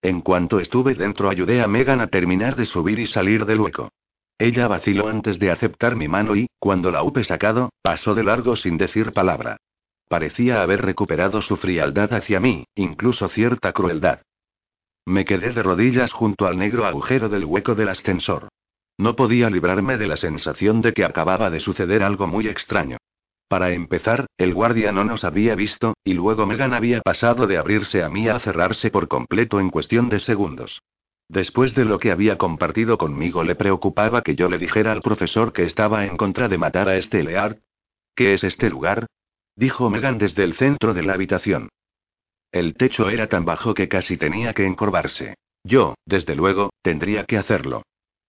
En 0.00 0.22
cuanto 0.22 0.58
estuve 0.60 0.94
dentro 0.94 1.28
ayudé 1.28 1.60
a 1.60 1.68
Megan 1.68 2.00
a 2.00 2.06
terminar 2.06 2.56
de 2.56 2.64
subir 2.64 2.98
y 2.98 3.08
salir 3.08 3.44
del 3.44 3.60
hueco. 3.60 3.90
Ella 4.38 4.68
vaciló 4.68 5.08
antes 5.08 5.38
de 5.38 5.50
aceptar 5.50 5.96
mi 5.96 6.08
mano 6.08 6.36
y, 6.36 6.48
cuando 6.58 6.90
la 6.90 7.02
hube 7.02 7.24
sacado, 7.24 7.70
pasó 7.82 8.14
de 8.14 8.24
largo 8.24 8.56
sin 8.56 8.76
decir 8.76 9.12
palabra. 9.12 9.56
Parecía 10.08 10.62
haber 10.62 10.82
recuperado 10.82 11.42
su 11.42 11.56
frialdad 11.56 12.12
hacia 12.12 12.38
mí, 12.38 12.64
incluso 12.74 13.28
cierta 13.28 13.72
crueldad. 13.72 14.20
Me 15.06 15.24
quedé 15.24 15.52
de 15.52 15.62
rodillas 15.62 16.12
junto 16.12 16.46
al 16.46 16.58
negro 16.58 16.84
agujero 16.84 17.28
del 17.28 17.44
hueco 17.44 17.74
del 17.74 17.88
ascensor. 17.88 18.48
No 18.98 19.16
podía 19.16 19.50
librarme 19.50 19.98
de 19.98 20.06
la 20.06 20.16
sensación 20.16 20.80
de 20.80 20.92
que 20.92 21.04
acababa 21.04 21.50
de 21.50 21.60
suceder 21.60 22.02
algo 22.02 22.26
muy 22.26 22.48
extraño. 22.48 22.98
Para 23.48 23.70
empezar, 23.70 24.26
el 24.38 24.54
guardia 24.54 24.92
no 24.92 25.04
nos 25.04 25.22
había 25.22 25.54
visto, 25.54 25.94
y 26.02 26.14
luego 26.14 26.46
Megan 26.46 26.74
había 26.74 27.00
pasado 27.00 27.46
de 27.46 27.58
abrirse 27.58 28.02
a 28.02 28.08
mí 28.08 28.28
a 28.28 28.40
cerrarse 28.40 28.90
por 28.90 29.06
completo 29.06 29.60
en 29.60 29.70
cuestión 29.70 30.08
de 30.08 30.18
segundos. 30.18 30.82
Después 31.28 31.74
de 31.74 31.84
lo 31.84 31.98
que 31.98 32.12
había 32.12 32.38
compartido 32.38 32.98
conmigo, 32.98 33.42
le 33.42 33.56
preocupaba 33.56 34.22
que 34.22 34.36
yo 34.36 34.48
le 34.48 34.58
dijera 34.58 34.92
al 34.92 35.02
profesor 35.02 35.52
que 35.52 35.64
estaba 35.64 36.06
en 36.06 36.16
contra 36.16 36.48
de 36.48 36.58
matar 36.58 36.88
a 36.88 36.96
este 36.96 37.22
Leard. 37.22 37.58
¿Qué 38.14 38.34
es 38.34 38.44
este 38.44 38.70
lugar? 38.70 39.06
dijo 39.56 39.90
Megan 39.90 40.18
desde 40.18 40.44
el 40.44 40.54
centro 40.54 40.94
de 40.94 41.02
la 41.02 41.14
habitación. 41.14 41.68
El 42.52 42.74
techo 42.74 43.10
era 43.10 43.28
tan 43.28 43.44
bajo 43.44 43.74
que 43.74 43.88
casi 43.88 44.16
tenía 44.16 44.54
que 44.54 44.66
encorvarse. 44.66 45.34
Yo, 45.64 45.94
desde 46.06 46.36
luego, 46.36 46.70
tendría 46.82 47.24
que 47.24 47.38
hacerlo. 47.38 47.82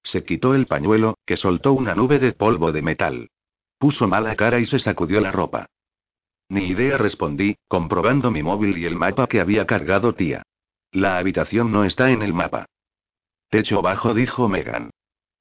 Se 0.03 0.23
quitó 0.23 0.55
el 0.55 0.65
pañuelo, 0.65 1.15
que 1.25 1.37
soltó 1.37 1.73
una 1.73 1.93
nube 1.93 2.17
de 2.17 2.31
polvo 2.33 2.71
de 2.71 2.81
metal. 2.81 3.29
Puso 3.77 4.07
mala 4.07 4.35
cara 4.35 4.59
y 4.59 4.65
se 4.65 4.79
sacudió 4.79 5.21
la 5.21 5.31
ropa. 5.31 5.67
Ni 6.49 6.67
idea 6.69 6.97
respondí, 6.97 7.57
comprobando 7.67 8.31
mi 8.31 8.41
móvil 8.41 8.77
y 8.77 8.85
el 8.85 8.95
mapa 8.95 9.27
que 9.27 9.39
había 9.39 9.67
cargado 9.67 10.15
tía. 10.15 10.43
La 10.91 11.17
habitación 11.17 11.71
no 11.71 11.83
está 11.83 12.09
en 12.09 12.21
el 12.23 12.33
mapa. 12.33 12.65
Techo 13.49 13.81
bajo, 13.81 14.13
dijo 14.13 14.49
Megan. 14.49 14.89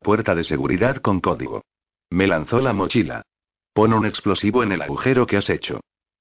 Puerta 0.00 0.34
de 0.34 0.44
seguridad 0.44 0.96
con 0.98 1.20
código. 1.20 1.62
Me 2.10 2.26
lanzó 2.26 2.60
la 2.60 2.72
mochila. 2.72 3.22
Pon 3.72 3.92
un 3.92 4.06
explosivo 4.06 4.62
en 4.62 4.72
el 4.72 4.82
agujero 4.82 5.26
que 5.26 5.36
has 5.36 5.50
hecho. 5.50 5.80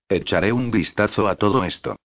Echaré 0.09 0.51
un 0.51 0.71
vistazo 0.71 1.27
a 1.27 1.35
todo 1.35 1.63
esto. 1.63 1.95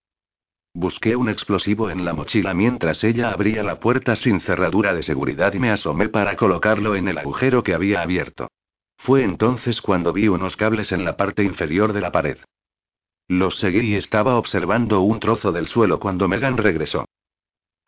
Busqué 0.74 1.16
un 1.16 1.28
explosivo 1.28 1.90
en 1.90 2.04
la 2.04 2.12
mochila 2.12 2.54
mientras 2.54 3.02
ella 3.02 3.30
abría 3.30 3.62
la 3.64 3.80
puerta 3.80 4.14
sin 4.14 4.40
cerradura 4.40 4.94
de 4.94 5.02
seguridad 5.02 5.52
y 5.54 5.58
me 5.58 5.70
asomé 5.70 6.08
para 6.08 6.36
colocarlo 6.36 6.94
en 6.94 7.08
el 7.08 7.18
agujero 7.18 7.62
que 7.62 7.74
había 7.74 8.02
abierto. 8.02 8.48
Fue 8.98 9.24
entonces 9.24 9.80
cuando 9.80 10.12
vi 10.12 10.28
unos 10.28 10.56
cables 10.56 10.92
en 10.92 11.04
la 11.04 11.16
parte 11.16 11.42
inferior 11.42 11.92
de 11.92 12.00
la 12.02 12.12
pared. 12.12 12.38
Los 13.26 13.58
seguí 13.58 13.80
y 13.80 13.94
estaba 13.96 14.36
observando 14.36 15.00
un 15.00 15.18
trozo 15.18 15.52
del 15.52 15.68
suelo 15.68 15.98
cuando 15.98 16.28
Megan 16.28 16.56
regresó. 16.56 17.06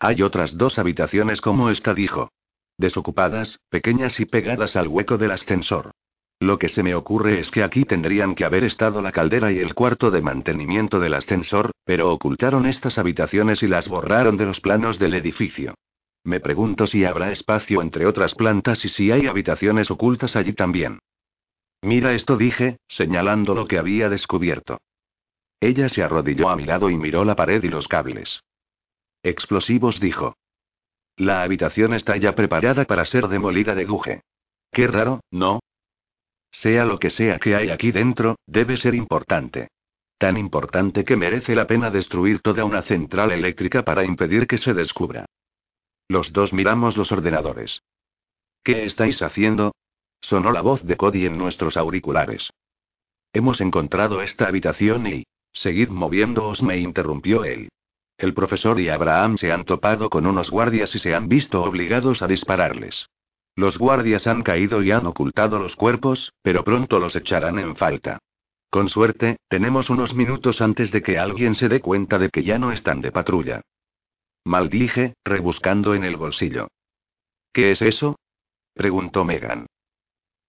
Hay 0.04 0.20
otras 0.20 0.58
dos 0.58 0.80
habitaciones 0.80 1.40
como 1.40 1.70
esta, 1.70 1.94
dijo. 1.94 2.32
Desocupadas, 2.76 3.60
pequeñas 3.70 4.18
y 4.18 4.24
pegadas 4.24 4.74
al 4.74 4.88
hueco 4.88 5.16
del 5.16 5.30
ascensor. 5.30 5.92
Lo 6.40 6.58
que 6.58 6.68
se 6.68 6.82
me 6.82 6.96
ocurre 6.96 7.38
es 7.38 7.52
que 7.52 7.62
aquí 7.62 7.84
tendrían 7.84 8.34
que 8.34 8.44
haber 8.44 8.64
estado 8.64 9.00
la 9.00 9.12
caldera 9.12 9.52
y 9.52 9.60
el 9.60 9.74
cuarto 9.74 10.10
de 10.10 10.20
mantenimiento 10.20 10.98
del 10.98 11.14
ascensor, 11.14 11.70
pero 11.84 12.12
ocultaron 12.12 12.66
estas 12.66 12.98
habitaciones 12.98 13.62
y 13.62 13.68
las 13.68 13.86
borraron 13.86 14.36
de 14.36 14.46
los 14.46 14.58
planos 14.58 14.98
del 14.98 15.14
edificio. 15.14 15.74
Me 16.24 16.40
pregunto 16.40 16.88
si 16.88 17.04
habrá 17.04 17.30
espacio 17.30 17.80
entre 17.80 18.04
otras 18.04 18.34
plantas 18.34 18.84
y 18.84 18.88
si 18.88 19.12
hay 19.12 19.28
habitaciones 19.28 19.88
ocultas 19.92 20.34
allí 20.34 20.52
también. 20.52 20.98
Mira 21.80 22.12
esto 22.12 22.36
dije, 22.36 22.78
señalando 22.88 23.54
lo 23.54 23.68
que 23.68 23.78
había 23.78 24.08
descubierto. 24.08 24.78
Ella 25.60 25.88
se 25.88 26.02
arrodilló 26.02 26.48
a 26.48 26.56
mi 26.56 26.64
lado 26.64 26.90
y 26.90 26.96
miró 26.96 27.24
la 27.24 27.36
pared 27.36 27.62
y 27.62 27.68
los 27.68 27.86
cables. 27.86 28.42
Explosivos 29.22 30.00
dijo. 30.00 30.36
La 31.16 31.42
habitación 31.42 31.94
está 31.94 32.16
ya 32.16 32.34
preparada 32.34 32.84
para 32.84 33.04
ser 33.04 33.28
demolida 33.28 33.74
de 33.74 33.84
guje. 33.84 34.22
Qué 34.72 34.86
raro, 34.86 35.20
¿no? 35.30 35.60
Sea 36.50 36.84
lo 36.84 36.98
que 36.98 37.10
sea 37.10 37.38
que 37.38 37.54
hay 37.54 37.70
aquí 37.70 37.92
dentro, 37.92 38.36
debe 38.46 38.76
ser 38.76 38.94
importante. 38.94 39.68
Tan 40.18 40.36
importante 40.36 41.04
que 41.04 41.16
merece 41.16 41.54
la 41.54 41.66
pena 41.66 41.90
destruir 41.90 42.40
toda 42.40 42.64
una 42.64 42.82
central 42.82 43.32
eléctrica 43.32 43.82
para 43.82 44.04
impedir 44.04 44.46
que 44.46 44.58
se 44.58 44.74
descubra. 44.74 45.26
Los 46.08 46.32
dos 46.32 46.52
miramos 46.52 46.96
los 46.96 47.10
ordenadores. 47.12 47.82
¿Qué 48.64 48.84
estáis 48.84 49.20
haciendo? 49.22 49.72
Sonó 50.20 50.52
la 50.52 50.60
voz 50.60 50.84
de 50.84 50.96
Cody 50.96 51.26
en 51.26 51.38
nuestros 51.38 51.76
auriculares. 51.76 52.50
Hemos 53.32 53.60
encontrado 53.60 54.22
esta 54.22 54.46
habitación 54.46 55.06
y... 55.06 55.24
Seguid 55.54 55.88
moviéndoos, 55.88 56.62
me 56.62 56.78
interrumpió 56.78 57.44
él. 57.44 57.68
El 58.22 58.34
profesor 58.34 58.78
y 58.78 58.88
Abraham 58.88 59.36
se 59.36 59.50
han 59.50 59.64
topado 59.64 60.08
con 60.08 60.26
unos 60.26 60.48
guardias 60.48 60.94
y 60.94 61.00
se 61.00 61.12
han 61.12 61.28
visto 61.28 61.60
obligados 61.60 62.22
a 62.22 62.28
dispararles. 62.28 63.08
Los 63.56 63.76
guardias 63.78 64.28
han 64.28 64.44
caído 64.44 64.80
y 64.80 64.92
han 64.92 65.06
ocultado 65.06 65.58
los 65.58 65.74
cuerpos, 65.74 66.32
pero 66.40 66.62
pronto 66.62 67.00
los 67.00 67.16
echarán 67.16 67.58
en 67.58 67.74
falta. 67.74 68.20
Con 68.70 68.88
suerte, 68.88 69.38
tenemos 69.48 69.90
unos 69.90 70.14
minutos 70.14 70.60
antes 70.60 70.92
de 70.92 71.02
que 71.02 71.18
alguien 71.18 71.56
se 71.56 71.68
dé 71.68 71.80
cuenta 71.80 72.16
de 72.20 72.30
que 72.30 72.44
ya 72.44 72.60
no 72.60 72.70
están 72.70 73.00
de 73.00 73.10
patrulla. 73.10 73.62
Maldije, 74.44 75.14
rebuscando 75.24 75.92
en 75.96 76.04
el 76.04 76.14
bolsillo. 76.14 76.68
¿Qué 77.52 77.72
es 77.72 77.82
eso? 77.82 78.20
preguntó 78.72 79.24
Megan. 79.24 79.66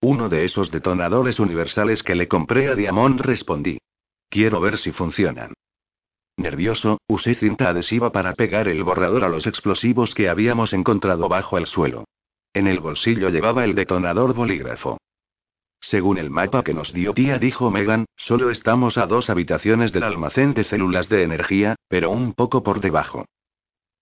Uno 0.00 0.28
de 0.28 0.44
esos 0.44 0.70
detonadores 0.70 1.40
universales 1.40 2.04
que 2.04 2.14
le 2.14 2.28
compré 2.28 2.68
a 2.68 2.76
Diamond, 2.76 3.20
respondí. 3.20 3.78
Quiero 4.28 4.60
ver 4.60 4.78
si 4.78 4.92
funcionan. 4.92 5.54
Nervioso, 6.44 6.98
usé 7.08 7.36
cinta 7.36 7.70
adhesiva 7.70 8.12
para 8.12 8.34
pegar 8.34 8.68
el 8.68 8.84
borrador 8.84 9.24
a 9.24 9.30
los 9.30 9.46
explosivos 9.46 10.14
que 10.14 10.28
habíamos 10.28 10.74
encontrado 10.74 11.26
bajo 11.26 11.56
el 11.56 11.64
suelo. 11.64 12.04
En 12.52 12.66
el 12.66 12.80
bolsillo 12.80 13.30
llevaba 13.30 13.64
el 13.64 13.74
detonador 13.74 14.34
bolígrafo. 14.34 14.98
Según 15.80 16.18
el 16.18 16.28
mapa 16.28 16.62
que 16.62 16.74
nos 16.74 16.92
dio 16.92 17.14
tía, 17.14 17.38
dijo 17.38 17.70
Megan, 17.70 18.04
solo 18.16 18.50
estamos 18.50 18.98
a 18.98 19.06
dos 19.06 19.30
habitaciones 19.30 19.90
del 19.94 20.02
almacén 20.02 20.52
de 20.52 20.64
células 20.64 21.08
de 21.08 21.22
energía, 21.22 21.76
pero 21.88 22.10
un 22.10 22.34
poco 22.34 22.62
por 22.62 22.82
debajo. 22.82 23.24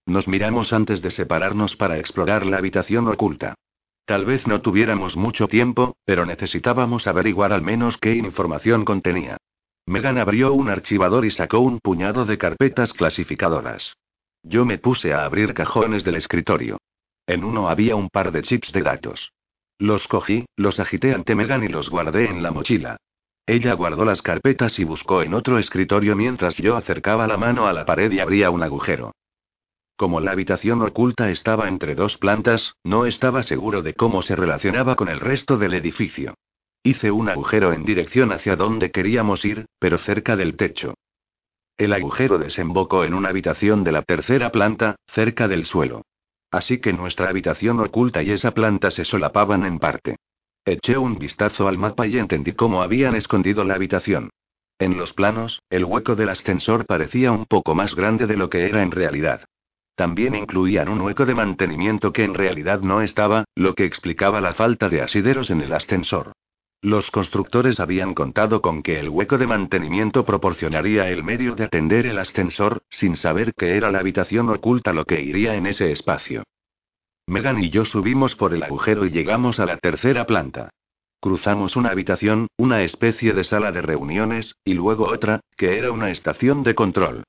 Nos 0.05 0.27
miramos 0.27 0.73
antes 0.73 1.01
de 1.01 1.13
separarnos 1.13 1.77
para 1.77 1.99
explorar 1.99 2.45
la 2.45 2.57
habitación 2.57 3.07
oculta. 3.07 3.55
Tal 4.05 4.25
vez 4.25 4.49
no 4.49 4.63
tuviéramos 4.63 5.17
mucho 5.17 5.47
tiempo, 5.47 5.95
pero 6.05 6.27
necesitábamos 6.27 7.07
averiguar 7.07 7.53
al 7.53 7.63
menos 7.63 7.99
qué 7.99 8.17
información 8.17 8.85
contenía. 8.85 9.37
Megan 9.87 10.19
abrió 10.19 10.53
un 10.53 10.69
archivador 10.69 11.25
y 11.25 11.31
sacó 11.31 11.59
un 11.59 11.81
puñado 11.81 12.25
de 12.25 12.39
carpetas 12.39 12.93
clasificadoras. 12.93 13.95
Yo 14.43 14.65
me 14.65 14.79
puse 14.79 15.13
a 15.13 15.25
abrir 15.25 15.55
cajones 15.55 16.05
del 16.05 16.17
escritorio. 16.17 16.79
En 17.27 17.45
uno 17.45 17.69
había 17.69 17.97
un 17.97 18.09
par 18.09 18.33
de 18.33 18.43
chips 18.43 18.73
de 18.73 18.83
datos. 18.83 19.33
Los 19.79 20.07
cogí, 20.07 20.47
los 20.57 20.79
agité 20.79 21.15
ante 21.15 21.35
Megan 21.35 21.65
y 21.65 21.69
los 21.69 21.91
guardé 21.91 22.27
en 22.27 22.43
la 22.43 22.53
mochila. 22.53 22.97
Ella 23.47 23.75
guardó 23.75 24.05
las 24.05 24.23
carpetas 24.23 24.79
y 24.79 24.85
buscó 24.85 25.23
en 25.23 25.35
otro 25.35 25.59
escritorio 25.59 26.15
mientras 26.15 26.57
yo 26.57 26.77
acercaba 26.77 27.27
la 27.27 27.37
mano 27.37 27.67
a 27.67 27.73
la 27.73 27.85
pared 27.85 28.11
y 28.13 28.21
abría 28.21 28.51
un 28.51 28.63
agujero. 28.63 29.13
Como 29.97 30.21
la 30.21 30.33
habitación 30.33 30.83
oculta 30.83 31.31
estaba 31.31 31.69
entre 31.69 31.95
dos 31.95 32.17
plantas, 32.19 32.75
no 32.85 33.07
estaba 33.07 33.43
seguro 33.43 33.83
de 33.83 33.95
cómo 33.95 34.23
se 34.23 34.37
relacionaba 34.37 34.95
con 34.95 35.09
el 35.09 35.21
resto 35.21 35.57
del 35.57 35.75
edificio. 35.75 36.35
Hice 36.85 37.13
un 37.13 37.29
agujero 37.29 37.73
en 37.73 37.85
dirección 37.85 38.33
hacia 38.33 38.57
donde 38.57 38.91
queríamos 38.91 39.45
ir, 39.45 39.67
pero 39.79 39.99
cerca 39.99 40.35
del 40.35 40.57
techo. 40.57 40.95
El 41.79 41.93
agujero 41.93 42.39
desembocó 42.39 43.05
en 43.05 43.15
una 43.15 43.29
habitación 43.29 43.85
de 43.85 43.93
la 43.93 44.03
tercera 44.03 44.51
planta, 44.51 44.97
cerca 45.15 45.47
del 45.47 45.65
suelo. 45.65 46.03
Así 46.51 46.79
que 46.79 46.93
nuestra 46.93 47.29
habitación 47.29 47.79
oculta 47.81 48.23
y 48.23 48.31
esa 48.31 48.51
planta 48.51 48.91
se 48.91 49.05
solapaban 49.05 49.65
en 49.65 49.79
parte. 49.79 50.17
Eché 50.65 50.99
un 50.99 51.19
vistazo 51.19 51.69
al 51.69 51.79
mapa 51.79 52.07
y 52.07 52.19
entendí 52.19 52.53
cómo 52.53 52.83
habían 52.83 53.15
escondido 53.15 53.65
la 53.65 53.75
habitación. 53.75 54.31
En 54.79 54.97
los 54.97 55.13
planos, 55.13 55.61
el 55.71 55.85
hueco 55.85 56.17
del 56.17 56.31
ascensor 56.31 56.85
parecía 56.87 57.31
un 57.31 57.47
poco 57.47 57.77
más 57.77 57.95
grande 57.95 58.27
de 58.27 58.37
lo 58.37 58.51
que 58.51 58.67
era 58.67 58.83
en 58.83 58.91
realidad. 58.91 59.45
También 59.95 60.35
incluían 60.35 60.89
un 60.89 61.01
hueco 61.01 61.27
de 61.27 61.35
mantenimiento 61.35 62.13
que 62.13 62.25
en 62.25 62.35
realidad 62.35 62.81
no 62.81 63.03
estaba, 63.03 63.45
lo 63.55 63.75
que 63.75 63.85
explicaba 63.85 64.41
la 64.41 64.55
falta 64.55 64.89
de 64.89 65.01
asideros 65.03 65.51
en 65.51 65.61
el 65.61 65.73
ascensor. 65.73 66.33
Los 66.83 67.13
constructores 67.13 67.79
habían 67.79 68.13
contado 68.13 68.61
con 68.61 68.83
que 68.83 68.99
el 68.99 69.09
hueco 69.09 69.39
de 69.39 69.47
mantenimiento 69.47 70.25
proporcionaría 70.25 71.09
el 71.11 71.23
medio 71.23 71.55
de 71.55 71.65
atender 71.65 72.07
el 72.07 72.19
ascensor, 72.19 72.83
sin 72.91 73.15
saber 73.15 73.55
que 73.55 73.77
era 73.77 73.93
la 73.93 74.01
habitación 74.01 74.49
oculta 74.49 74.93
lo 74.93 75.05
que 75.05 75.21
iría 75.23 75.55
en 75.55 75.67
ese 75.67 75.93
espacio. 75.93 76.43
Megan 77.29 77.63
y 77.63 77.71
yo 77.71 77.85
subimos 77.85 78.35
por 78.35 78.53
el 78.53 78.65
agujero 78.65 79.07
y 79.07 79.11
llegamos 79.11 79.61
a 79.61 79.67
la 79.67 79.77
tercera 79.77 80.27
planta. 80.27 80.71
Cruzamos 81.21 81.77
una 81.77 81.91
habitación, 81.91 82.49
una 82.57 82.83
especie 82.83 83.33
de 83.33 83.45
sala 83.45 83.71
de 83.71 83.81
reuniones, 83.81 84.57
y 84.65 84.75
luego 84.75 85.09
otra, 85.09 85.39
que 85.57 85.79
era 85.79 85.93
una 85.93 86.11
estación 86.11 86.65
de 86.65 86.75
control. 86.75 87.23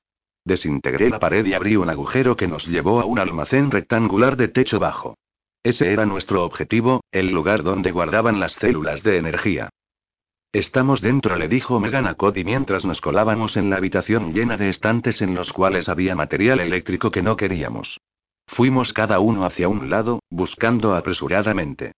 Desintegré 0.44 1.10
la 1.10 1.20
pared 1.20 1.46
y 1.46 1.54
abrí 1.54 1.76
un 1.76 1.88
agujero 1.88 2.36
que 2.36 2.48
nos 2.48 2.66
llevó 2.66 3.00
a 3.00 3.04
un 3.04 3.20
almacén 3.20 3.70
rectangular 3.70 4.36
de 4.36 4.48
techo 4.48 4.80
bajo. 4.80 5.14
Ese 5.64 5.90
era 5.90 6.04
nuestro 6.04 6.44
objetivo, 6.44 7.00
el 7.10 7.30
lugar 7.30 7.62
donde 7.62 7.90
guardaban 7.90 8.38
las 8.38 8.52
células 8.52 9.02
de 9.02 9.16
energía. 9.16 9.70
Estamos 10.52 11.00
dentro, 11.00 11.36
le 11.36 11.48
dijo 11.48 11.80
Megan 11.80 12.06
a 12.06 12.14
Cody 12.14 12.44
mientras 12.44 12.84
nos 12.84 13.00
colábamos 13.00 13.56
en 13.56 13.70
la 13.70 13.76
habitación 13.76 14.34
llena 14.34 14.58
de 14.58 14.68
estantes 14.68 15.22
en 15.22 15.34
los 15.34 15.54
cuales 15.54 15.88
había 15.88 16.14
material 16.14 16.60
eléctrico 16.60 17.10
que 17.10 17.22
no 17.22 17.36
queríamos. 17.36 17.98
Fuimos 18.46 18.92
cada 18.92 19.20
uno 19.20 19.46
hacia 19.46 19.68
un 19.68 19.88
lado, 19.88 20.20
buscando 20.30 20.94
apresuradamente. 20.94 21.92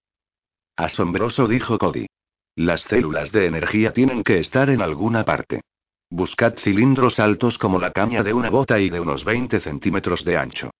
Asombroso, 0.77 1.49
dijo 1.49 1.77
Cody. 1.77 2.07
Las 2.55 2.83
células 2.83 3.33
de 3.33 3.47
energía 3.47 3.93
tienen 3.93 4.23
que 4.23 4.39
estar 4.39 4.71
en 4.71 4.81
alguna 4.81 5.25
parte. 5.25 5.63
Buscad 6.09 6.55
cilindros 6.59 7.19
altos 7.19 7.59
como 7.59 7.81
la 7.81 7.91
caña 7.91 8.23
de 8.23 8.33
una 8.33 8.49
bota 8.49 8.79
y 8.79 8.91
de 8.91 9.01
unos 9.01 9.25
20 9.25 9.59
centímetros 9.59 10.25
de 10.25 10.37
ancho. 10.37 10.71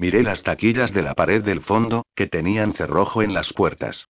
Miré 0.00 0.22
las 0.22 0.42
taquillas 0.42 0.94
de 0.94 1.02
la 1.02 1.12
pared 1.12 1.44
del 1.44 1.60
fondo, 1.60 2.06
que 2.16 2.26
tenían 2.26 2.72
cerrojo 2.72 3.20
en 3.20 3.34
las 3.34 3.52
puertas. 3.52 4.08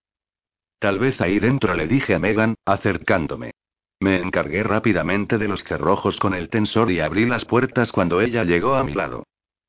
Tal 0.78 1.00
vez 1.00 1.20
ahí 1.20 1.40
dentro 1.40 1.74
le 1.74 1.88
dije 1.88 2.14
a 2.14 2.20
Megan, 2.20 2.54
acercándome. 2.64 3.50
Me 3.98 4.20
encargué 4.20 4.62
rápidamente 4.62 5.36
de 5.36 5.48
los 5.48 5.64
cerrojos 5.64 6.16
con 6.20 6.32
el 6.32 6.48
tensor 6.48 6.92
y 6.92 7.00
abrí 7.00 7.26
las 7.26 7.44
puertas 7.44 7.90
cuando 7.90 8.20
ella 8.20 8.44
llegó 8.44 8.76
a 8.76 8.84
mi 8.84 8.94
lado. 8.94 9.24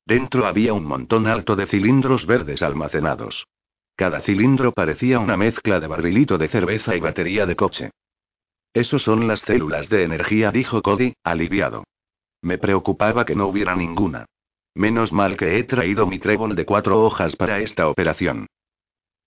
Dentro 0.06 0.46
había 0.46 0.72
un 0.74 0.84
montón 0.84 1.26
alto 1.26 1.56
de 1.56 1.66
cilindros 1.66 2.24
verdes 2.24 2.62
almacenados. 2.62 3.48
Cada 3.96 4.20
cilindro 4.20 4.70
parecía 4.70 5.18
una 5.18 5.36
mezcla 5.36 5.80
de 5.80 5.88
barrilito 5.88 6.38
de 6.38 6.46
cerveza 6.46 6.94
y 6.94 7.00
batería 7.00 7.46
de 7.46 7.56
coche. 7.56 7.90
Esos 8.72 9.02
son 9.02 9.26
las 9.26 9.40
células 9.40 9.88
de 9.88 10.04
energía, 10.04 10.52
dijo 10.52 10.82
Cody, 10.82 11.14
aliviado. 11.24 11.82
Me 12.42 12.58
preocupaba 12.58 13.24
que 13.24 13.34
no 13.34 13.48
hubiera 13.48 13.74
ninguna. 13.74 14.26
Menos 14.74 15.12
mal 15.12 15.36
que 15.36 15.58
he 15.58 15.64
traído 15.64 16.06
mi 16.06 16.18
trébol 16.18 16.56
de 16.56 16.64
cuatro 16.64 17.02
hojas 17.02 17.36
para 17.36 17.60
esta 17.60 17.88
operación. 17.88 18.46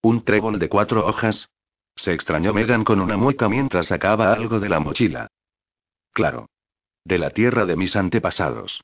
¿Un 0.01 0.23
trébol 0.23 0.59
de 0.59 0.69
cuatro 0.69 1.05
hojas? 1.05 1.49
Se 1.95 2.13
extrañó 2.13 2.53
Megan 2.53 2.83
con 2.83 2.99
una 2.99 3.17
mueca 3.17 3.47
mientras 3.47 3.87
sacaba 3.87 4.33
algo 4.33 4.59
de 4.59 4.69
la 4.69 4.79
mochila. 4.79 5.27
Claro. 6.11 6.47
De 7.03 7.19
la 7.19 7.29
tierra 7.29 7.65
de 7.65 7.75
mis 7.75 7.95
antepasados. 7.95 8.81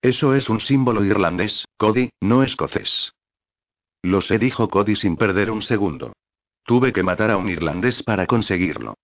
Eso 0.00 0.34
es 0.34 0.48
un 0.48 0.60
símbolo 0.60 1.04
irlandés, 1.04 1.64
Cody, 1.76 2.10
no 2.20 2.42
escocés. 2.42 3.12
Lo 4.02 4.20
sé, 4.20 4.38
dijo 4.38 4.68
Cody 4.68 4.96
sin 4.96 5.16
perder 5.16 5.50
un 5.50 5.62
segundo. 5.62 6.12
Tuve 6.64 6.92
que 6.92 7.02
matar 7.02 7.30
a 7.30 7.36
un 7.36 7.48
irlandés 7.48 8.02
para 8.02 8.26
conseguirlo. 8.26 8.94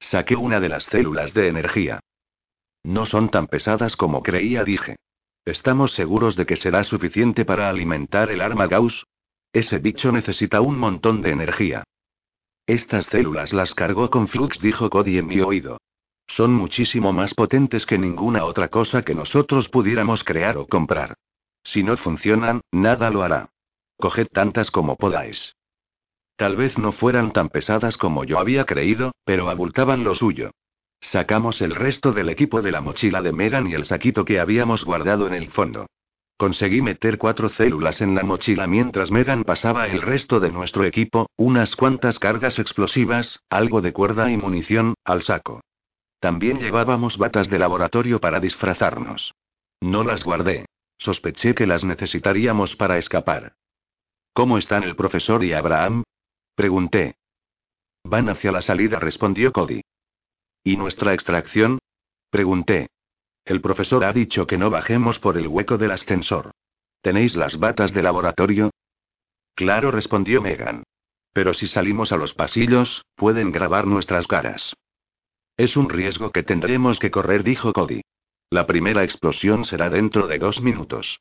Saqué 0.00 0.36
una 0.36 0.60
de 0.60 0.68
las 0.68 0.84
células 0.84 1.34
de 1.34 1.48
energía. 1.48 2.00
No 2.84 3.06
son 3.06 3.30
tan 3.30 3.48
pesadas 3.48 3.96
como 3.96 4.22
creía, 4.22 4.64
dije. 4.64 4.96
¿Estamos 5.48 5.92
seguros 5.92 6.36
de 6.36 6.44
que 6.44 6.56
será 6.56 6.84
suficiente 6.84 7.46
para 7.46 7.70
alimentar 7.70 8.30
el 8.30 8.42
arma 8.42 8.66
Gauss? 8.66 9.06
Ese 9.50 9.78
bicho 9.78 10.12
necesita 10.12 10.60
un 10.60 10.78
montón 10.78 11.22
de 11.22 11.30
energía. 11.30 11.84
Estas 12.66 13.06
células 13.06 13.54
las 13.54 13.72
cargó 13.72 14.10
con 14.10 14.28
flux, 14.28 14.60
dijo 14.60 14.90
Cody 14.90 15.16
en 15.16 15.26
mi 15.26 15.40
oído. 15.40 15.78
Son 16.26 16.52
muchísimo 16.52 17.14
más 17.14 17.32
potentes 17.32 17.86
que 17.86 17.96
ninguna 17.96 18.44
otra 18.44 18.68
cosa 18.68 19.00
que 19.00 19.14
nosotros 19.14 19.70
pudiéramos 19.70 20.22
crear 20.22 20.58
o 20.58 20.66
comprar. 20.66 21.14
Si 21.64 21.82
no 21.82 21.96
funcionan, 21.96 22.60
nada 22.70 23.08
lo 23.08 23.22
hará. 23.22 23.48
Coged 23.96 24.26
tantas 24.30 24.70
como 24.70 24.96
podáis. 24.96 25.56
Tal 26.36 26.56
vez 26.56 26.76
no 26.76 26.92
fueran 26.92 27.32
tan 27.32 27.48
pesadas 27.48 27.96
como 27.96 28.24
yo 28.24 28.38
había 28.38 28.66
creído, 28.66 29.12
pero 29.24 29.48
abultaban 29.48 30.04
lo 30.04 30.14
suyo. 30.14 30.50
Sacamos 31.00 31.60
el 31.60 31.74
resto 31.74 32.12
del 32.12 32.28
equipo 32.28 32.62
de 32.62 32.72
la 32.72 32.80
mochila 32.80 33.22
de 33.22 33.32
Megan 33.32 33.68
y 33.68 33.74
el 33.74 33.86
saquito 33.86 34.24
que 34.24 34.40
habíamos 34.40 34.84
guardado 34.84 35.26
en 35.26 35.34
el 35.34 35.48
fondo. 35.48 35.86
Conseguí 36.36 36.82
meter 36.82 37.18
cuatro 37.18 37.48
células 37.48 38.00
en 38.00 38.14
la 38.14 38.22
mochila 38.22 38.66
mientras 38.66 39.10
Megan 39.10 39.42
pasaba 39.42 39.88
el 39.88 40.02
resto 40.02 40.38
de 40.38 40.52
nuestro 40.52 40.84
equipo, 40.84 41.28
unas 41.36 41.74
cuantas 41.74 42.18
cargas 42.18 42.58
explosivas, 42.58 43.40
algo 43.50 43.80
de 43.80 43.92
cuerda 43.92 44.30
y 44.30 44.36
munición, 44.36 44.94
al 45.04 45.22
saco. 45.22 45.60
También 46.20 46.60
llevábamos 46.60 47.16
batas 47.16 47.48
de 47.48 47.58
laboratorio 47.58 48.20
para 48.20 48.38
disfrazarnos. 48.38 49.34
No 49.80 50.04
las 50.04 50.22
guardé. 50.24 50.66
Sospeché 50.98 51.54
que 51.54 51.66
las 51.66 51.84
necesitaríamos 51.84 52.76
para 52.76 52.98
escapar. 52.98 53.54
¿Cómo 54.32 54.58
están 54.58 54.82
el 54.82 54.96
profesor 54.96 55.44
y 55.44 55.52
Abraham? 55.52 56.02
Pregunté. 56.54 57.16
Van 58.04 58.28
hacia 58.28 58.52
la 58.52 58.62
salida, 58.62 58.98
respondió 58.98 59.52
Cody. 59.52 59.82
¿Y 60.64 60.76
nuestra 60.76 61.14
extracción? 61.14 61.78
Pregunté. 62.30 62.88
El 63.44 63.60
profesor 63.60 64.04
ha 64.04 64.12
dicho 64.12 64.46
que 64.46 64.58
no 64.58 64.70
bajemos 64.70 65.18
por 65.18 65.38
el 65.38 65.48
hueco 65.48 65.78
del 65.78 65.92
ascensor. 65.92 66.50
¿Tenéis 67.00 67.34
las 67.34 67.58
batas 67.58 67.94
de 67.94 68.02
laboratorio? 68.02 68.70
Claro, 69.54 69.90
respondió 69.90 70.42
Megan. 70.42 70.82
Pero 71.32 71.54
si 71.54 71.68
salimos 71.68 72.12
a 72.12 72.16
los 72.16 72.34
pasillos, 72.34 73.04
pueden 73.14 73.52
grabar 73.52 73.86
nuestras 73.86 74.26
caras. 74.26 74.74
Es 75.56 75.76
un 75.76 75.88
riesgo 75.88 76.30
que 76.30 76.42
tendremos 76.42 76.98
que 76.98 77.10
correr, 77.10 77.42
dijo 77.42 77.72
Cody. 77.72 78.02
La 78.50 78.66
primera 78.66 79.04
explosión 79.04 79.64
será 79.64 79.90
dentro 79.90 80.26
de 80.26 80.38
dos 80.38 80.60
minutos. 80.60 81.20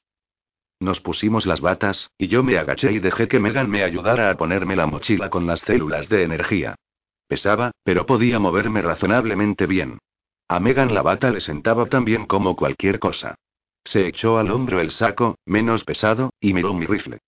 Nos 0.79 0.99
pusimos 1.01 1.45
las 1.45 1.59
batas, 1.59 2.11
y 2.17 2.27
yo 2.27 2.43
me 2.43 2.57
agaché 2.57 2.91
y 2.91 2.99
dejé 2.99 3.27
que 3.27 3.39
Megan 3.39 3.69
me 3.69 3.83
ayudara 3.83 4.29
a 4.29 4.37
ponerme 4.37 4.75
la 4.75 4.85
mochila 4.85 5.29
con 5.29 5.47
las 5.47 5.61
células 5.61 6.07
de 6.09 6.23
energía. 6.23 6.75
Pesaba, 7.27 7.71
pero 7.83 8.05
podía 8.05 8.39
moverme 8.39 8.81
razonablemente 8.81 9.65
bien. 9.65 9.99
A 10.47 10.59
Megan 10.59 10.93
la 10.93 11.01
bata 11.01 11.29
le 11.29 11.41
sentaba 11.41 11.87
tan 11.87 12.05
bien 12.05 12.25
como 12.25 12.55
cualquier 12.55 12.99
cosa. 12.99 13.35
Se 13.83 14.07
echó 14.07 14.37
al 14.37 14.51
hombro 14.51 14.79
el 14.79 14.91
saco, 14.91 15.35
menos 15.45 15.83
pesado, 15.83 16.31
y 16.39 16.53
miró 16.53 16.73
mi 16.73 16.85
rifle. 16.85 17.19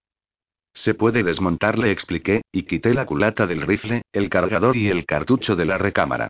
Se 0.74 0.94
puede 0.94 1.24
desmontar, 1.24 1.78
le 1.78 1.92
expliqué, 1.92 2.42
y 2.52 2.64
quité 2.64 2.94
la 2.94 3.06
culata 3.06 3.48
del 3.48 3.62
rifle, 3.62 4.04
el 4.14 4.30
cargador 4.30 4.78
y 4.78 4.88
el 4.88 5.06
cartucho 5.06 5.56
de 5.56 5.66
la 5.66 5.78
recámara. 5.78 6.30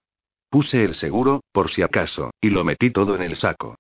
Puse 0.50 0.84
el 0.84 0.96
seguro, 0.96 1.42
por 1.52 1.70
si 1.70 1.84
acaso, 1.84 2.32
y 2.42 2.50
lo 2.50 2.64
metí 2.64 2.90
todo 2.90 3.16
en 3.16 3.22
el 3.22 3.36
saco. 3.36 3.76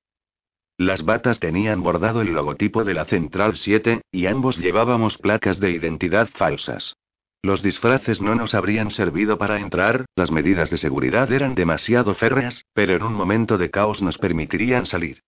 Las 0.78 1.04
batas 1.04 1.40
tenían 1.40 1.82
bordado 1.82 2.22
el 2.22 2.34
logotipo 2.34 2.84
de 2.84 2.94
la 2.94 3.06
Central 3.06 3.58
7, 3.58 4.02
y 4.12 4.28
ambos 4.28 4.58
llevábamos 4.58 5.18
placas 5.18 5.60
de 5.60 5.72
identidad 5.72 6.30
falsas. 6.36 6.96
Los 7.42 7.64
disfraces 7.64 8.20
no 8.20 8.36
nos 8.36 8.54
habrían 8.54 8.92
servido 8.92 9.38
para 9.38 9.60
entrar, 9.60 10.06
las 10.16 10.30
medidas 10.30 10.70
de 10.70 10.78
seguridad 10.78 11.32
eran 11.32 11.56
demasiado 11.56 12.14
férreas, 12.16 12.66
pero 12.74 12.96
en 12.96 13.04
un 13.04 13.14
momento 13.14 13.58
de 13.58 13.72
caos 13.72 14.02
nos 14.02 14.18
permitirían 14.18 14.86
salir. 14.86 15.22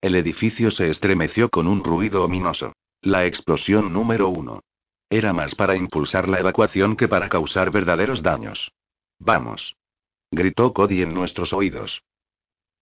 El 0.00 0.16
edificio 0.16 0.70
se 0.70 0.90
estremeció 0.90 1.48
con 1.48 1.68
un 1.68 1.84
ruido 1.84 2.24
ominoso. 2.24 2.72
La 3.00 3.26
explosión 3.26 3.92
número 3.92 4.28
uno. 4.28 4.60
Era 5.10 5.32
más 5.32 5.54
para 5.54 5.76
impulsar 5.76 6.28
la 6.28 6.40
evacuación 6.40 6.96
que 6.96 7.08
para 7.08 7.28
causar 7.28 7.70
verdaderos 7.70 8.22
daños. 8.22 8.72
Vamos. 9.20 9.76
Gritó 10.32 10.72
Cody 10.72 11.02
en 11.02 11.14
nuestros 11.14 11.52
oídos. 11.52 12.02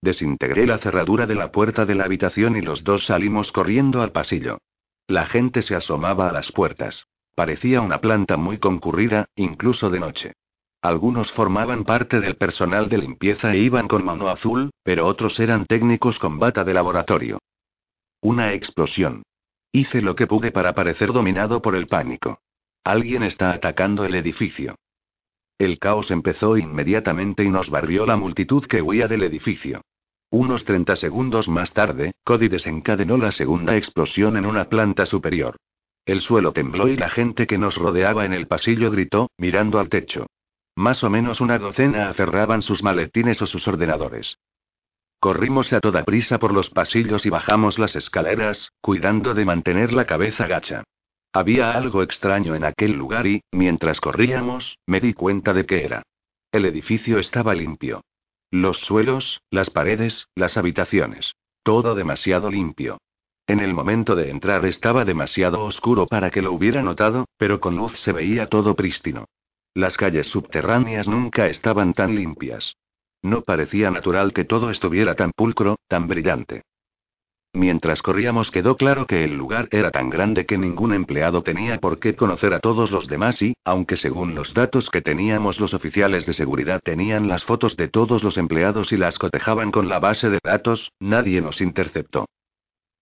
Desintegré 0.03 0.67
la 0.67 0.79
cerradura 0.79 1.27
de 1.27 1.35
la 1.35 1.53
puerta 1.53 1.85
de 1.85 1.95
la 1.95 2.05
habitación 2.05 2.57
y 2.57 2.63
los 2.63 2.85
dos 2.85 3.05
salimos 3.07 3.53
corriendo 3.53 4.03
al 4.03 4.13
pasillo. 4.13 4.59
La 5.07 5.27
gente 5.27 5.63
se 5.63 5.75
asomaba 5.75 6.29
a 6.29 6.33
las 6.33 6.51
puertas. 6.53 7.07
Parecía 7.37 7.83
una 7.83 7.99
planta 7.99 8.39
muy 8.39 8.57
concurrida, 8.57 9.29
incluso 9.37 9.91
de 9.91 10.01
noche. 10.01 10.33
Algunos 10.81 11.31
formaban 11.33 11.85
parte 11.85 12.19
del 12.19 12.37
personal 12.37 12.89
de 12.89 12.97
limpieza 12.97 13.53
e 13.53 13.59
iban 13.59 13.89
con 13.89 14.03
mano 14.07 14.31
azul, 14.31 14.71
pero 14.83 15.07
otros 15.07 15.39
eran 15.39 15.67
técnicos 15.67 16.19
con 16.19 16.39
bata 16.39 16.65
de 16.65 16.73
laboratorio. 16.73 17.39
Una 18.23 18.55
explosión. 18.55 19.23
Hice 19.71 20.01
lo 20.01 20.17
que 20.17 20.27
pude 20.27 20.51
para 20.51 20.75
parecer 20.75 21.13
dominado 21.13 21.61
por 21.61 21.77
el 21.77 21.89
pánico. 21.89 22.39
Alguien 22.85 23.23
está 23.23 23.51
atacando 23.51 24.07
el 24.07 24.15
edificio. 24.15 24.77
El 25.59 25.79
caos 25.79 26.11
empezó 26.11 26.57
inmediatamente 26.57 27.45
y 27.45 27.51
nos 27.51 27.69
barrió 27.69 28.07
la 28.07 28.17
multitud 28.17 28.65
que 28.65 28.81
huía 28.81 29.09
del 29.09 29.25
edificio. 29.25 29.83
Unos 30.31 30.65
30 30.65 30.97
segundos 30.97 31.49
más 31.49 31.71
tarde, 31.75 32.13
Cody 32.25 32.49
desencadenó 32.49 33.19
la 33.19 33.33
segunda 33.33 33.77
explosión 33.77 34.39
en 34.39 34.47
una 34.47 34.71
planta 34.71 35.05
superior. 35.05 35.57
El 36.07 36.21
suelo 36.21 36.53
tembló 36.53 36.87
y 36.87 36.97
la 36.97 37.11
gente 37.11 37.49
que 37.49 37.59
nos 37.59 37.77
rodeaba 37.77 38.25
en 38.25 38.33
el 38.33 38.47
pasillo 38.47 38.93
gritó, 38.93 39.29
mirando 39.37 39.81
al 39.81 39.89
techo. 39.89 40.27
Más 40.77 41.03
o 41.03 41.11
menos 41.11 41.41
una 41.41 41.59
docena 41.59 42.09
aferraban 42.09 42.63
sus 42.63 42.83
maletines 42.83 43.43
o 43.43 43.47
sus 43.47 43.67
ordenadores. 43.67 44.39
Corrimos 45.19 45.73
a 45.73 45.81
toda 45.81 46.05
prisa 46.05 46.39
por 46.39 46.53
los 46.53 46.71
pasillos 46.71 47.27
y 47.27 47.31
bajamos 47.31 47.79
las 47.79 47.97
escaleras, 47.97 48.71
cuidando 48.81 49.35
de 49.35 49.45
mantener 49.45 49.93
la 49.93 50.07
cabeza 50.07 50.47
gacha. 50.47 50.85
Había 51.33 51.73
algo 51.73 52.03
extraño 52.03 52.55
en 52.55 52.65
aquel 52.65 52.93
lugar 52.93 53.27
y, 53.27 53.43
mientras 53.51 54.01
corríamos, 54.01 54.79
me 54.87 55.01
di 55.01 55.13
cuenta 55.13 55.53
de 55.53 55.67
que 55.67 55.85
era. 55.85 56.03
El 56.53 56.67
edificio 56.67 57.19
estaba 57.19 57.55
limpio. 57.55 58.03
Los 58.53 58.79
suelos, 58.79 59.41
las 59.51 59.71
paredes, 59.71 60.29
las 60.37 60.57
habitaciones. 60.57 61.33
Todo 61.65 61.95
demasiado 61.95 62.51
limpio. 62.51 62.99
En 63.49 63.61
el 63.61 63.75
momento 63.75 64.17
de 64.17 64.31
entrar 64.31 64.67
estaba 64.67 65.05
demasiado 65.05 65.63
oscuro 65.63 66.07
para 66.07 66.31
que 66.31 66.43
lo 66.43 66.53
hubiera 66.53 66.83
notado, 66.83 67.27
pero 67.39 67.61
con 67.61 67.77
luz 67.77 67.93
se 68.01 68.13
veía 68.13 68.49
todo 68.49 68.75
prístino. 68.75 69.27
Las 69.73 69.97
calles 69.97 70.27
subterráneas 70.27 71.07
nunca 71.07 71.47
estaban 71.47 71.95
tan 71.95 72.17
limpias. 72.17 72.75
No 73.23 73.43
parecía 73.43 73.91
natural 73.91 74.33
que 74.33 74.45
todo 74.45 74.71
estuviera 74.71 75.15
tan 75.15 75.31
pulcro, 75.31 75.77
tan 75.87 76.09
brillante. 76.09 76.63
Mientras 77.53 78.03
corríamos 78.03 78.51
quedó 78.51 78.77
claro 78.77 79.07
que 79.07 79.25
el 79.25 79.37
lugar 79.37 79.69
era 79.71 79.91
tan 79.91 80.11
grande 80.11 80.45
que 80.45 80.59
ningún 80.59 80.93
empleado 80.93 81.43
tenía 81.43 81.79
por 81.79 82.01
qué 82.01 82.15
conocer 82.17 82.53
a 82.53 82.59
todos 82.59 82.91
los 82.91 83.07
demás 83.07 83.41
y, 83.41 83.55
aunque 83.65 83.97
según 83.97 84.35
los 84.35 84.53
datos 84.55 84.91
que 84.91 85.03
teníamos 85.03 85.61
los 85.61 85.73
oficiales 85.73 86.27
de 86.27 86.35
seguridad 86.35 86.81
tenían 86.83 87.29
las 87.29 87.45
fotos 87.45 87.77
de 87.77 87.89
todos 87.89 88.23
los 88.25 88.37
empleados 88.37 88.93
y 88.93 88.97
las 88.97 89.19
cotejaban 89.19 89.71
con 89.71 89.89
la 89.89 90.01
base 90.01 90.29
de 90.29 90.39
datos, 90.43 90.91
nadie 91.01 91.41
nos 91.41 91.61
interceptó. 91.61 92.27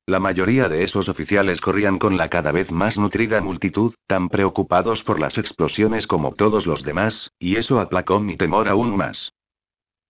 La 0.06 0.20
mayoría 0.20 0.68
de 0.68 0.84
esos 0.84 1.08
oficiales 1.08 1.62
corrían 1.62 1.98
con 1.98 2.18
la 2.18 2.28
cada 2.28 2.52
vez 2.52 2.70
más 2.70 2.98
nutrida 2.98 3.40
multitud, 3.40 3.94
tan 4.06 4.28
preocupados 4.28 5.02
por 5.02 5.18
las 5.18 5.38
explosiones 5.38 6.06
como 6.06 6.34
todos 6.34 6.66
los 6.66 6.82
demás, 6.82 7.30
y 7.38 7.56
eso 7.56 7.80
aplacó 7.80 8.20
mi 8.20 8.36
temor 8.36 8.68
aún 8.68 8.96
más. 8.96 9.32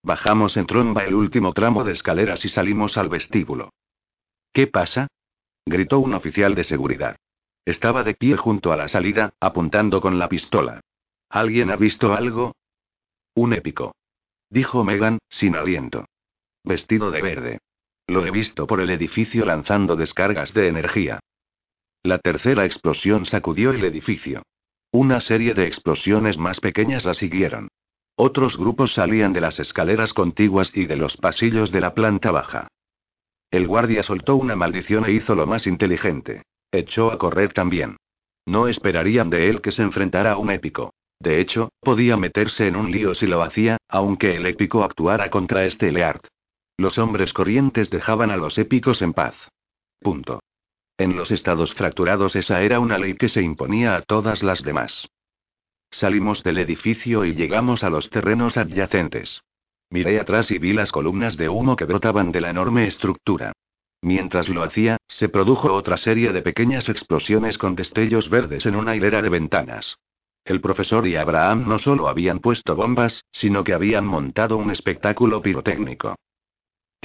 Bajamos 0.02 0.56
en 0.56 0.66
tromba 0.66 1.04
el 1.04 1.14
último 1.14 1.52
tramo 1.52 1.84
de 1.84 1.92
escaleras 1.92 2.44
y 2.44 2.48
salimos 2.48 2.98
al 2.98 3.08
vestíbulo. 3.08 3.70
¿Qué 4.52 4.66
pasa? 4.66 5.06
gritó 5.64 6.00
un 6.00 6.14
oficial 6.14 6.56
de 6.56 6.64
seguridad. 6.64 7.16
Estaba 7.64 8.02
de 8.02 8.14
pie 8.14 8.36
junto 8.36 8.72
a 8.72 8.76
la 8.76 8.88
salida, 8.88 9.32
apuntando 9.40 10.00
con 10.00 10.18
la 10.18 10.28
pistola. 10.28 10.80
¿Alguien 11.30 11.70
ha 11.70 11.76
visto 11.76 12.12
algo? 12.12 12.54
Un 13.34 13.54
épico. 13.54 13.94
Dijo 14.50 14.84
Megan, 14.84 15.18
sin 15.30 15.56
aliento. 15.56 16.04
Vestido 16.64 17.10
de 17.10 17.22
verde. 17.22 17.58
Lo 18.06 18.24
he 18.26 18.30
visto 18.30 18.66
por 18.66 18.80
el 18.80 18.90
edificio 18.90 19.44
lanzando 19.46 19.96
descargas 19.96 20.52
de 20.52 20.68
energía. 20.68 21.20
La 22.02 22.18
tercera 22.18 22.66
explosión 22.66 23.24
sacudió 23.24 23.70
el 23.70 23.84
edificio. 23.84 24.42
Una 24.92 25.20
serie 25.20 25.54
de 25.54 25.66
explosiones 25.66 26.36
más 26.36 26.60
pequeñas 26.60 27.04
la 27.04 27.14
siguieron. 27.14 27.68
Otros 28.16 28.56
grupos 28.56 28.92
salían 28.92 29.32
de 29.32 29.40
las 29.40 29.58
escaleras 29.58 30.12
contiguas 30.12 30.70
y 30.74 30.86
de 30.86 30.96
los 30.96 31.16
pasillos 31.16 31.72
de 31.72 31.80
la 31.80 31.94
planta 31.94 32.30
baja. 32.30 32.68
El 33.50 33.66
guardia 33.66 34.02
soltó 34.02 34.36
una 34.36 34.54
maldición 34.54 35.04
e 35.06 35.12
hizo 35.12 35.34
lo 35.34 35.46
más 35.46 35.66
inteligente. 35.66 36.42
Echó 36.70 37.10
a 37.10 37.18
correr 37.18 37.52
también. 37.52 37.96
No 38.46 38.68
esperarían 38.68 39.30
de 39.30 39.48
él 39.48 39.62
que 39.62 39.72
se 39.72 39.82
enfrentara 39.82 40.32
a 40.32 40.38
un 40.38 40.50
épico. 40.50 40.92
De 41.18 41.40
hecho, 41.40 41.70
podía 41.80 42.16
meterse 42.16 42.66
en 42.66 42.76
un 42.76 42.90
lío 42.90 43.14
si 43.14 43.26
lo 43.26 43.42
hacía, 43.42 43.78
aunque 43.88 44.36
el 44.36 44.46
épico 44.46 44.84
actuara 44.84 45.30
contra 45.30 45.64
este 45.64 45.90
Leard. 45.90 46.20
Los 46.76 46.98
hombres 46.98 47.32
corrientes 47.32 47.88
dejaban 47.90 48.30
a 48.30 48.36
los 48.36 48.58
épicos 48.58 49.00
en 49.00 49.12
paz. 49.12 49.34
Punto. 50.00 50.40
En 50.98 51.16
los 51.16 51.30
estados 51.30 51.72
fracturados 51.74 52.34
esa 52.36 52.62
era 52.62 52.80
una 52.80 52.98
ley 52.98 53.14
que 53.14 53.28
se 53.28 53.42
imponía 53.42 53.96
a 53.96 54.02
todas 54.02 54.42
las 54.42 54.62
demás. 54.62 55.08
Salimos 55.90 56.42
del 56.42 56.58
edificio 56.58 57.24
y 57.24 57.34
llegamos 57.34 57.84
a 57.84 57.90
los 57.90 58.10
terrenos 58.10 58.56
adyacentes. 58.56 59.42
Miré 59.90 60.18
atrás 60.18 60.50
y 60.50 60.58
vi 60.58 60.72
las 60.72 60.90
columnas 60.90 61.36
de 61.36 61.48
humo 61.48 61.76
que 61.76 61.84
brotaban 61.84 62.32
de 62.32 62.40
la 62.40 62.50
enorme 62.50 62.88
estructura. 62.88 63.52
Mientras 64.02 64.48
lo 64.48 64.64
hacía, 64.64 64.96
se 65.06 65.28
produjo 65.28 65.72
otra 65.72 65.96
serie 65.96 66.32
de 66.32 66.42
pequeñas 66.42 66.88
explosiones 66.88 67.56
con 67.56 67.76
destellos 67.76 68.28
verdes 68.28 68.66
en 68.66 68.74
una 68.74 68.96
hilera 68.96 69.22
de 69.22 69.28
ventanas. 69.28 69.96
El 70.44 70.60
profesor 70.60 71.06
y 71.06 71.16
Abraham 71.16 71.68
no 71.68 71.78
solo 71.78 72.08
habían 72.08 72.40
puesto 72.40 72.74
bombas, 72.74 73.24
sino 73.30 73.62
que 73.62 73.72
habían 73.72 74.06
montado 74.06 74.56
un 74.56 74.70
espectáculo 74.70 75.40
pirotécnico. 75.40 76.16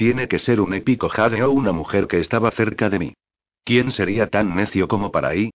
Tiene 0.00 0.28
que 0.28 0.38
ser 0.38 0.62
un 0.62 0.72
épico 0.72 1.10
jade 1.10 1.42
o 1.42 1.50
una 1.50 1.72
mujer 1.72 2.06
que 2.06 2.20
estaba 2.20 2.50
cerca 2.52 2.88
de 2.88 2.98
mí. 2.98 3.12
¿Quién 3.66 3.92
sería 3.92 4.28
tan 4.28 4.56
necio 4.56 4.88
como 4.88 5.12
para 5.12 5.28
ahí? 5.28 5.50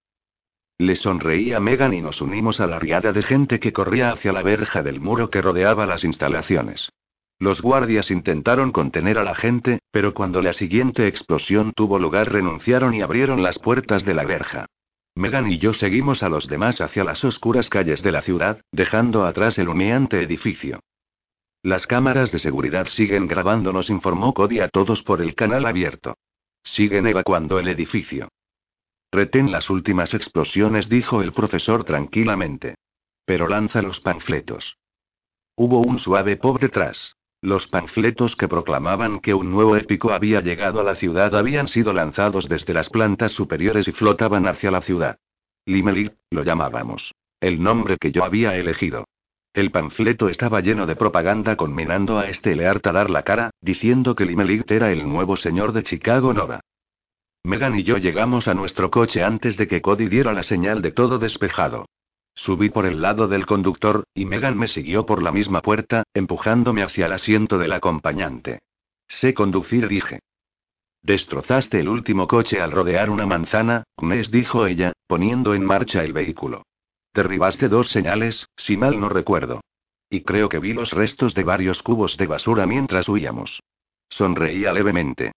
Le 0.77 0.95
sonreí 0.97 1.51
a 1.51 1.59
Megan 1.59 1.95
y 1.95 2.01
nos 2.01 2.21
unimos 2.21 2.59
a 2.59 2.67
la 2.67 2.77
riada 2.77 3.11
de 3.11 3.23
gente 3.23 3.59
que 3.59 3.73
corría 3.73 4.11
hacia 4.11 4.31
la 4.31 4.43
verja 4.43 4.83
del 4.83 5.01
muro 5.01 5.31
que 5.31 5.41
rodeaba 5.41 5.87
las 5.87 6.03
instalaciones. 6.03 6.89
Los 7.39 7.59
guardias 7.59 8.11
intentaron 8.11 8.71
contener 8.71 9.17
a 9.17 9.23
la 9.23 9.33
gente, 9.33 9.79
pero 9.89 10.13
cuando 10.13 10.43
la 10.43 10.53
siguiente 10.53 11.07
explosión 11.07 11.73
tuvo 11.75 11.97
lugar 11.97 12.31
renunciaron 12.31 12.93
y 12.93 13.01
abrieron 13.01 13.41
las 13.41 13.57
puertas 13.57 14.05
de 14.05 14.13
la 14.13 14.25
verja. 14.25 14.67
Megan 15.15 15.51
y 15.51 15.57
yo 15.57 15.73
seguimos 15.73 16.21
a 16.21 16.29
los 16.29 16.47
demás 16.47 16.81
hacia 16.81 17.03
las 17.03 17.23
oscuras 17.23 17.67
calles 17.67 18.03
de 18.03 18.11
la 18.11 18.21
ciudad, 18.21 18.61
dejando 18.71 19.25
atrás 19.25 19.57
el 19.57 19.69
humeante 19.69 20.21
edificio. 20.21 20.81
Las 21.65 21.87
cámaras 21.87 22.31
de 22.31 22.37
seguridad 22.37 22.85
siguen 22.89 23.27
grabando, 23.27 23.73
nos 23.73 23.89
informó 23.89 24.35
Cody 24.35 24.59
a 24.59 24.69
todos 24.69 25.01
por 25.01 25.19
el 25.19 25.33
canal 25.33 25.65
abierto. 25.65 26.15
Siguen 26.63 27.07
evacuando 27.07 27.57
el 27.57 27.67
edificio. 27.67 28.27
Retén 29.11 29.51
las 29.51 29.71
últimas 29.71 30.13
explosiones, 30.13 30.89
dijo 30.89 31.23
el 31.23 31.33
profesor 31.33 31.83
tranquilamente. 31.83 32.75
Pero 33.25 33.47
lanza 33.47 33.81
los 33.81 33.99
panfletos. 33.99 34.77
Hubo 35.55 35.79
un 35.79 35.97
suave 35.97 36.37
pop 36.37 36.61
detrás. 36.61 37.15
Los 37.41 37.65
panfletos 37.65 38.35
que 38.35 38.47
proclamaban 38.47 39.19
que 39.19 39.33
un 39.33 39.49
nuevo 39.49 39.75
épico 39.75 40.11
había 40.11 40.41
llegado 40.41 40.81
a 40.81 40.83
la 40.83 40.93
ciudad 40.97 41.35
habían 41.35 41.67
sido 41.67 41.93
lanzados 41.93 42.47
desde 42.47 42.75
las 42.75 42.89
plantas 42.89 43.31
superiores 43.31 43.87
y 43.87 43.91
flotaban 43.91 44.45
hacia 44.47 44.69
la 44.69 44.83
ciudad. 44.83 45.17
Limelit, 45.65 46.13
lo 46.29 46.43
llamábamos. 46.43 47.15
El 47.39 47.63
nombre 47.63 47.97
que 47.97 48.11
yo 48.11 48.23
había 48.23 48.55
elegido. 48.55 49.05
El 49.55 49.71
panfleto 49.71 50.27
estaba 50.27 50.59
lleno 50.59 50.85
de 50.85 50.97
propaganda 50.97 51.55
conminando 51.55 52.19
a 52.19 52.27
este 52.27 52.57
Leart 52.57 52.85
a 52.87 52.91
dar 52.91 53.09
la 53.09 53.23
cara, 53.23 53.51
diciendo 53.61 54.13
que 54.13 54.25
Limelit 54.25 54.69
era 54.69 54.91
el 54.91 55.07
nuevo 55.07 55.37
señor 55.37 55.71
de 55.71 55.83
Chicago 55.83 56.33
Nova. 56.33 56.59
Megan 57.45 57.79
y 57.79 57.83
yo 57.83 57.95
llegamos 57.95 58.49
a 58.49 58.53
nuestro 58.53 58.91
coche 58.91 59.23
antes 59.23 59.55
de 59.55 59.65
que 59.65 59.81
Cody 59.81 60.09
diera 60.09 60.33
la 60.33 60.43
señal 60.43 60.81
de 60.81 60.91
todo 60.91 61.19
despejado. 61.19 61.85
Subí 62.33 62.69
por 62.69 62.85
el 62.85 63.01
lado 63.01 63.29
del 63.29 63.45
conductor, 63.45 64.03
y 64.13 64.25
Megan 64.25 64.57
me 64.57 64.67
siguió 64.67 65.05
por 65.05 65.23
la 65.23 65.31
misma 65.31 65.61
puerta, 65.61 66.03
empujándome 66.13 66.83
hacia 66.83 67.05
el 67.05 67.13
asiento 67.13 67.57
del 67.57 67.71
acompañante. 67.71 68.59
Sé 69.07 69.33
conducir, 69.33 69.87
dije. 69.87 70.19
Destrozaste 71.01 71.79
el 71.79 71.87
último 71.87 72.27
coche 72.27 72.59
al 72.59 72.73
rodear 72.73 73.09
una 73.09 73.25
manzana, 73.25 73.85
Nes 74.01 74.29
dijo 74.31 74.67
ella, 74.67 74.91
poniendo 75.07 75.53
en 75.53 75.63
marcha 75.63 76.03
el 76.03 76.11
vehículo. 76.11 76.63
Derribaste 77.15 77.69
dos 77.69 77.89
señales, 77.91 78.45
si 78.57 78.75
mal 78.75 78.99
no 78.99 79.07
recuerdo. 79.07 79.61
Y 80.09 80.23
creo 80.23 80.49
que 80.49 80.59
vi 80.59 80.73
los 80.73 80.91
restos 80.91 81.33
de 81.33 81.45
varios 81.45 81.81
cubos 81.81 82.17
de 82.17 82.27
basura 82.27 82.65
mientras 82.65 83.07
huíamos. 83.07 83.63
Sonreía 84.09 84.73
levemente. 84.73 85.31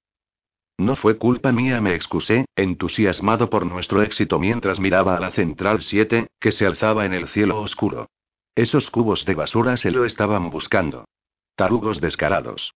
No 0.76 0.96
fue 0.96 1.18
culpa 1.18 1.52
mía, 1.52 1.80
me 1.80 1.94
excusé, 1.94 2.46
entusiasmado 2.56 3.48
por 3.48 3.64
nuestro 3.64 4.02
éxito 4.02 4.40
mientras 4.40 4.80
miraba 4.80 5.16
a 5.16 5.20
la 5.20 5.30
Central 5.30 5.80
7, 5.82 6.26
que 6.40 6.50
se 6.50 6.66
alzaba 6.66 7.06
en 7.06 7.14
el 7.14 7.28
cielo 7.28 7.60
oscuro. 7.60 8.08
Esos 8.56 8.90
cubos 8.90 9.24
de 9.24 9.36
basura 9.36 9.76
se 9.76 9.92
lo 9.92 10.04
estaban 10.04 10.50
buscando. 10.50 11.04
Tarugos 11.54 12.00
descarados. 12.00 12.74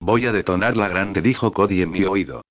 Voy 0.00 0.24
a 0.24 0.32
detonar 0.32 0.78
la 0.78 0.88
grande, 0.88 1.20
dijo 1.20 1.52
Cody 1.52 1.82
en 1.82 1.90
mi 1.90 2.04
oído. 2.04 2.42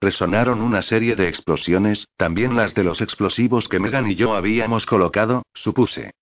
Resonaron 0.00 0.62
una 0.62 0.80
serie 0.80 1.14
de 1.14 1.28
explosiones, 1.28 2.06
también 2.16 2.56
las 2.56 2.74
de 2.74 2.84
los 2.84 3.00
explosivos 3.02 3.68
que 3.68 3.78
Megan 3.78 4.10
y 4.10 4.14
yo 4.14 4.34
habíamos 4.34 4.86
colocado, 4.86 5.42
supuse. 5.52 6.12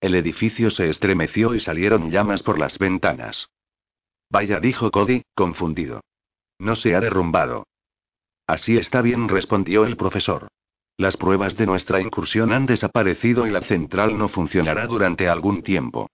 El 0.00 0.14
edificio 0.14 0.70
se 0.70 0.90
estremeció 0.90 1.54
y 1.54 1.60
salieron 1.60 2.10
llamas 2.10 2.42
por 2.42 2.58
las 2.58 2.76
ventanas. 2.78 3.48
Vaya, 4.28 4.60
dijo 4.60 4.90
Cody, 4.90 5.22
confundido. 5.34 6.02
No 6.58 6.76
se 6.76 6.94
ha 6.94 7.00
derrumbado. 7.00 7.66
Así 8.46 8.76
está 8.76 9.00
bien, 9.00 9.28
respondió 9.28 9.86
el 9.86 9.96
profesor. 9.96 10.48
Las 10.98 11.16
pruebas 11.16 11.56
de 11.56 11.66
nuestra 11.66 12.00
incursión 12.00 12.52
han 12.52 12.66
desaparecido 12.66 13.46
y 13.46 13.50
la 13.50 13.62
central 13.62 14.18
no 14.18 14.28
funcionará 14.28 14.86
durante 14.86 15.28
algún 15.28 15.62
tiempo. 15.62 16.10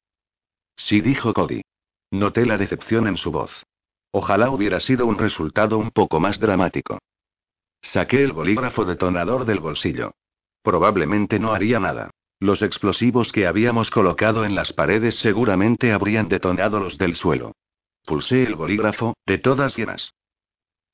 Sí, 0.76 1.00
dijo 1.00 1.34
Cody. 1.34 1.62
Noté 2.10 2.46
la 2.46 2.58
decepción 2.58 3.08
en 3.08 3.16
su 3.16 3.32
voz. 3.32 3.50
Ojalá 4.10 4.50
hubiera 4.50 4.80
sido 4.80 5.06
un 5.06 5.18
resultado 5.18 5.78
un 5.78 5.90
poco 5.90 6.20
más 6.20 6.38
dramático. 6.40 6.98
Saqué 7.82 8.22
el 8.22 8.32
bolígrafo 8.32 8.84
detonador 8.84 9.44
del 9.44 9.60
bolsillo. 9.60 10.12
Probablemente 10.62 11.38
no 11.38 11.52
haría 11.52 11.78
nada. 11.78 12.10
Los 12.40 12.62
explosivos 12.62 13.32
que 13.32 13.46
habíamos 13.46 13.90
colocado 13.90 14.44
en 14.44 14.54
las 14.54 14.72
paredes 14.72 15.16
seguramente 15.16 15.92
habrían 15.92 16.28
detonado 16.28 16.80
los 16.80 16.96
del 16.96 17.16
suelo. 17.16 17.52
Pulsé 18.04 18.44
el 18.44 18.54
bolígrafo, 18.54 19.14
de 19.26 19.38
todas 19.38 19.76
llenas. 19.76 20.12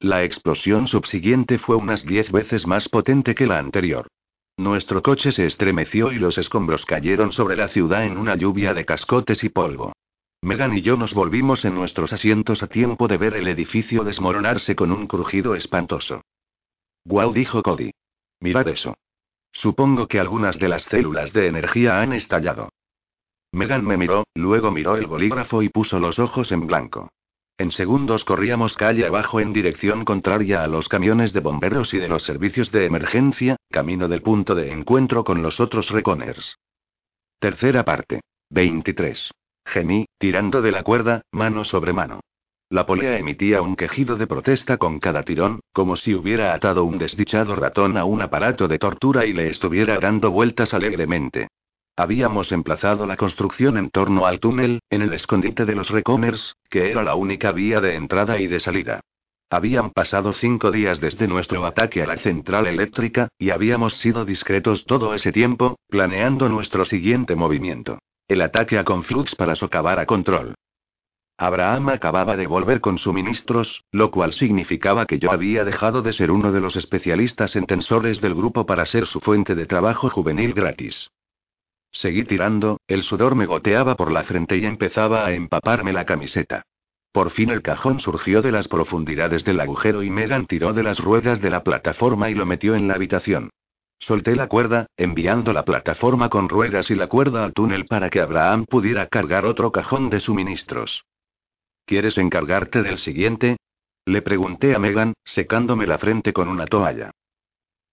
La 0.01 0.25
explosión 0.25 0.89
subsiguiente 0.89 1.59
fue 1.59 1.77
unas 1.77 2.05
diez 2.05 2.31
veces 2.33 2.67
más 2.67 2.89
potente 2.89 3.35
que 3.35 3.47
la 3.47 3.59
anterior. 3.59 4.09
Nuestro 4.57 5.03
coche 5.03 5.33
se 5.33 5.47
estremeció 5.47 6.13
y 6.13 6.19
los 6.19 6.39
escombros 6.39 6.87
cayeron 6.87 7.33
sobre 7.33 7.57
la 7.57 7.69
ciudad 7.69 8.05
en 8.05 8.19
una 8.19 8.37
lluvia 8.37 8.73
de 8.73 8.85
cascotes 8.85 9.43
y 9.45 9.49
polvo. 9.49 9.93
Megan 10.45 10.77
y 10.77 10.83
yo 10.83 10.99
nos 10.99 11.15
volvimos 11.15 11.65
en 11.65 11.75
nuestros 11.75 12.13
asientos 12.13 12.63
a 12.63 12.67
tiempo 12.67 13.09
de 13.09 13.17
ver 13.17 13.35
el 13.35 13.49
edificio 13.49 14.05
desmoronarse 14.05 14.77
con 14.77 14.93
un 14.93 15.07
crujido 15.07 15.55
espantoso. 15.55 16.21
Guau, 17.03 17.33
dijo 17.33 17.63
Cody. 17.63 17.93
Mirad 18.41 18.69
eso. 18.69 18.99
Supongo 19.53 20.07
que 20.07 20.21
algunas 20.21 20.59
de 20.59 20.69
las 20.69 20.83
células 20.83 21.33
de 21.33 21.47
energía 21.47 22.03
han 22.03 22.13
estallado. 22.13 22.69
Megan 23.53 23.87
me 23.87 23.97
miró, 23.97 24.25
luego 24.35 24.71
miró 24.71 24.99
el 24.99 25.07
bolígrafo 25.07 25.63
y 25.63 25.71
puso 25.71 25.99
los 25.99 26.19
ojos 26.19 26.53
en 26.53 26.67
blanco. 26.67 27.09
En 27.57 27.71
segundos 27.71 28.27
corríamos 28.27 28.75
calle 28.75 29.07
abajo 29.07 29.41
en 29.41 29.55
dirección 29.55 30.05
contraria 30.05 30.63
a 30.63 30.67
los 30.67 30.89
camiones 30.89 31.33
de 31.33 31.41
bomberos 31.41 31.95
y 31.95 31.99
de 31.99 32.09
los 32.09 32.23
servicios 32.23 32.71
de 32.71 32.85
emergencia, 32.85 33.57
camino 33.71 34.09
del 34.09 34.21
punto 34.21 34.55
de 34.55 34.73
encuentro 34.73 35.25
con 35.25 35.41
los 35.41 35.59
otros 35.59 35.89
reconers. 35.89 36.59
Tercera 37.39 37.83
parte. 37.83 38.21
23. 38.51 39.31
Gemí, 39.65 40.07
tirando 40.19 40.63
de 40.63 40.73
la 40.73 40.83
cuerda, 40.83 41.23
mano 41.33 41.65
sobre 41.65 41.93
mano. 41.93 42.21
La 42.71 42.87
polea 42.87 43.19
emitía 43.19 43.63
un 43.63 43.77
quejido 43.77 44.17
de 44.17 44.27
protesta 44.27 44.79
con 44.79 44.99
cada 44.99 45.23
tirón, 45.23 45.61
como 45.73 45.97
si 45.97 46.15
hubiera 46.15 46.55
atado 46.55 46.85
un 46.85 46.99
desdichado 46.99 47.55
ratón 47.57 47.97
a 47.97 48.05
un 48.05 48.23
aparato 48.23 48.69
de 48.69 48.79
tortura 48.79 49.27
y 49.27 49.33
le 49.33 49.49
estuviera 49.49 49.99
dando 49.99 50.31
vueltas 50.31 50.75
alegremente. 50.75 51.49
Habíamos 51.97 52.51
emplazado 52.51 53.07
la 53.07 53.17
construcción 53.17 53.79
en 53.79 53.91
torno 53.91 54.27
al 54.27 54.41
túnel, 54.41 54.81
en 54.91 55.03
el 55.03 55.13
escondite 55.13 55.65
de 55.65 55.77
los 55.77 55.91
recomers, 55.91 56.57
que 56.69 56.91
era 56.91 57.05
la 57.05 57.15
única 57.15 57.53
vía 57.53 57.81
de 57.81 57.95
entrada 57.95 58.41
y 58.41 58.49
de 58.49 58.59
salida. 58.59 59.01
Habían 59.51 59.91
pasado 59.91 60.33
cinco 60.33 60.73
días 60.73 61.01
desde 61.01 61.29
nuestro 61.29 61.65
ataque 61.65 62.03
a 62.03 62.07
la 62.07 62.17
central 62.17 62.67
eléctrica, 62.67 63.29
y 63.39 63.51
habíamos 63.51 63.95
sido 63.99 64.25
discretos 64.25 64.85
todo 64.87 65.15
ese 65.15 65.31
tiempo, 65.31 65.79
planeando 65.89 66.49
nuestro 66.49 66.85
siguiente 66.85 67.37
movimiento. 67.37 68.01
El 68.27 68.41
ataque 68.41 68.79
a 68.79 68.85
Conflux 68.85 69.35
para 69.35 69.55
socavar 69.55 70.01
a 70.01 70.07
control. 70.07 70.55
Abraham 71.37 71.91
acababa 71.91 72.37
de 72.37 72.47
volver 72.47 72.81
con 72.81 72.97
suministros, 72.97 73.85
lo 73.93 74.11
cual 74.11 74.33
significaba 74.33 75.05
que 75.05 75.19
yo 75.19 75.31
había 75.31 75.63
dejado 75.65 76.01
de 76.01 76.15
ser 76.15 76.31
uno 76.31 76.51
de 76.51 76.61
los 76.61 76.75
especialistas 76.75 77.55
en 77.55 77.67
tensores 77.67 78.23
del 78.23 78.35
grupo 78.35 78.65
para 78.65 78.87
ser 78.87 79.07
su 79.07 79.21
fuente 79.21 79.55
de 79.55 79.67
trabajo 79.67 80.09
juvenil 80.09 80.55
gratis. 80.55 81.11
Seguí 81.93 82.25
tirando, 82.25 82.79
el 82.87 83.03
sudor 83.03 83.35
me 83.35 83.45
goteaba 83.45 83.95
por 83.95 84.11
la 84.11 84.25
frente 84.25 84.57
y 84.57 84.65
empezaba 84.65 85.27
a 85.27 85.33
empaparme 85.33 85.93
la 85.93 86.07
camiseta. 86.07 86.63
Por 87.13 87.31
fin 87.31 87.51
el 87.51 87.61
cajón 87.61 88.01
surgió 88.01 88.41
de 88.41 88.53
las 88.53 88.69
profundidades 88.69 89.45
del 89.45 89.61
agujero 89.61 90.03
y 90.03 90.09
Megan 90.09 90.47
tiró 90.47 90.73
de 90.73 90.83
las 90.83 90.99
ruedas 90.99 91.43
de 91.43 91.51
la 91.51 91.63
plataforma 91.63 92.31
y 92.31 92.35
lo 92.35 92.47
metió 92.47 92.75
en 92.75 92.89
la 92.89 92.95
habitación. 92.95 93.51
Solté 93.99 94.37
la 94.37 94.49
cuerda, 94.49 94.87
enviando 94.97 95.53
la 95.53 95.65
plataforma 95.65 96.29
con 96.29 96.49
ruedas 96.49 96.91
y 96.91 96.95
la 96.95 97.07
cuerda 97.07 97.45
al 97.45 97.53
túnel 97.53 97.87
para 97.87 98.11
que 98.11 98.21
Abraham 98.21 98.67
pudiera 98.67 99.07
cargar 99.07 99.47
otro 99.47 99.73
cajón 99.73 100.11
de 100.11 100.21
suministros. 100.21 101.05
¿Quieres 101.87 102.19
encargarte 102.19 102.83
del 102.83 102.99
siguiente? 102.99 103.57
Le 104.07 104.21
pregunté 104.23 104.75
a 104.75 104.79
Megan, 104.79 105.15
secándome 105.25 105.87
la 105.87 105.99
frente 105.99 106.33
con 106.33 106.49
una 106.49 106.67
toalla. 106.67 107.11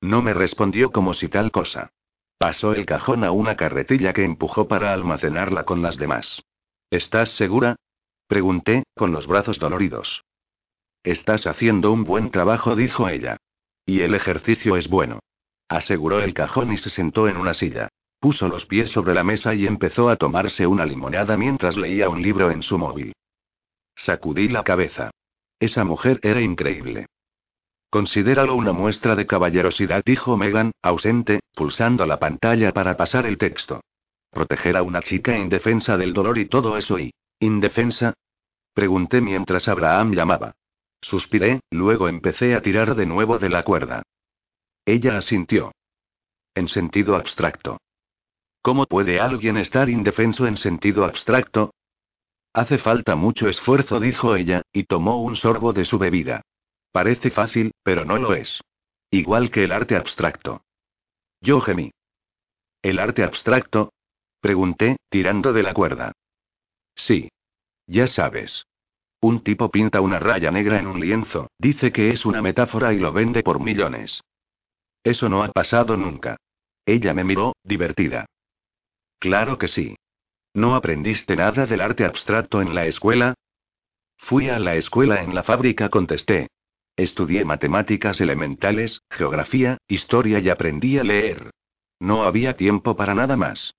No 0.02 0.22
me 0.22 0.34
respondió 0.34 0.92
como 0.92 1.14
si 1.14 1.30
tal 1.30 1.52
cosa. 1.52 1.92
Pasó 2.38 2.74
el 2.74 2.86
cajón 2.86 3.24
a 3.24 3.32
una 3.32 3.56
carretilla 3.56 4.14
que 4.14 4.24
empujó 4.24 4.68
para 4.68 4.94
almacenarla 4.94 5.64
con 5.64 5.82
las 5.82 5.98
demás. 5.98 6.42
¿Estás 6.90 7.30
segura? 7.36 7.76
Pregunté, 8.28 8.84
con 8.96 9.12
los 9.12 9.28
brazos 9.28 9.60
doloridos. 9.60 10.24
Estás 11.04 11.46
haciendo 11.48 11.92
un 11.92 12.04
buen 12.04 12.32
trabajo, 12.32 12.76
dijo 12.76 13.08
ella. 13.08 13.38
Y 13.86 14.02
el 14.02 14.16
ejercicio 14.16 14.76
es 14.76 14.90
bueno. 14.90 15.20
Aseguró 15.72 16.22
el 16.22 16.34
cajón 16.34 16.74
y 16.74 16.78
se 16.78 16.90
sentó 16.90 17.30
en 17.30 17.38
una 17.38 17.54
silla. 17.54 17.88
Puso 18.20 18.50
los 18.50 18.66
pies 18.66 18.92
sobre 18.92 19.14
la 19.14 19.24
mesa 19.24 19.56
y 19.56 19.66
empezó 19.66 20.10
a 20.10 20.18
tomarse 20.18 20.68
una 20.68 20.86
limonada 20.86 21.38
mientras 21.38 21.78
leía 21.78 22.10
un 22.10 22.22
libro 22.22 22.52
en 22.52 22.62
su 22.62 22.78
móvil. 22.78 23.14
Sacudí 23.96 24.50
la 24.50 24.66
cabeza. 24.66 25.12
Esa 25.62 25.86
mujer 25.86 26.20
era 26.24 26.42
increíble. 26.42 27.06
Considéralo 27.90 28.56
una 28.56 28.74
muestra 28.74 29.16
de 29.16 29.26
caballerosidad, 29.26 30.04
dijo 30.06 30.36
Megan, 30.36 30.74
ausente, 30.82 31.40
pulsando 31.56 32.06
la 32.06 32.20
pantalla 32.20 32.74
para 32.74 32.98
pasar 32.98 33.26
el 33.26 33.38
texto. 33.38 33.80
Proteger 34.30 34.76
a 34.76 34.84
una 34.84 35.02
chica 35.02 35.38
indefensa 35.38 35.96
del 35.96 36.12
dolor 36.12 36.38
y 36.38 36.50
todo 36.50 36.76
eso 36.76 37.00
y... 37.00 37.14
¿Indefensa? 37.40 38.14
Pregunté 38.74 39.22
mientras 39.22 39.70
Abraham 39.70 40.12
llamaba. 40.12 40.52
Suspiré, 41.02 41.62
luego 41.72 42.10
empecé 42.10 42.56
a 42.56 42.62
tirar 42.62 42.94
de 42.96 43.06
nuevo 43.06 43.40
de 43.40 43.48
la 43.48 43.64
cuerda. 43.64 44.04
Ella 44.92 45.18
asintió. 45.18 45.72
En 46.54 46.68
sentido 46.68 47.16
abstracto. 47.16 47.78
¿Cómo 48.62 48.88
puede 48.88 49.22
alguien 49.22 49.56
estar 49.56 49.88
indefenso 49.88 50.48
en 50.48 50.58
sentido 50.58 51.06
abstracto? 51.06 51.74
Hace 52.52 52.78
falta 52.78 53.16
mucho 53.16 53.48
esfuerzo, 53.48 54.02
dijo 54.02 54.36
ella, 54.36 54.64
y 54.74 54.84
tomó 54.84 55.22
un 55.22 55.38
sorbo 55.38 55.72
de 55.72 55.86
su 55.86 55.98
bebida. 55.98 56.42
Parece 56.92 57.32
fácil, 57.32 57.72
pero 57.84 58.04
no 58.04 58.18
lo 58.18 58.34
es. 58.34 58.60
Igual 59.12 59.50
que 59.50 59.64
el 59.64 59.72
arte 59.72 59.96
abstracto. 59.96 60.66
Yo 61.40 61.62
gemí. 61.62 61.92
¿El 62.82 63.00
arte 63.00 63.24
abstracto? 63.24 63.94
Pregunté, 64.42 64.98
tirando 65.10 65.54
de 65.54 65.64
la 65.64 65.74
cuerda. 65.74 66.12
Sí. 66.96 67.30
Ya 67.88 68.08
sabes. 68.08 68.66
Un 69.22 69.42
tipo 69.42 69.72
pinta 69.72 70.02
una 70.02 70.20
raya 70.20 70.52
negra 70.52 70.80
en 70.80 70.88
un 70.88 71.00
lienzo, 71.00 71.50
dice 71.58 71.94
que 71.94 72.10
es 72.10 72.26
una 72.26 72.42
metáfora 72.42 72.92
y 72.92 73.00
lo 73.00 73.14
vende 73.14 73.42
por 73.42 73.62
millones. 73.62 74.22
Eso 75.04 75.30
no 75.30 75.44
ha 75.44 75.50
pasado 75.50 75.98
nunca. 75.98 76.38
Ella 76.86 77.14
me 77.14 77.24
miró, 77.24 77.54
divertida. 77.64 78.26
Claro 79.20 79.58
que 79.58 79.68
sí. 79.68 79.96
¿No 80.54 80.76
aprendiste 80.76 81.36
nada 81.36 81.66
del 81.66 81.82
arte 81.82 82.06
abstracto 82.06 82.62
en 82.62 82.76
la 82.76 82.86
escuela? 82.86 83.36
Fui 84.18 84.50
a 84.50 84.60
la 84.60 84.76
escuela 84.76 85.22
en 85.24 85.34
la 85.34 85.44
fábrica, 85.44 85.90
contesté. 85.90 86.48
Estudié 86.96 87.46
matemáticas 87.46 88.20
elementales, 88.20 89.02
geografía, 89.10 89.78
historia 89.88 90.40
y 90.40 90.50
aprendí 90.50 90.98
a 90.98 91.04
leer. 91.04 91.52
No 92.00 92.24
había 92.24 92.58
tiempo 92.58 92.96
para 92.96 93.16
nada 93.16 93.38
más. 93.38 93.74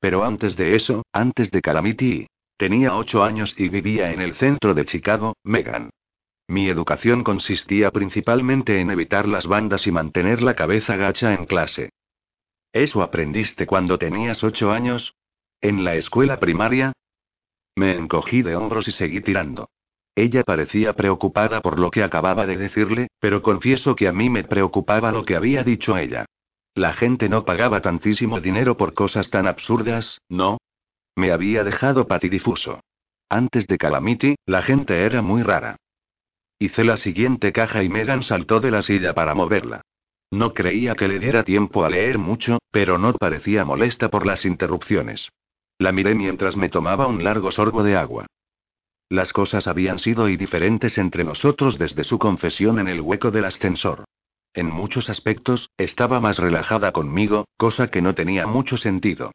Pero 0.00 0.24
antes 0.24 0.56
de 0.56 0.74
eso, 0.76 1.02
antes 1.12 1.50
de 1.50 1.62
Calamity, 1.62 2.26
tenía 2.56 2.94
ocho 2.96 3.22
años 3.22 3.54
y 3.56 3.68
vivía 3.68 4.12
en 4.12 4.20
el 4.20 4.34
centro 4.34 4.74
de 4.74 4.84
Chicago, 4.84 5.34
Megan. 5.44 5.90
Mi 6.48 6.68
educación 6.68 7.24
consistía 7.24 7.90
principalmente 7.90 8.80
en 8.80 8.90
evitar 8.90 9.26
las 9.26 9.46
bandas 9.46 9.86
y 9.86 9.92
mantener 9.92 10.42
la 10.42 10.54
cabeza 10.54 10.96
gacha 10.96 11.34
en 11.34 11.46
clase. 11.46 11.90
¿Eso 12.72 13.02
aprendiste 13.02 13.66
cuando 13.66 13.98
tenías 13.98 14.42
ocho 14.44 14.72
años? 14.72 15.14
¿En 15.60 15.84
la 15.84 15.94
escuela 15.94 16.38
primaria? 16.38 16.92
Me 17.76 17.96
encogí 17.96 18.42
de 18.42 18.56
hombros 18.56 18.86
y 18.88 18.92
seguí 18.92 19.20
tirando. 19.20 19.68
Ella 20.16 20.44
parecía 20.44 20.92
preocupada 20.92 21.60
por 21.60 21.78
lo 21.78 21.90
que 21.90 22.02
acababa 22.02 22.46
de 22.46 22.56
decirle, 22.56 23.08
pero 23.18 23.42
confieso 23.42 23.96
que 23.96 24.06
a 24.06 24.12
mí 24.12 24.30
me 24.30 24.44
preocupaba 24.44 25.10
lo 25.10 25.24
que 25.24 25.34
había 25.34 25.64
dicho 25.64 25.96
ella. 25.96 26.26
La 26.74 26.92
gente 26.92 27.28
no 27.28 27.44
pagaba 27.44 27.80
tantísimo 27.80 28.40
dinero 28.40 28.76
por 28.76 28.94
cosas 28.94 29.30
tan 29.30 29.46
absurdas, 29.46 30.18
¿no? 30.28 30.58
Me 31.16 31.32
había 31.32 31.64
dejado 31.64 32.06
patidifuso. 32.06 32.80
Antes 33.28 33.66
de 33.66 33.78
Calamity, 33.78 34.36
la 34.46 34.62
gente 34.62 35.04
era 35.04 35.22
muy 35.22 35.42
rara. 35.42 35.76
Hice 36.64 36.82
la 36.82 36.96
siguiente 36.96 37.52
caja 37.52 37.82
y 37.82 37.90
Megan 37.90 38.22
saltó 38.22 38.58
de 38.58 38.70
la 38.70 38.80
silla 38.80 39.12
para 39.12 39.34
moverla. 39.34 39.82
No 40.30 40.54
creía 40.54 40.94
que 40.94 41.08
le 41.08 41.18
diera 41.18 41.42
tiempo 41.44 41.84
a 41.84 41.90
leer 41.90 42.16
mucho, 42.16 42.56
pero 42.70 42.96
no 42.96 43.12
parecía 43.12 43.66
molesta 43.66 44.08
por 44.08 44.24
las 44.24 44.46
interrupciones. 44.46 45.28
La 45.76 45.92
miré 45.92 46.14
mientras 46.14 46.56
me 46.56 46.70
tomaba 46.70 47.06
un 47.06 47.22
largo 47.22 47.52
sorbo 47.52 47.82
de 47.82 47.96
agua. 47.96 48.24
Las 49.10 49.34
cosas 49.34 49.66
habían 49.66 49.98
sido 49.98 50.30
y 50.30 50.38
diferentes 50.38 50.96
entre 50.96 51.22
nosotros 51.22 51.78
desde 51.78 52.02
su 52.02 52.18
confesión 52.18 52.78
en 52.78 52.88
el 52.88 53.02
hueco 53.02 53.30
del 53.30 53.44
ascensor. 53.44 54.04
En 54.54 54.70
muchos 54.70 55.10
aspectos, 55.10 55.68
estaba 55.76 56.18
más 56.18 56.38
relajada 56.38 56.92
conmigo, 56.92 57.44
cosa 57.58 57.88
que 57.88 58.00
no 58.00 58.14
tenía 58.14 58.46
mucho 58.46 58.78
sentido. 58.78 59.32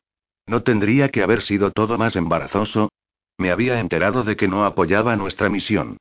¿No 0.47 0.63
tendría 0.63 1.09
que 1.09 1.21
haber 1.21 1.43
sido 1.43 1.69
todo 1.69 1.99
más 1.99 2.15
embarazoso? 2.15 2.89
Me 3.38 3.51
había 3.51 3.80
enterado 3.80 4.23
de 4.23 4.36
que 4.36 4.47
no 4.47 4.65
apoyaba 4.65 5.15
nuestra 5.15 5.47
misión. 5.49 5.97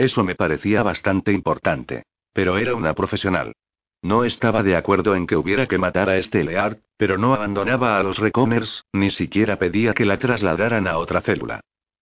Eso 0.00 0.24
me 0.24 0.34
parecía 0.34 0.82
bastante 0.82 1.30
importante. 1.30 2.04
Pero 2.32 2.56
era 2.56 2.74
una 2.74 2.94
profesional. 2.94 3.52
No 4.00 4.24
estaba 4.24 4.62
de 4.62 4.74
acuerdo 4.74 5.14
en 5.14 5.26
que 5.26 5.36
hubiera 5.36 5.66
que 5.66 5.76
matar 5.76 6.08
a 6.08 6.16
este 6.16 6.42
Leard, 6.42 6.78
pero 6.96 7.18
no 7.18 7.34
abandonaba 7.34 7.98
a 7.98 8.02
los 8.02 8.16
Recomers, 8.16 8.82
ni 8.94 9.10
siquiera 9.10 9.58
pedía 9.58 9.92
que 9.92 10.06
la 10.06 10.18
trasladaran 10.18 10.86
a 10.86 10.96
otra 10.96 11.20
célula. 11.20 11.60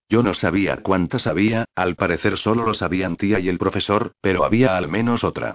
Yo 0.09 0.23
no 0.23 0.35
sabía 0.35 0.77
cuántas 0.77 1.27
había, 1.27 1.65
al 1.75 1.97
parecer 1.97 2.39
solo 2.39 2.65
lo 2.65 2.75
sabían 2.75 3.17
tía 3.17 3.41
y 3.41 3.49
el 3.49 3.59
profesor, 3.59 4.13
pero 4.21 4.45
había 4.45 4.77
al 4.77 4.87
menos 4.87 5.25
otra. 5.25 5.55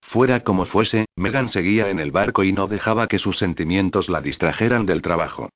Fuera 0.00 0.40
como 0.40 0.66
fuese, 0.66 1.06
Megan 1.14 1.48
seguía 1.48 1.90
en 1.90 2.00
el 2.00 2.10
barco 2.10 2.42
y 2.42 2.52
no 2.52 2.66
dejaba 2.66 3.06
que 3.06 3.20
sus 3.20 3.38
sentimientos 3.38 4.08
la 4.08 4.20
distrajeran 4.20 4.84
del 4.84 5.00
trabajo. 5.00 5.48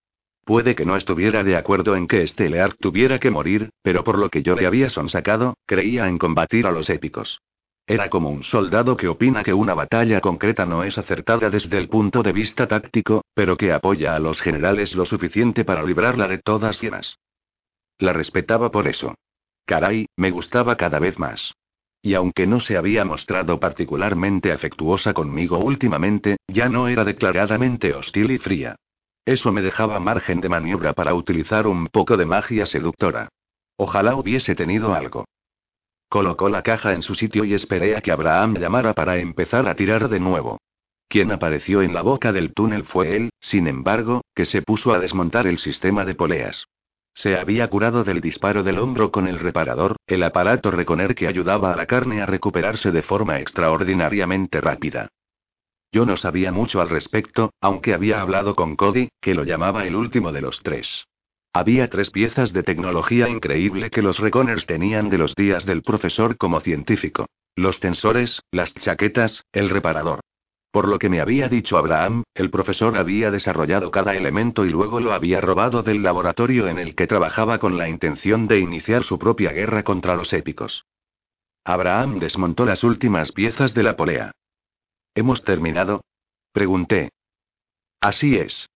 Puede 0.47 0.77
que 0.77 0.87
no 0.87 0.95
estuviera 0.95 1.43
de 1.43 1.57
acuerdo 1.57 1.97
en 1.97 2.07
que 2.07 2.23
este 2.23 2.49
Lear 2.49 2.75
tuviera 2.75 3.19
que 3.19 3.33
morir, 3.33 3.71
pero 3.83 4.05
por 4.05 4.17
lo 4.17 4.31
que 4.31 4.45
yo 4.45 4.55
le 4.55 4.65
había 4.65 4.89
sonsacado, 4.91 5.57
creía 5.67 6.07
en 6.07 6.19
combatir 6.19 6.69
a 6.69 6.71
los 6.71 6.89
épicos. 6.89 7.41
Era 7.85 8.09
como 8.11 8.31
un 8.31 8.45
soldado 8.45 8.97
que 8.97 9.09
opina 9.09 9.43
que 9.43 9.53
una 9.53 9.75
batalla 9.75 10.21
concreta 10.21 10.65
no 10.65 10.85
es 10.85 10.97
acertada 10.99 11.51
desde 11.51 11.77
el 11.79 11.89
punto 11.89 12.23
de 12.23 12.31
vista 12.31 12.69
táctico, 12.69 13.25
pero 13.35 13.57
que 13.57 13.73
apoya 13.73 14.15
a 14.15 14.21
los 14.21 14.41
generales 14.41 14.95
lo 14.95 15.05
suficiente 15.05 15.65
para 15.65 15.83
librarla 15.83 16.29
de 16.29 16.39
todas 16.39 16.81
llenas. 16.81 17.19
La 17.99 18.13
respetaba 18.13 18.71
por 18.71 18.87
eso. 18.87 19.17
Caray, 19.65 20.07
me 20.17 20.31
gustaba 20.31 20.77
cada 20.77 21.01
vez 21.01 21.19
más. 21.19 21.55
Y 22.03 22.15
aunque 22.15 22.47
no 22.47 22.61
se 22.61 22.77
había 22.77 23.05
mostrado 23.05 23.59
particularmente 23.59 24.53
afectuosa 24.53 25.13
conmigo 25.13 25.59
últimamente, 25.59 26.37
ya 26.47 26.69
no 26.69 26.87
era 26.87 27.03
declaradamente 27.03 27.95
hostil 27.95 28.31
y 28.31 28.39
fría. 28.39 28.77
Eso 29.27 29.51
me 29.51 29.61
dejaba 29.61 29.99
margen 29.99 30.41
de 30.41 30.49
maniobra 30.49 30.93
para 30.93 31.13
utilizar 31.13 31.67
un 31.67 31.89
poco 31.89 32.17
de 32.17 32.27
magia 32.27 32.65
seductora. 32.65 33.29
Ojalá 33.77 34.15
hubiese 34.15 34.55
tenido 34.55 34.95
algo. 34.95 35.25
Colocó 36.09 36.49
la 36.49 36.63
caja 36.63 36.93
en 36.93 37.03
su 37.03 37.17
sitio 37.17 37.45
y 37.45 37.53
esperé 37.53 37.97
a 37.97 38.01
que 38.01 38.13
Abraham 38.13 38.57
llamara 38.57 38.95
para 38.95 39.19
empezar 39.19 39.69
a 39.69 39.75
tirar 39.75 40.09
de 40.09 40.21
nuevo. 40.21 40.59
Quien 41.09 41.33
apareció 41.33 41.83
en 41.83 41.93
la 41.93 42.03
boca 42.03 42.33
del 42.33 42.55
túnel 42.55 42.85
fue 42.85 43.17
él, 43.17 43.31
sin 43.41 43.67
embargo, 43.67 44.23
que 44.33 44.45
se 44.45 44.63
puso 44.63 44.93
a 44.93 45.01
desmontar 45.01 45.49
el 45.49 45.59
sistema 45.59 46.05
de 46.05 46.15
poleas. 46.15 46.65
Se 47.15 47.37
había 47.37 47.69
curado 47.69 48.05
del 48.05 48.21
disparo 48.21 48.63
del 48.63 48.79
hombro 48.79 49.11
con 49.11 49.27
el 49.27 49.41
reparador, 49.41 49.97
el 50.07 50.23
aparato 50.23 50.71
Reconer 50.71 51.17
que 51.17 51.27
ayudaba 51.27 51.73
a 51.73 51.77
la 51.77 51.87
carne 51.87 52.23
a 52.23 52.27
recuperarse 52.27 52.93
de 52.93 53.03
forma 53.03 53.41
extraordinariamente 53.41 54.61
rápida. 54.61 55.09
Yo 55.93 56.07
no 56.07 56.17
sabía 56.17 56.53
mucho 56.53 56.81
al 56.81 56.89
respecto, 56.89 57.53
aunque 57.61 57.95
había 57.95 58.21
hablado 58.21 58.55
con 58.55 58.77
Cody, 58.77 59.09
que 59.21 59.35
lo 59.35 59.45
llamaba 59.45 59.87
el 59.87 59.97
último 59.97 60.33
de 60.33 60.43
los 60.43 60.61
tres. 60.63 61.07
Había 61.53 61.89
tres 61.89 62.11
piezas 62.11 62.53
de 62.53 62.63
tecnología 62.63 63.29
increíble 63.29 63.91
que 63.91 64.03
los 64.03 64.19
Reconers 64.19 64.67
tenían 64.67 65.09
de 65.09 65.19
los 65.19 65.35
días 65.35 65.65
del 65.65 65.83
profesor 65.83 66.37
como 66.37 66.61
científico. 66.61 67.27
Los 67.55 67.81
tensores, 67.81 68.43
las 68.51 68.75
chaquetas, 68.75 69.43
el 69.53 69.71
reparador. 69.71 70.21
Por 70.71 70.89
lo 70.89 70.99
que 70.99 71.09
me 71.09 71.23
había 71.23 71.49
dicho 71.49 71.79
Abraham, 71.79 72.25
el 72.35 72.51
profesor 72.51 72.99
había 72.99 73.31
desarrollado 73.31 73.91
cada 73.91 74.15
elemento 74.15 74.67
y 74.67 74.69
luego 74.69 75.01
lo 75.01 75.15
había 75.15 75.41
robado 75.41 75.83
del 75.83 76.03
laboratorio 76.03 76.69
en 76.69 76.79
el 76.79 76.95
que 76.95 77.07
trabajaba 77.07 77.59
con 77.59 77.79
la 77.79 77.89
intención 77.89 78.47
de 78.47 78.59
iniciar 78.61 79.05
su 79.05 79.19
propia 79.19 79.53
guerra 79.53 79.85
contra 79.85 80.15
los 80.15 80.35
épicos. 80.35 80.85
Abraham 81.65 82.19
desmontó 82.19 82.67
las 82.67 82.85
últimas 82.85 83.33
piezas 83.33 83.73
de 83.73 83.83
la 83.83 83.97
polea. 83.97 84.33
¿Hemos 85.17 85.43
terminado? 85.45 86.03
Pregunté. 86.53 87.09
Así 88.03 88.37
es. 88.37 88.69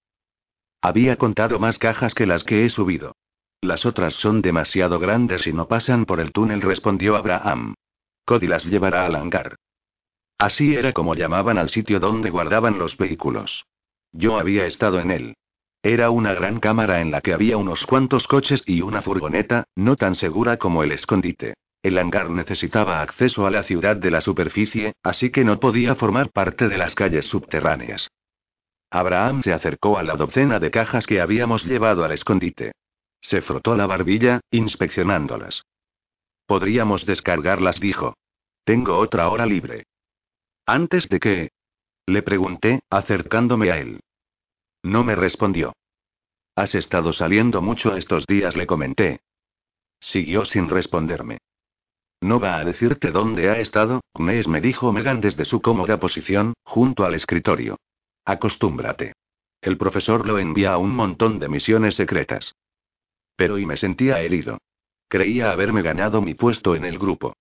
Había 0.81 1.17
contado 1.17 1.59
más 1.59 1.79
cajas 1.79 2.15
que 2.15 2.25
las 2.25 2.45
que 2.45 2.65
he 2.65 2.71
subido. 2.71 3.15
Las 3.61 3.85
otras 3.85 4.15
son 4.15 4.41
demasiado 4.41 4.99
grandes 4.99 5.47
y 5.47 5.53
no 5.53 5.69
pasan 5.69 6.07
por 6.07 6.19
el 6.19 6.33
túnel, 6.33 6.63
respondió 6.63 7.17
Abraham. 7.17 7.75
Cody 8.25 8.47
las 8.47 8.65
llevará 8.65 9.05
al 9.05 9.17
hangar. 9.17 9.57
Así 10.39 10.75
era 10.75 10.95
como 10.95 11.15
llamaban 11.15 11.59
al 11.59 11.69
sitio 11.69 12.01
donde 12.01 12.31
guardaban 12.31 12.79
los 12.79 12.97
vehículos. 12.97 13.67
Yo 14.11 14.39
había 14.39 14.65
estado 14.65 14.99
en 14.99 15.11
él. 15.11 15.37
Era 15.83 16.09
una 16.09 16.33
gran 16.33 16.59
cámara 16.59 17.03
en 17.03 17.11
la 17.11 17.21
que 17.21 17.35
había 17.35 17.59
unos 17.59 17.85
cuantos 17.85 18.27
coches 18.27 18.63
y 18.65 18.81
una 18.81 19.03
furgoneta, 19.03 19.65
no 19.77 19.97
tan 19.97 20.15
segura 20.15 20.57
como 20.57 20.83
el 20.85 20.93
escondite. 20.93 21.53
El 21.83 21.97
hangar 21.97 22.29
necesitaba 22.29 23.01
acceso 23.01 23.47
a 23.47 23.51
la 23.51 23.63
ciudad 23.63 23.97
de 23.97 24.11
la 24.11 24.21
superficie, 24.21 24.95
así 25.03 25.31
que 25.31 25.45
no 25.45 25.61
podía 25.61 25.95
formar 25.95 26.31
parte 26.31 26.69
de 26.69 26.77
las 26.77 26.95
calles 26.95 27.25
subterráneas. 27.27 28.11
Abraham 28.91 29.43
se 29.43 29.53
acercó 29.53 29.99
a 29.99 30.03
la 30.03 30.17
docena 30.17 30.59
de 30.59 30.71
cajas 30.71 31.07
que 31.07 31.21
habíamos 31.21 31.65
llevado 31.65 32.05
al 32.05 32.13
escondite. 32.13 32.73
Se 33.23 33.41
frotó 33.41 33.77
la 33.77 33.87
barbilla, 33.87 34.41
inspeccionándolas. 34.51 35.63
Podríamos 36.47 37.07
descargarlas, 37.07 37.79
dijo. 37.81 38.15
Tengo 38.65 38.99
otra 38.99 39.29
hora 39.29 39.47
libre. 39.47 39.85
¿Antes 40.67 41.09
de 41.09 41.21
qué? 41.21 41.51
Le 42.07 42.23
pregunté, 42.23 42.81
acercándome 42.91 43.71
a 43.71 43.79
él. 43.79 44.01
No 44.83 45.05
me 45.05 45.15
respondió. 45.15 45.75
Has 46.57 46.75
estado 46.75 47.13
saliendo 47.13 47.63
mucho 47.63 47.97
estos 47.97 48.27
días, 48.27 48.57
le 48.57 48.67
comenté. 48.67 49.21
Siguió 50.01 50.45
sin 50.45 50.69
responderme. 50.69 51.39
No 52.21 52.39
va 52.39 52.59
a 52.59 52.65
decirte 52.65 53.11
dónde 53.11 53.51
ha 53.51 53.59
estado, 53.59 54.03
Nes 54.19 54.47
me 54.47 54.61
dijo 54.61 54.93
Megan 54.93 55.21
desde 55.21 55.45
su 55.45 55.63
cómoda 55.63 55.99
posición, 55.99 56.55
junto 56.65 57.05
al 57.05 57.15
escritorio. 57.15 57.79
Acostúmbrate. 58.25 59.15
El 59.63 59.79
profesor 59.79 60.27
lo 60.27 60.39
envía 60.39 60.73
a 60.73 60.79
un 60.79 60.95
montón 60.95 61.39
de 61.39 61.49
misiones 61.49 61.95
secretas. 61.95 62.55
Pero 63.37 63.59
y 63.59 63.67
me 63.67 63.77
sentía 63.77 64.21
herido. 64.21 64.59
Creía 65.09 65.51
haberme 65.51 65.83
ganado 65.83 66.21
mi 66.21 66.35
puesto 66.35 66.75
en 66.75 66.85
el 66.85 66.99
grupo. 66.99 67.35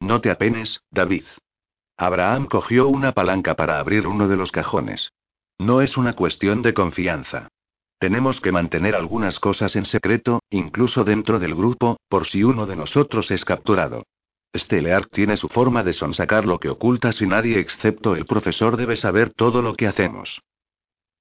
No 0.00 0.20
te 0.20 0.30
apenes, 0.30 0.80
David. 0.90 1.24
Abraham 1.96 2.46
cogió 2.46 2.88
una 2.88 3.12
palanca 3.12 3.54
para 3.54 3.78
abrir 3.78 4.06
uno 4.06 4.28
de 4.28 4.36
los 4.36 4.52
cajones. 4.52 5.10
No 5.58 5.80
es 5.80 5.96
una 5.96 6.14
cuestión 6.14 6.62
de 6.62 6.74
confianza. 6.74 7.48
Tenemos 7.98 8.40
que 8.40 8.52
mantener 8.52 8.94
algunas 8.94 9.38
cosas 9.38 9.76
en 9.76 9.86
secreto, 9.86 10.40
incluso 10.50 11.04
dentro 11.04 11.38
del 11.38 11.54
grupo, 11.54 11.98
por 12.08 12.26
si 12.26 12.44
uno 12.44 12.66
de 12.66 12.76
nosotros 12.76 13.30
es 13.30 13.44
capturado. 13.44 14.04
Stellar 14.56 15.06
tiene 15.06 15.36
su 15.36 15.48
forma 15.48 15.82
de 15.82 15.92
sonsacar 15.92 16.44
lo 16.44 16.58
que 16.58 16.68
ocultas 16.68 17.20
y 17.20 17.26
nadie 17.26 17.58
excepto 17.58 18.14
el 18.14 18.24
profesor 18.24 18.76
debe 18.76 18.96
saber 18.96 19.32
todo 19.32 19.62
lo 19.62 19.74
que 19.74 19.86
hacemos. 19.86 20.40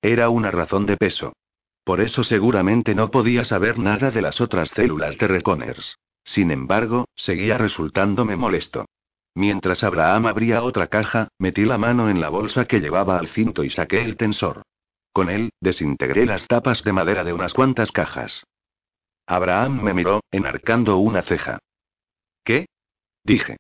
Era 0.02 0.30
una 0.30 0.52
razón 0.52 0.86
de 0.86 0.98
peso. 0.98 1.34
Por 1.84 2.00
eso 2.00 2.24
seguramente 2.24 2.96
no 2.96 3.12
podía 3.12 3.44
saber 3.44 3.80
nada 3.80 4.12
de 4.12 4.22
las 4.22 4.40
otras 4.40 4.70
células 4.70 5.18
de 5.18 5.28
Reconers. 5.28 5.98
Sin 6.24 6.52
embargo, 6.52 7.06
seguía 7.16 7.58
resultándome 7.58 8.36
molesto. 8.36 8.86
Mientras 9.36 9.84
Abraham 9.84 10.28
abría 10.28 10.64
otra 10.64 10.88
caja, 10.88 11.30
metí 11.40 11.66
la 11.66 11.78
mano 11.78 12.10
en 12.10 12.22
la 12.22 12.30
bolsa 12.30 12.66
que 12.66 12.80
llevaba 12.80 13.18
al 13.18 13.30
cinto 13.30 13.64
y 13.64 13.70
saqué 13.70 14.04
el 14.04 14.16
tensor. 14.16 14.62
Con 15.14 15.30
él, 15.30 15.52
desintegré 15.62 16.26
las 16.26 16.48
tapas 16.48 16.84
de 16.84 16.92
madera 16.92 17.24
de 17.24 17.34
unas 17.34 17.54
cuantas 17.54 17.92
cajas. 17.92 18.44
Abraham 19.28 19.82
me 19.84 19.94
miró, 19.94 20.22
enarcando 20.32 20.98
una 20.98 21.22
ceja. 21.22 21.60
¿Qué? 22.44 22.66
Dije. 23.24 23.58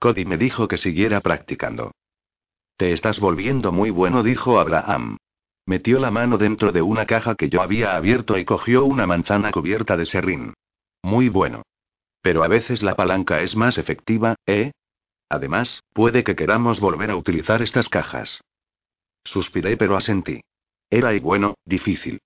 Cody 0.00 0.24
me 0.24 0.38
dijo 0.38 0.68
que 0.68 0.78
siguiera 0.78 1.20
practicando. 1.20 1.92
Te 2.76 2.92
estás 2.92 3.20
volviendo 3.20 3.72
muy 3.72 3.90
bueno, 3.90 4.22
dijo 4.22 4.58
Abraham. 4.58 5.18
Metió 5.66 5.98
la 5.98 6.10
mano 6.10 6.38
dentro 6.38 6.72
de 6.72 6.82
una 6.82 7.06
caja 7.06 7.34
que 7.34 7.48
yo 7.48 7.60
había 7.60 7.96
abierto 7.96 8.38
y 8.38 8.44
cogió 8.44 8.84
una 8.84 9.06
manzana 9.06 9.52
cubierta 9.52 9.96
de 9.96 10.06
serrín. 10.06 10.54
Muy 11.02 11.28
bueno. 11.28 11.62
Pero 12.22 12.42
a 12.42 12.48
veces 12.48 12.82
la 12.82 12.94
palanca 12.94 13.42
es 13.42 13.54
más 13.54 13.78
efectiva, 13.78 14.34
¿eh? 14.46 14.72
Además, 15.28 15.82
puede 15.92 16.24
que 16.24 16.36
queramos 16.36 16.80
volver 16.80 17.10
a 17.10 17.16
utilizar 17.16 17.62
estas 17.62 17.88
cajas. 17.88 18.40
Suspiré 19.24 19.76
pero 19.76 19.96
asentí. 19.96 20.40
Era 20.90 21.14
y 21.14 21.20
bueno, 21.20 21.54
difícil. 21.64 22.20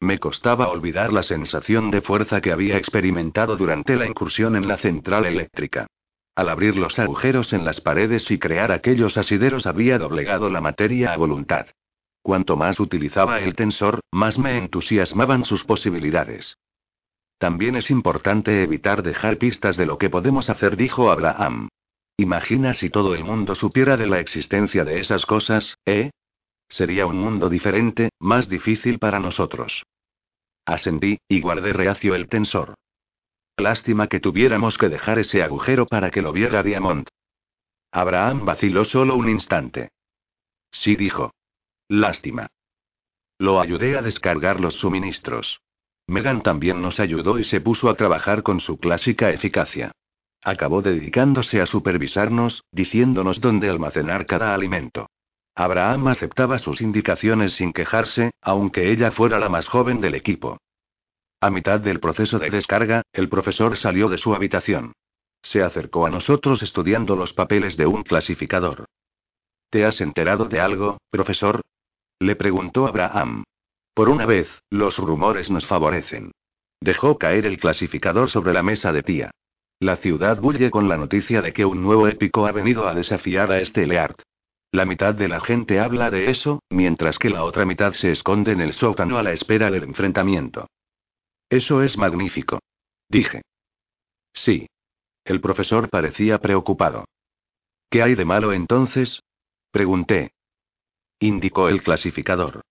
Me 0.00 0.18
costaba 0.18 0.68
olvidar 0.68 1.12
la 1.12 1.22
sensación 1.22 1.90
de 1.90 2.00
fuerza 2.00 2.40
que 2.40 2.52
había 2.52 2.76
experimentado 2.76 3.56
durante 3.56 3.96
la 3.96 4.06
incursión 4.06 4.56
en 4.56 4.66
la 4.66 4.78
central 4.78 5.26
eléctrica. 5.26 5.86
Al 6.34 6.48
abrir 6.48 6.76
los 6.76 6.98
agujeros 6.98 7.52
en 7.52 7.64
las 7.64 7.80
paredes 7.80 8.30
y 8.30 8.38
crear 8.38 8.72
aquellos 8.72 9.18
asideros 9.18 9.66
había 9.66 9.98
doblegado 9.98 10.48
la 10.48 10.60
materia 10.60 11.12
a 11.12 11.16
voluntad. 11.16 11.66
Cuanto 12.22 12.56
más 12.56 12.80
utilizaba 12.80 13.40
el 13.40 13.54
tensor, 13.54 14.00
más 14.10 14.38
me 14.38 14.56
entusiasmaban 14.56 15.44
sus 15.44 15.64
posibilidades. 15.64 16.56
También 17.38 17.76
es 17.76 17.90
importante 17.90 18.62
evitar 18.62 19.02
dejar 19.02 19.38
pistas 19.38 19.76
de 19.76 19.86
lo 19.86 19.98
que 19.98 20.10
podemos 20.10 20.50
hacer, 20.50 20.76
dijo 20.76 21.10
Abraham. 21.10 21.68
Imagina 22.16 22.74
si 22.74 22.90
todo 22.90 23.14
el 23.14 23.24
mundo 23.24 23.54
supiera 23.54 23.96
de 23.96 24.06
la 24.06 24.20
existencia 24.20 24.84
de 24.84 25.00
esas 25.00 25.24
cosas, 25.24 25.74
¿eh? 25.86 26.10
Sería 26.70 27.04
un 27.06 27.18
mundo 27.18 27.48
diferente, 27.48 28.10
más 28.20 28.48
difícil 28.48 28.98
para 28.98 29.18
nosotros. 29.18 29.82
Ascendí, 30.64 31.18
y 31.28 31.40
guardé 31.40 31.72
reacio 31.72 32.14
el 32.14 32.28
tensor. 32.28 32.74
Lástima 33.56 34.06
que 34.06 34.20
tuviéramos 34.20 34.78
que 34.78 34.88
dejar 34.88 35.18
ese 35.18 35.42
agujero 35.42 35.86
para 35.86 36.10
que 36.10 36.22
lo 36.22 36.32
viera 36.32 36.62
Diamond. 36.62 37.08
Abraham 37.92 38.46
vaciló 38.46 38.84
solo 38.84 39.16
un 39.16 39.28
instante. 39.28 39.90
Sí 40.70 40.94
dijo. 40.96 41.32
Lástima. 41.88 42.46
Lo 43.38 43.60
ayudé 43.60 43.98
a 43.98 44.02
descargar 44.02 44.60
los 44.60 44.76
suministros. 44.76 45.60
Megan 46.06 46.42
también 46.42 46.80
nos 46.80 47.00
ayudó 47.00 47.38
y 47.38 47.44
se 47.44 47.60
puso 47.60 47.88
a 47.88 47.96
trabajar 47.96 48.42
con 48.42 48.60
su 48.60 48.78
clásica 48.78 49.30
eficacia. 49.30 49.92
Acabó 50.42 50.82
dedicándose 50.82 51.60
a 51.60 51.66
supervisarnos, 51.66 52.62
diciéndonos 52.70 53.40
dónde 53.40 53.68
almacenar 53.68 54.26
cada 54.26 54.54
alimento. 54.54 55.08
Abraham 55.54 56.08
aceptaba 56.08 56.58
sus 56.58 56.80
indicaciones 56.80 57.54
sin 57.54 57.72
quejarse, 57.72 58.30
aunque 58.40 58.90
ella 58.90 59.10
fuera 59.10 59.38
la 59.38 59.48
más 59.48 59.66
joven 59.68 60.00
del 60.00 60.14
equipo. 60.14 60.58
A 61.40 61.50
mitad 61.50 61.80
del 61.80 62.00
proceso 62.00 62.38
de 62.38 62.50
descarga, 62.50 63.02
el 63.12 63.28
profesor 63.28 63.76
salió 63.76 64.08
de 64.08 64.18
su 64.18 64.34
habitación. 64.34 64.92
Se 65.42 65.62
acercó 65.62 66.06
a 66.06 66.10
nosotros 66.10 66.62
estudiando 66.62 67.16
los 67.16 67.32
papeles 67.32 67.76
de 67.76 67.86
un 67.86 68.02
clasificador. 68.02 68.84
¿Te 69.70 69.84
has 69.84 70.00
enterado 70.00 70.46
de 70.46 70.60
algo, 70.60 70.98
profesor? 71.10 71.62
Le 72.18 72.36
preguntó 72.36 72.86
Abraham. 72.86 73.44
Por 73.94 74.08
una 74.08 74.26
vez, 74.26 74.48
los 74.68 74.98
rumores 74.98 75.50
nos 75.50 75.66
favorecen. 75.66 76.32
Dejó 76.80 77.18
caer 77.18 77.46
el 77.46 77.58
clasificador 77.58 78.30
sobre 78.30 78.52
la 78.52 78.62
mesa 78.62 78.92
de 78.92 79.02
tía. 79.02 79.30
La 79.78 79.96
ciudad 79.96 80.38
bulle 80.38 80.70
con 80.70 80.88
la 80.88 80.98
noticia 80.98 81.40
de 81.40 81.52
que 81.52 81.64
un 81.64 81.82
nuevo 81.82 82.06
épico 82.06 82.46
ha 82.46 82.52
venido 82.52 82.86
a 82.86 82.94
desafiar 82.94 83.50
a 83.50 83.60
este 83.60 83.86
Leart. 83.86 84.20
La 84.72 84.84
mitad 84.84 85.14
de 85.14 85.28
la 85.28 85.40
gente 85.40 85.80
habla 85.80 86.10
de 86.10 86.30
eso, 86.30 86.62
mientras 86.70 87.18
que 87.18 87.28
la 87.28 87.42
otra 87.42 87.64
mitad 87.64 87.92
se 87.94 88.12
esconde 88.12 88.52
en 88.52 88.60
el 88.60 88.72
sótano 88.72 89.18
a 89.18 89.22
la 89.22 89.32
espera 89.32 89.70
del 89.70 89.82
enfrentamiento. 89.82 90.68
Eso 91.48 91.82
es 91.82 91.96
magnífico. 91.96 92.60
Dije. 93.08 93.42
Sí. 94.32 94.68
El 95.24 95.40
profesor 95.40 95.90
parecía 95.90 96.38
preocupado. 96.38 97.04
¿Qué 97.90 98.02
hay 98.02 98.14
de 98.14 98.24
malo 98.24 98.52
entonces? 98.52 99.20
Pregunté. 99.72 100.30
Indicó 101.18 101.68
el 101.68 101.82
clasificador. 101.82 102.62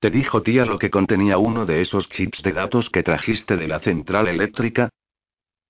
¿Te 0.00 0.10
dijo 0.10 0.42
tía 0.42 0.66
lo 0.66 0.78
que 0.78 0.90
contenía 0.90 1.38
uno 1.38 1.64
de 1.64 1.80
esos 1.80 2.10
chips 2.10 2.42
de 2.42 2.52
datos 2.52 2.90
que 2.90 3.02
trajiste 3.02 3.56
de 3.56 3.66
la 3.66 3.80
central 3.80 4.28
eléctrica? 4.28 4.90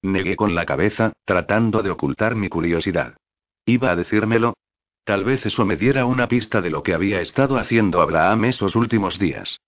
Negué 0.03 0.35
con 0.35 0.57
la 0.57 0.67
cabeza, 0.67 1.13
tratando 1.25 1.83
de 1.83 1.91
ocultar 1.91 2.35
mi 2.35 2.49
curiosidad. 2.49 3.17
¿Iba 3.65 3.93
a 3.93 3.97
decírmelo? 3.97 4.55
Tal 5.05 5.23
vez 5.23 5.45
eso 5.45 5.67
me 5.67 5.77
diera 5.77 6.07
una 6.07 6.29
pista 6.29 6.63
de 6.63 6.71
lo 6.71 6.83
que 6.83 6.95
había 6.95 7.21
estado 7.21 7.59
haciendo 7.59 8.01
Abraham 8.01 8.47
esos 8.47 8.75
últimos 8.75 9.19
días. 9.19 9.61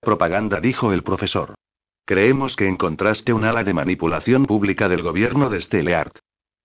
Propaganda, 0.00 0.60
dijo 0.60 0.92
el 0.92 1.02
profesor. 1.02 1.54
Creemos 2.06 2.56
que 2.56 2.66
encontraste 2.66 3.32
un 3.32 3.44
ala 3.44 3.62
de 3.62 3.74
manipulación 3.74 4.46
pública 4.46 4.88
del 4.88 5.02
gobierno 5.02 5.50
de 5.50 5.60
Steleart. 5.60 6.18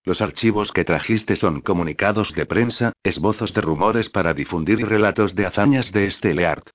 Los 0.06 0.22
archivos 0.22 0.72
que 0.72 0.86
trajiste 0.86 1.36
son 1.36 1.60
comunicados 1.60 2.34
de 2.34 2.46
prensa, 2.46 2.94
esbozos 3.04 3.54
de 3.54 3.62
rumores 3.62 4.10
para 4.10 4.34
difundir 4.34 4.80
relatos 4.88 5.36
de 5.36 5.46
hazañas 5.46 5.92
de 5.92 6.10
Steleart. 6.10 6.70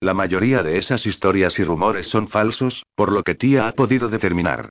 La 0.00 0.14
mayoría 0.14 0.62
de 0.62 0.78
esas 0.78 1.04
historias 1.04 1.58
y 1.58 1.64
rumores 1.64 2.08
son 2.08 2.28
falsos, 2.28 2.84
por 2.94 3.12
lo 3.12 3.22
que 3.22 3.34
Tía 3.34 3.68
ha 3.68 3.72
podido 3.72 4.08
determinar. 4.08 4.70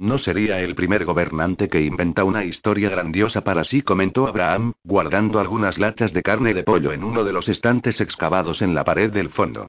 No 0.00 0.16
sería 0.16 0.60
el 0.60 0.74
primer 0.74 1.04
gobernante 1.04 1.68
que 1.68 1.82
inventa 1.82 2.24
una 2.24 2.42
historia 2.42 2.88
grandiosa 2.88 3.44
para 3.44 3.64
sí, 3.64 3.82
comentó 3.82 4.26
Abraham, 4.26 4.72
guardando 4.82 5.40
algunas 5.40 5.76
latas 5.76 6.14
de 6.14 6.22
carne 6.22 6.54
de 6.54 6.62
pollo 6.62 6.94
en 6.94 7.04
uno 7.04 7.22
de 7.22 7.34
los 7.34 7.50
estantes 7.50 8.00
excavados 8.00 8.62
en 8.62 8.74
la 8.74 8.82
pared 8.82 9.12
del 9.12 9.28
fondo. 9.28 9.66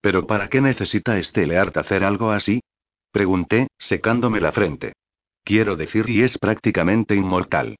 ¿Pero 0.00 0.28
para 0.28 0.48
qué 0.48 0.60
necesita 0.60 1.18
este 1.18 1.48
Leart 1.48 1.76
hacer 1.78 2.04
algo 2.04 2.30
así? 2.30 2.60
Pregunté, 3.10 3.66
secándome 3.76 4.40
la 4.40 4.52
frente. 4.52 4.92
Quiero 5.42 5.74
decir, 5.74 6.08
y 6.08 6.22
es 6.22 6.38
prácticamente 6.38 7.16
inmortal. 7.16 7.74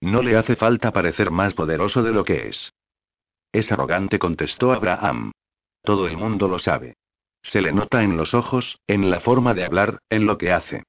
No 0.00 0.22
le 0.22 0.36
hace 0.36 0.54
falta 0.54 0.92
parecer 0.92 1.32
más 1.32 1.54
poderoso 1.54 2.04
de 2.04 2.12
lo 2.12 2.24
que 2.24 2.50
es. 2.50 2.72
Es 3.50 3.72
arrogante, 3.72 4.20
contestó 4.20 4.72
Abraham. 4.72 5.32
Todo 5.82 6.06
el 6.06 6.16
mundo 6.16 6.46
lo 6.46 6.60
sabe. 6.60 6.94
Se 7.42 7.60
le 7.60 7.72
nota 7.72 8.04
en 8.04 8.16
los 8.16 8.32
ojos, 8.32 8.78
en 8.86 9.10
la 9.10 9.18
forma 9.18 9.54
de 9.54 9.64
hablar, 9.64 9.98
en 10.08 10.26
lo 10.26 10.38
que 10.38 10.52
hace. 10.52 10.84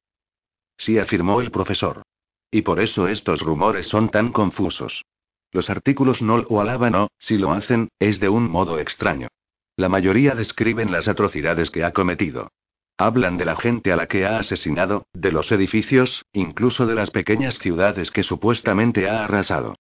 Sí, 0.78 0.98
afirmó 0.98 1.42
el 1.42 1.52
profesor. 1.52 2.04
Y 2.52 2.62
por 2.62 2.80
eso 2.80 3.08
estos 3.08 3.42
rumores 3.42 3.88
son 3.88 4.10
tan 4.10 4.32
confusos. 4.32 5.04
Los 5.52 5.70
artículos 5.70 6.22
no 6.22 6.38
lo 6.38 6.62
alaban 6.62 6.96
o, 6.96 7.08
si 7.18 7.38
lo 7.38 7.52
hacen, 7.52 7.90
es 8.00 8.20
de 8.20 8.30
un 8.30 8.50
modo 8.50 8.80
extraño. 8.80 9.28
La 9.76 9.90
mayoría 9.90 10.34
describen 10.34 10.92
las 10.92 11.08
atrocidades 11.08 11.70
que 11.70 11.84
ha 11.84 11.92
cometido. 11.92 12.50
Hablan 12.98 13.38
de 13.38 13.46
la 13.46 13.56
gente 13.56 13.92
a 13.92 13.96
la 13.96 14.08
que 14.08 14.26
ha 14.26 14.40
asesinado, 14.40 15.06
de 15.14 15.32
los 15.32 15.52
edificios, 15.52 16.24
incluso 16.34 16.88
de 16.88 16.96
las 16.96 17.12
pequeñas 17.12 17.58
ciudades 17.60 18.10
que 18.10 18.24
supuestamente 18.24 19.08
ha 19.08 19.24
arrasado. 19.24 19.76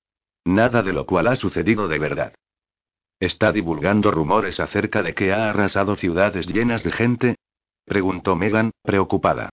Nada 0.45 0.83
de 0.83 0.93
lo 0.93 1.05
cual 1.05 1.27
ha 1.27 1.35
sucedido 1.35 1.87
de 1.87 1.97
verdad. 1.97 2.33
¿Está 3.19 3.51
divulgando 3.51 4.11
rumores 4.11 4.59
acerca 4.59 5.01
de 5.01 5.15
que 5.15 5.33
ha 5.33 5.49
arrasado 5.49 5.95
ciudades 5.95 6.45
llenas 6.47 6.83
de 6.83 6.91
gente? 6.91 7.35
preguntó 7.85 8.35
Megan, 8.35 8.71
preocupada. 8.83 9.49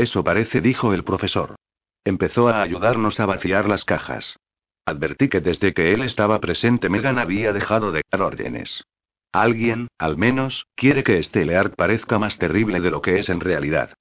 Eso 0.00 0.24
parece, 0.24 0.62
dijo 0.62 0.94
el 0.94 1.04
profesor. 1.04 1.56
Empezó 2.06 2.48
a 2.48 2.62
ayudarnos 2.62 3.20
a 3.20 3.26
vaciar 3.26 3.68
las 3.68 3.84
cajas. 3.84 4.34
Advertí 4.86 5.28
que 5.28 5.42
desde 5.42 5.74
que 5.74 5.92
él 5.92 6.00
estaba 6.00 6.40
presente 6.40 6.88
Megan 6.88 7.18
había 7.18 7.52
dejado 7.52 7.92
de 7.92 8.00
dar 8.10 8.22
órdenes. 8.22 8.82
Alguien, 9.30 9.88
al 9.98 10.16
menos, 10.16 10.64
quiere 10.74 11.04
que 11.04 11.18
este 11.18 11.44
Leart 11.44 11.74
parezca 11.76 12.18
más 12.18 12.38
terrible 12.38 12.80
de 12.80 12.90
lo 12.90 13.02
que 13.02 13.18
es 13.18 13.28
en 13.28 13.40
realidad. 13.40 13.92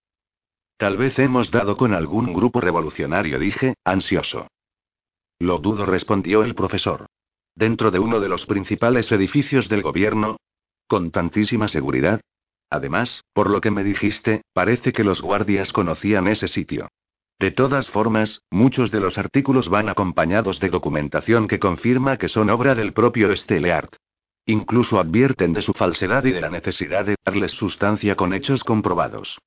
Tal 0.77 0.95
vez 0.95 1.19
hemos 1.19 1.51
dado 1.51 1.75
con 1.75 1.93
algún 1.93 2.31
grupo 2.31 2.61
revolucionario, 2.61 3.37
dije, 3.37 3.73
ansioso. 3.83 4.47
Lo 5.37 5.59
dudo, 5.59 5.85
respondió 5.85 6.45
el 6.45 6.55
profesor. 6.55 7.07
Dentro 7.55 7.91
de 7.91 7.99
uno 7.99 8.21
de 8.21 8.29
los 8.29 8.45
principales 8.45 9.11
edificios 9.11 9.67
del 9.67 9.81
gobierno. 9.81 10.37
Con 10.87 11.11
tantísima 11.11 11.67
seguridad. 11.67 12.21
Además, 12.69 13.23
por 13.33 13.49
lo 13.49 13.61
que 13.61 13.71
me 13.71 13.83
dijiste, 13.83 14.43
parece 14.53 14.93
que 14.93 15.03
los 15.03 15.21
guardias 15.21 15.73
conocían 15.73 16.27
ese 16.27 16.47
sitio. 16.47 16.89
De 17.39 17.51
todas 17.51 17.87
formas, 17.89 18.41
muchos 18.51 18.91
de 18.91 18.99
los 18.99 19.17
artículos 19.17 19.69
van 19.69 19.87
acompañados 19.87 20.59
de 20.59 20.69
documentación 20.69 21.47
que 21.47 21.59
confirma 21.59 22.17
que 22.17 22.27
son 22.27 22.49
obra 22.49 22.75
del 22.75 22.93
propio 22.93 23.35
Steleart. 23.35 23.95
Incluso 24.45 24.99
advierten 24.99 25.53
de 25.53 25.61
su 25.61 25.73
falsedad 25.73 26.25
y 26.25 26.31
de 26.31 26.41
la 26.41 26.49
necesidad 26.49 27.05
de 27.05 27.15
darles 27.25 27.51
sustancia 27.53 28.15
con 28.15 28.33
hechos 28.33 28.63
comprobados. 28.63 29.39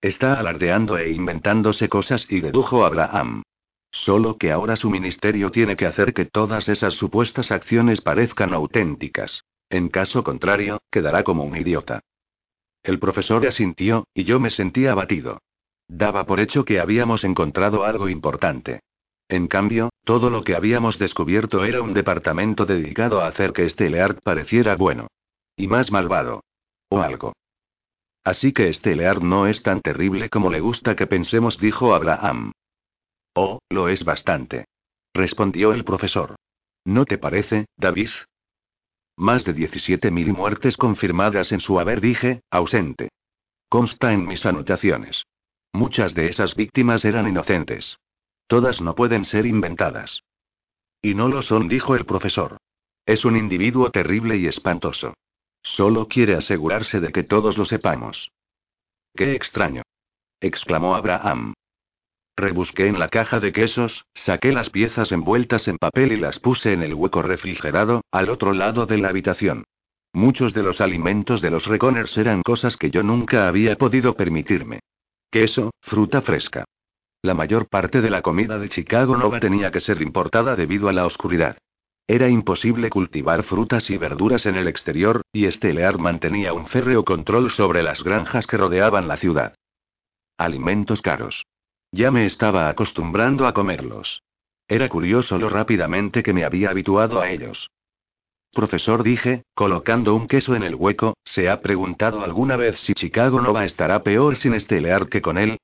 Está 0.00 0.34
alardeando 0.34 0.96
e 0.96 1.10
inventándose 1.10 1.88
cosas 1.88 2.24
y 2.30 2.40
dedujo 2.40 2.84
Abraham. 2.84 3.42
Solo 3.90 4.36
que 4.36 4.52
ahora 4.52 4.76
su 4.76 4.90
ministerio 4.90 5.50
tiene 5.50 5.76
que 5.76 5.86
hacer 5.86 6.14
que 6.14 6.24
todas 6.24 6.68
esas 6.68 6.94
supuestas 6.94 7.50
acciones 7.50 8.00
parezcan 8.00 8.54
auténticas. 8.54 9.42
En 9.70 9.88
caso 9.88 10.22
contrario, 10.22 10.82
quedará 10.90 11.24
como 11.24 11.42
un 11.42 11.56
idiota. 11.56 12.02
El 12.88 13.00
profesor 13.00 13.46
asintió, 13.46 14.06
y 14.14 14.24
yo 14.24 14.40
me 14.40 14.48
sentía 14.48 14.92
abatido. 14.92 15.42
Daba 15.88 16.24
por 16.24 16.40
hecho 16.40 16.64
que 16.64 16.80
habíamos 16.80 17.22
encontrado 17.22 17.84
algo 17.84 18.08
importante. 18.08 18.80
En 19.28 19.46
cambio, 19.46 19.90
todo 20.04 20.30
lo 20.30 20.42
que 20.42 20.56
habíamos 20.56 20.98
descubierto 20.98 21.66
era 21.66 21.82
un 21.82 21.92
departamento 21.92 22.64
dedicado 22.64 23.20
a 23.20 23.26
hacer 23.26 23.52
que 23.52 23.66
este 23.66 23.90
Leart 23.90 24.22
pareciera 24.22 24.74
bueno. 24.74 25.08
Y 25.54 25.66
más 25.66 25.90
malvado. 25.90 26.44
O 26.88 27.02
algo. 27.02 27.34
Así 28.24 28.54
que 28.54 28.70
este 28.70 28.96
Leart 28.96 29.20
no 29.20 29.46
es 29.46 29.62
tan 29.62 29.82
terrible 29.82 30.30
como 30.30 30.50
le 30.50 30.60
gusta 30.60 30.96
que 30.96 31.06
pensemos, 31.06 31.58
dijo 31.58 31.92
Abraham. 31.92 32.52
Oh, 33.34 33.58
lo 33.68 33.90
es 33.90 34.02
bastante. 34.02 34.64
Respondió 35.12 35.74
el 35.74 35.84
profesor. 35.84 36.36
¿No 36.86 37.04
te 37.04 37.18
parece, 37.18 37.66
David? 37.76 38.08
Más 39.18 39.44
de 39.44 39.52
17.000 39.52 40.32
muertes 40.32 40.76
confirmadas 40.76 41.50
en 41.50 41.58
su 41.58 41.80
haber, 41.80 42.00
dije, 42.00 42.42
ausente. 42.52 43.08
Consta 43.68 44.12
en 44.12 44.24
mis 44.24 44.46
anotaciones. 44.46 45.24
Muchas 45.72 46.14
de 46.14 46.28
esas 46.28 46.54
víctimas 46.54 47.04
eran 47.04 47.26
inocentes. 47.26 47.98
Todas 48.46 48.80
no 48.80 48.94
pueden 48.94 49.24
ser 49.24 49.44
inventadas. 49.44 50.20
Y 51.02 51.16
no 51.16 51.26
lo 51.26 51.42
son, 51.42 51.66
dijo 51.68 51.96
el 51.96 52.06
profesor. 52.06 52.58
Es 53.06 53.24
un 53.24 53.36
individuo 53.36 53.90
terrible 53.90 54.36
y 54.36 54.46
espantoso. 54.46 55.14
Solo 55.64 56.06
quiere 56.06 56.36
asegurarse 56.36 57.00
de 57.00 57.10
que 57.10 57.24
todos 57.24 57.58
lo 57.58 57.64
sepamos. 57.64 58.30
Qué 59.16 59.34
extraño. 59.34 59.82
exclamó 60.40 60.94
Abraham. 60.94 61.54
Rebusqué 62.38 62.86
en 62.86 63.00
la 63.00 63.08
caja 63.08 63.40
de 63.40 63.52
quesos, 63.52 64.04
saqué 64.14 64.52
las 64.52 64.70
piezas 64.70 65.10
envueltas 65.10 65.66
en 65.66 65.76
papel 65.76 66.12
y 66.12 66.16
las 66.16 66.38
puse 66.38 66.72
en 66.72 66.84
el 66.84 66.94
hueco 66.94 67.20
refrigerado, 67.20 68.02
al 68.12 68.30
otro 68.30 68.52
lado 68.52 68.86
de 68.86 68.96
la 68.96 69.08
habitación. 69.08 69.64
Muchos 70.12 70.54
de 70.54 70.62
los 70.62 70.80
alimentos 70.80 71.42
de 71.42 71.50
los 71.50 71.66
Reconers 71.66 72.16
eran 72.16 72.42
cosas 72.42 72.76
que 72.76 72.92
yo 72.92 73.02
nunca 73.02 73.48
había 73.48 73.74
podido 73.74 74.14
permitirme. 74.14 74.78
Queso, 75.32 75.72
fruta 75.80 76.22
fresca. 76.22 76.64
La 77.22 77.34
mayor 77.34 77.68
parte 77.68 78.00
de 78.00 78.08
la 78.08 78.22
comida 78.22 78.56
de 78.60 78.68
Chicago 78.68 79.16
Nova 79.16 79.40
tenía 79.40 79.72
que 79.72 79.80
ser 79.80 80.00
importada 80.00 80.54
debido 80.54 80.88
a 80.88 80.92
la 80.92 81.06
oscuridad. 81.06 81.58
Era 82.06 82.28
imposible 82.28 82.88
cultivar 82.88 83.42
frutas 83.42 83.90
y 83.90 83.96
verduras 83.96 84.46
en 84.46 84.54
el 84.54 84.68
exterior, 84.68 85.22
y 85.32 85.50
Stelear 85.50 85.98
mantenía 85.98 86.52
un 86.52 86.68
férreo 86.68 87.04
control 87.04 87.50
sobre 87.50 87.82
las 87.82 88.04
granjas 88.04 88.46
que 88.46 88.58
rodeaban 88.58 89.08
la 89.08 89.16
ciudad. 89.16 89.56
Alimentos 90.36 91.02
caros. 91.02 91.42
Ya 91.92 92.10
me 92.10 92.26
estaba 92.26 92.68
acostumbrando 92.68 93.46
a 93.46 93.54
comerlos. 93.54 94.22
Era 94.68 94.88
curioso 94.88 95.38
lo 95.38 95.48
rápidamente 95.48 96.22
que 96.22 96.34
me 96.34 96.44
había 96.44 96.70
habituado 96.70 97.20
a 97.20 97.30
ellos. 97.30 97.70
Profesor, 98.52 99.02
dije, 99.02 99.42
colocando 99.54 100.14
un 100.14 100.26
queso 100.26 100.54
en 100.54 100.62
el 100.62 100.74
hueco, 100.74 101.16
¿se 101.24 101.48
ha 101.48 101.60
preguntado 101.60 102.22
alguna 102.22 102.56
vez 102.56 102.78
si 102.80 102.94
Chicago 102.94 103.40
no 103.40 103.52
va 103.52 103.60
a 103.60 103.66
estar 103.66 104.02
peor 104.02 104.36
sin 104.36 104.54
estelear 104.54 105.08
que 105.08 105.22
con 105.22 105.38
él? 105.38 105.58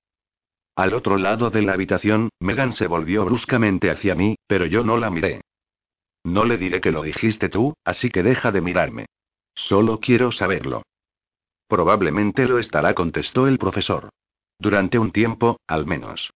Al 0.77 0.95
otro 0.95 1.19
lado 1.19 1.51
de 1.51 1.63
la 1.63 1.73
habitación, 1.73 2.31
Megan 2.41 2.73
se 2.73 2.87
volvió 2.87 3.25
bruscamente 3.25 3.91
hacia 3.91 4.15
mí, 4.15 4.37
pero 4.47 4.67
yo 4.67 4.83
no 4.83 4.97
la 4.97 5.11
miré. 5.11 5.41
No 6.25 6.45
le 6.45 6.57
diré 6.57 6.81
que 6.81 6.91
lo 6.91 7.03
dijiste 7.03 7.49
tú, 7.49 7.75
así 7.85 8.11
que 8.11 8.23
deja 8.23 8.51
de 8.51 8.61
mirarme. 8.61 9.07
Solo 9.55 10.01
quiero 10.01 10.33
saberlo. 10.33 10.83
Probablemente 11.69 12.47
lo 12.47 12.59
estará, 12.59 12.95
contestó 12.95 13.47
el 13.47 13.59
profesor. 13.59 14.11
Durante 14.59 14.99
un 14.99 15.13
tiempo, 15.13 15.59
al 15.67 15.87
menos. 15.87 16.33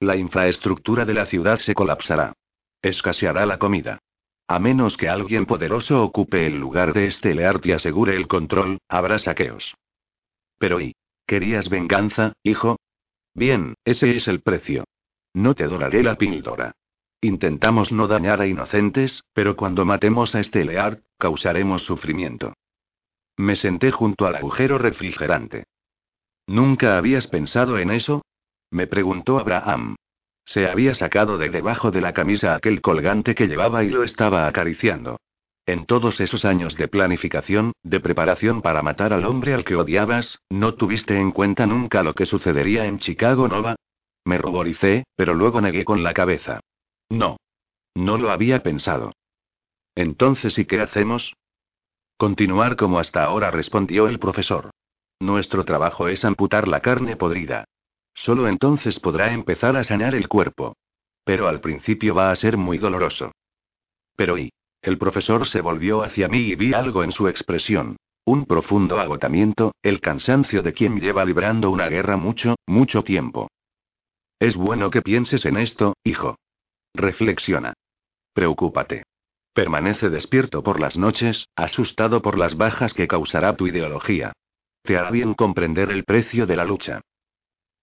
La 0.00 0.16
infraestructura 0.16 1.04
de 1.04 1.14
la 1.14 1.26
ciudad 1.26 1.58
se 1.60 1.74
colapsará. 1.74 2.34
Escaseará 2.82 3.46
la 3.46 3.58
comida. 3.58 3.98
A 4.48 4.58
menos 4.58 4.96
que 4.96 5.08
alguien 5.08 5.46
poderoso 5.46 6.02
ocupe 6.02 6.46
el 6.46 6.58
lugar 6.58 6.92
de 6.92 7.06
este 7.06 7.34
Leart 7.34 7.64
y 7.66 7.72
asegure 7.72 8.14
el 8.14 8.28
control, 8.28 8.78
habrá 8.88 9.18
saqueos. 9.18 9.74
Pero 10.58 10.80
¿y? 10.80 10.94
¿Querías 11.26 11.68
venganza, 11.68 12.34
hijo? 12.44 12.76
Bien, 13.34 13.74
ese 13.84 14.16
es 14.16 14.28
el 14.28 14.40
precio. 14.40 14.84
No 15.34 15.54
te 15.54 15.64
doraré 15.64 16.02
la 16.02 16.16
píldora. 16.16 16.72
Intentamos 17.20 17.90
no 17.90 18.06
dañar 18.06 18.40
a 18.40 18.46
inocentes, 18.46 19.24
pero 19.32 19.56
cuando 19.56 19.84
matemos 19.84 20.34
a 20.34 20.40
este 20.40 20.64
Leard, 20.64 21.00
causaremos 21.18 21.82
sufrimiento. 21.82 22.54
Me 23.36 23.56
senté 23.56 23.90
junto 23.90 24.26
al 24.26 24.36
agujero 24.36 24.78
refrigerante. 24.78 25.64
¿Nunca 26.46 26.96
habías 26.96 27.26
pensado 27.26 27.78
en 27.78 27.90
eso? 27.90 28.22
Me 28.70 28.86
preguntó 28.86 29.38
Abraham. 29.38 29.96
Se 30.44 30.68
había 30.68 30.94
sacado 30.94 31.38
de 31.38 31.50
debajo 31.50 31.90
de 31.90 32.00
la 32.00 32.12
camisa 32.12 32.54
aquel 32.54 32.80
colgante 32.80 33.34
que 33.34 33.48
llevaba 33.48 33.82
y 33.82 33.88
lo 33.88 34.04
estaba 34.04 34.46
acariciando. 34.46 35.18
En 35.66 35.86
todos 35.86 36.20
esos 36.20 36.44
años 36.44 36.76
de 36.76 36.86
planificación, 36.86 37.72
de 37.82 37.98
preparación 37.98 38.62
para 38.62 38.82
matar 38.82 39.12
al 39.12 39.24
hombre 39.24 39.52
al 39.52 39.64
que 39.64 39.74
odiabas, 39.74 40.38
¿no 40.48 40.74
tuviste 40.74 41.18
en 41.18 41.32
cuenta 41.32 41.66
nunca 41.66 42.04
lo 42.04 42.14
que 42.14 42.26
sucedería 42.26 42.86
en 42.86 43.00
Chicago 43.00 43.48
Nova? 43.48 43.74
Me 44.24 44.38
ruboricé, 44.38 45.04
pero 45.16 45.34
luego 45.34 45.60
negué 45.60 45.84
con 45.84 46.04
la 46.04 46.14
cabeza. 46.14 46.60
No. 47.10 47.38
No 47.96 48.16
lo 48.18 48.30
había 48.30 48.62
pensado. 48.62 49.12
Entonces, 49.96 50.56
¿y 50.58 50.66
qué 50.66 50.80
hacemos? 50.80 51.34
Continuar 52.16 52.76
como 52.76 53.00
hasta 53.00 53.24
ahora, 53.24 53.50
respondió 53.50 54.06
el 54.06 54.20
profesor. 54.20 54.70
Nuestro 55.20 55.64
trabajo 55.64 56.08
es 56.08 56.24
amputar 56.24 56.68
la 56.68 56.80
carne 56.80 57.16
podrida. 57.16 57.64
Solo 58.14 58.48
entonces 58.48 58.98
podrá 59.00 59.32
empezar 59.32 59.76
a 59.76 59.84
sanar 59.84 60.14
el 60.14 60.28
cuerpo. 60.28 60.76
Pero 61.24 61.48
al 61.48 61.60
principio 61.60 62.14
va 62.14 62.30
a 62.30 62.36
ser 62.36 62.56
muy 62.56 62.78
doloroso. 62.78 63.32
Pero 64.16 64.38
¿y? 64.38 64.50
El 64.82 64.98
profesor 64.98 65.48
se 65.48 65.60
volvió 65.60 66.02
hacia 66.02 66.28
mí 66.28 66.38
y 66.38 66.54
vi 66.54 66.72
algo 66.72 67.02
en 67.02 67.12
su 67.12 67.28
expresión. 67.28 67.96
Un 68.24 68.44
profundo 68.44 68.98
agotamiento, 68.98 69.72
el 69.82 70.00
cansancio 70.00 70.62
de 70.62 70.72
quien 70.72 71.00
lleva 71.00 71.24
librando 71.24 71.70
una 71.70 71.88
guerra 71.88 72.16
mucho, 72.16 72.56
mucho 72.66 73.02
tiempo. 73.02 73.48
Es 74.38 74.56
bueno 74.56 74.90
que 74.90 75.02
pienses 75.02 75.44
en 75.44 75.56
esto, 75.56 75.94
hijo. 76.04 76.36
Reflexiona. 76.94 77.72
Preocúpate. 78.32 79.04
Permanece 79.54 80.10
despierto 80.10 80.62
por 80.62 80.80
las 80.80 80.96
noches, 80.96 81.46
asustado 81.56 82.20
por 82.20 82.38
las 82.38 82.56
bajas 82.56 82.92
que 82.92 83.08
causará 83.08 83.56
tu 83.56 83.66
ideología. 83.66 84.32
Te 84.86 84.96
hará 84.96 85.10
bien 85.10 85.34
comprender 85.34 85.90
el 85.90 86.04
precio 86.04 86.46
de 86.46 86.56
la 86.56 86.64
lucha. 86.64 87.00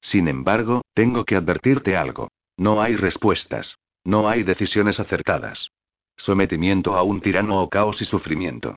Sin 0.02 0.30
embargo, 0.30 0.84
tengo 0.94 1.26
que 1.26 1.36
advertirte 1.36 1.98
algo. 1.98 2.30
No 2.56 2.82
hay 2.82 2.96
respuestas. 2.96 3.76
No 4.06 4.30
hay 4.30 4.44
decisiones 4.44 5.02
acertadas. 5.02 5.68
Sometimiento 6.16 6.96
a 6.96 7.04
un 7.04 7.20
tirano 7.20 7.62
o 7.62 7.70
caos 7.70 8.02
y 8.02 8.06
sufrimiento. 8.06 8.76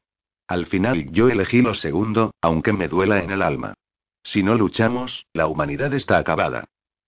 Al 0.49 0.66
final 0.66 1.11
yo 1.12 1.29
elegí 1.29 1.62
lo 1.62 1.74
segundo, 1.74 2.33
aunque 2.41 2.72
me 2.72 2.89
duela 2.89 3.22
en 3.22 3.31
el 3.31 3.43
alma. 3.43 3.74
Si 4.24 4.43
no 4.43 4.57
luchamos, 4.57 5.24
la 5.33 5.47
humanidad 5.47 5.95
está 5.95 6.18
acabada. 6.18 6.64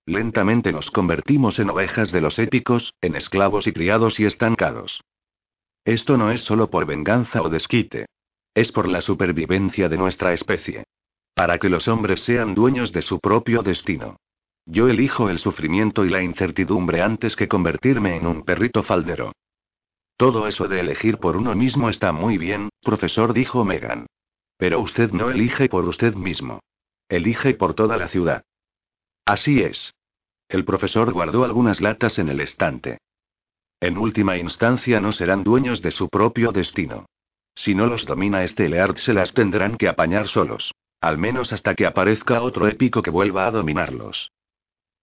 Lentamente 0.07 0.73
nos 0.73 0.89
convertimos 0.93 1.59
en 1.59 1.71
ovejas 1.71 2.13
de 2.13 2.21
los 2.21 2.39
épicos, 2.39 2.95
en 3.01 3.17
esclavos 3.17 3.67
y 3.67 3.73
criados 3.73 4.21
y 4.21 4.25
estancados. 4.25 5.01
Esto 5.85 6.17
no 6.17 6.31
es 6.31 6.43
solo 6.43 6.71
por 6.71 6.87
venganza 6.87 7.43
o 7.43 7.49
desquite. 7.49 8.07
Es 8.55 8.71
por 8.71 8.89
la 8.89 9.01
supervivencia 9.01 9.89
de 9.89 9.97
nuestra 9.97 10.33
especie. 10.33 10.85
Para 11.39 11.61
que 11.61 11.69
los 11.69 11.87
hombres 11.87 12.23
sean 12.25 12.57
dueños 12.57 12.91
de 12.91 13.01
su 13.01 13.21
propio 13.21 13.63
destino. 13.63 14.17
Yo 14.67 14.89
elijo 14.89 15.31
el 15.31 15.39
sufrimiento 15.39 16.05
y 16.05 16.11
la 16.11 16.21
incertidumbre 16.21 17.01
antes 17.01 17.37
que 17.37 17.47
convertirme 17.47 18.17
en 18.17 18.27
un 18.27 18.43
perrito 18.43 18.83
faldero. 18.83 19.31
Todo 20.17 20.49
eso 20.49 20.67
de 20.67 20.81
elegir 20.81 21.19
por 21.19 21.37
uno 21.37 21.55
mismo 21.55 21.91
está 21.91 22.11
muy 22.11 22.39
bien, 22.39 22.71
profesor, 22.83 23.35
dijo 23.35 23.65
Megan. 23.65 24.07
Pero 24.57 24.81
usted 24.81 25.13
no 25.13 25.31
elige 25.31 25.69
por 25.69 25.85
usted 25.85 26.13
mismo. 26.17 26.59
Elige 27.09 27.55
por 27.55 27.75
toda 27.75 27.97
la 27.97 28.09
ciudad. 28.09 28.43
Así 29.25 29.61
es. 29.61 29.95
El 30.49 30.65
profesor 30.65 31.13
guardó 31.13 31.45
algunas 31.45 31.81
latas 31.81 32.19
en 32.19 32.31
el 32.31 32.41
estante. 32.41 32.99
En 33.79 33.97
última 33.97 34.39
instancia 34.39 35.01
no 35.01 35.13
serán 35.13 35.45
dueños 35.45 35.83
de 35.83 35.93
su 35.93 36.09
propio 36.09 36.51
destino. 36.51 37.07
Si 37.55 37.77
no 37.77 37.87
los 37.87 38.07
domina 38.07 38.43
este 38.43 38.69
Leard 38.69 38.99
se 38.99 39.15
las 39.15 39.33
tendrán 39.35 39.77
que 39.77 39.87
apañar 39.87 40.27
solos. 40.27 40.73
Al 41.01 41.19
menos 41.19 41.53
hasta 41.53 41.75
que 41.75 41.87
aparezca 41.87 42.43
otro 42.43 42.67
épico 42.67 43.03
que 43.03 43.11
vuelva 43.11 43.47
a 43.47 43.51
dominarlos. 43.51 44.33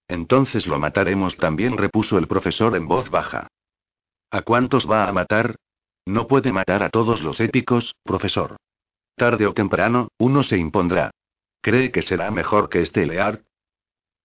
Entonces 0.08 0.68
lo 0.68 0.78
mataremos 0.80 1.36
también, 1.38 1.78
repuso 1.78 2.18
el 2.18 2.28
profesor 2.28 2.76
en 2.76 2.88
voz 2.88 3.10
baja. 3.10 3.48
¿A 4.32 4.42
cuántos 4.42 4.90
va 4.90 5.08
a 5.08 5.14
matar? 5.14 5.56
No 6.06 6.28
puede 6.28 6.52
matar 6.52 6.84
a 6.84 6.90
todos 6.90 7.22
los 7.22 7.40
épicos, 7.40 7.96
profesor. 8.04 8.58
Tarde 9.16 9.48
o 9.48 9.54
temprano, 9.54 10.10
uno 10.20 10.44
se 10.44 10.58
impondrá. 10.58 11.12
¿Cree 11.62 11.92
que 11.92 12.02
será 12.02 12.30
mejor 12.30 12.70
que 12.70 12.82
este 12.82 13.06
Leard? 13.06 13.42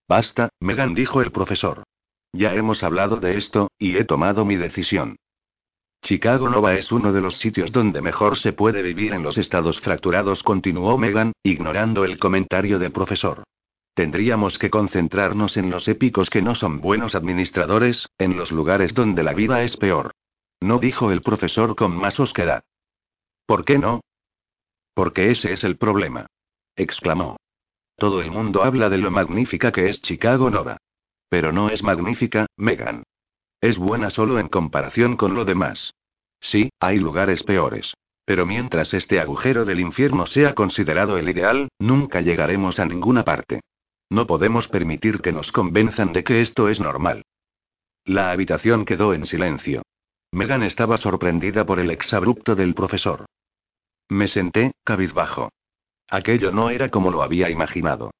Basta, 0.09 0.51
Megan 0.61 0.95
dijo 0.95 1.23
el 1.23 1.31
profesor. 1.31 1.85
Ya 2.33 2.55
hemos 2.55 2.83
hablado 2.83 3.17
de 3.17 3.39
esto, 3.39 3.69
y 3.79 3.97
he 3.97 4.05
tomado 4.05 4.45
mi 4.45 4.57
decisión. 4.57 5.17
Chicago 6.03 6.49
Nova 6.49 6.75
es 6.75 6.91
uno 6.91 7.13
de 7.13 7.21
los 7.21 7.39
sitios 7.39 7.73
donde 7.73 8.01
mejor 8.01 8.39
se 8.39 8.53
puede 8.53 8.83
vivir 8.83 9.13
en 9.13 9.23
los 9.23 9.37
estados 9.39 9.79
fracturados, 9.81 10.43
continuó 10.43 10.97
Megan, 10.99 11.33
ignorando 11.43 12.05
el 12.05 12.19
comentario 12.19 12.79
del 12.79 12.91
profesor. 12.91 13.45
Tendríamos 13.95 14.59
que 14.59 14.71
concentrarnos 14.71 15.57
en 15.57 15.71
los 15.71 15.87
épicos 15.89 16.31
que 16.31 16.43
no 16.43 16.55
son 16.55 16.81
buenos 16.81 17.15
administradores, 17.15 18.09
en 18.19 18.37
los 18.37 18.51
lugares 18.51 18.95
donde 18.95 19.23
la 19.23 19.35
vida 19.35 19.63
es 19.63 19.77
peor. 19.77 20.13
No 20.61 20.79
dijo 20.79 21.11
el 21.11 21.23
profesor 21.23 21.77
con 21.77 21.97
más 21.97 22.19
osquedad. 22.19 22.63
¿Por 23.47 23.65
qué 23.65 23.79
no? 23.79 24.01
Porque 24.95 25.31
ese 25.31 25.53
es 25.53 25.65
el 25.65 25.77
problema. 25.77 26.27
exclamó. 26.77 27.37
Todo 27.97 28.23
el 28.23 28.31
mundo 28.31 28.65
habla 28.65 28.89
de 28.89 28.99
lo 28.99 29.11
magnífica 29.11 29.73
que 29.73 29.91
es 29.91 30.01
Chicago 30.01 30.51
Nova. 30.51 30.79
Pero 31.29 31.53
no 31.53 31.69
es 31.69 31.83
magnífica, 31.83 32.47
Megan. 32.57 33.03
Es 33.61 33.79
buena 33.79 34.11
solo 34.11 34.39
en 34.39 34.49
comparación 34.49 35.17
con 35.17 35.35
lo 35.35 35.45
demás. 35.45 35.95
Sí, 36.41 36.71
hay 36.81 36.99
lugares 36.99 37.43
peores. 37.43 37.95
Pero 38.25 38.47
mientras 38.47 38.95
este 38.95 39.21
agujero 39.21 39.65
del 39.65 39.81
infierno 39.81 40.27
sea 40.27 40.55
considerado 40.55 41.19
el 41.19 41.29
ideal, 41.29 41.69
nunca 41.79 42.21
llegaremos 42.21 42.79
a 42.79 42.87
ninguna 42.87 43.25
parte. 43.25 43.61
No 44.09 44.27
podemos 44.27 44.69
permitir 44.69 45.21
que 45.21 45.33
nos 45.33 45.53
convenzan 45.53 46.13
de 46.13 46.25
que 46.25 46.41
esto 46.41 46.69
es 46.69 46.81
normal. 46.81 47.23
La 48.05 48.31
habitación 48.31 48.85
quedó 48.85 49.15
en 49.15 49.27
silencio. 49.27 49.83
Megan 50.33 50.63
estaba 50.63 50.97
sorprendida 50.99 51.67
por 51.67 51.81
el 51.81 51.91
exabrupto 51.91 52.55
del 52.55 52.75
profesor. 52.75 53.27
Me 54.09 54.29
senté, 54.29 54.73
cabizbajo. 54.85 55.51
Aquello 56.09 56.51
no 56.51 56.71
era 56.71 56.89
como 56.89 57.11
lo 57.11 57.23
había 57.23 57.51
imaginado. 57.51 58.11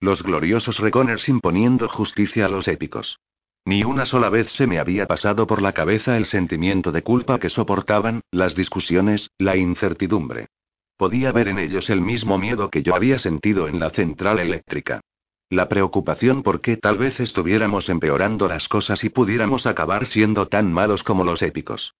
Los 0.00 0.22
gloriosos 0.22 0.78
Reconers 0.78 1.28
imponiendo 1.28 1.88
justicia 1.88 2.46
a 2.46 2.48
los 2.48 2.68
épicos. 2.68 3.18
Ni 3.64 3.84
una 3.84 4.06
sola 4.06 4.30
vez 4.30 4.50
se 4.52 4.66
me 4.66 4.78
había 4.78 5.06
pasado 5.06 5.46
por 5.46 5.60
la 5.60 5.72
cabeza 5.72 6.16
el 6.16 6.26
sentimiento 6.26 6.92
de 6.92 7.02
culpa 7.02 7.38
que 7.38 7.50
soportaban, 7.50 8.22
las 8.30 8.54
discusiones, 8.54 9.30
la 9.38 9.56
incertidumbre. 9.56 10.48
Podía 10.96 11.32
ver 11.32 11.48
en 11.48 11.58
ellos 11.58 11.88
el 11.90 12.00
mismo 12.00 12.38
miedo 12.38 12.70
que 12.70 12.82
yo 12.82 12.94
había 12.94 13.18
sentido 13.18 13.68
en 13.68 13.78
la 13.78 13.90
central 13.90 14.38
eléctrica. 14.38 15.00
La 15.48 15.68
preocupación 15.68 16.42
por 16.42 16.60
que 16.60 16.76
tal 16.76 16.98
vez 16.98 17.18
estuviéramos 17.20 17.88
empeorando 17.88 18.48
las 18.48 18.68
cosas 18.68 19.02
y 19.02 19.08
pudiéramos 19.08 19.66
acabar 19.66 20.06
siendo 20.06 20.46
tan 20.48 20.72
malos 20.72 21.02
como 21.02 21.24
los 21.24 21.42
épicos. 21.42 21.94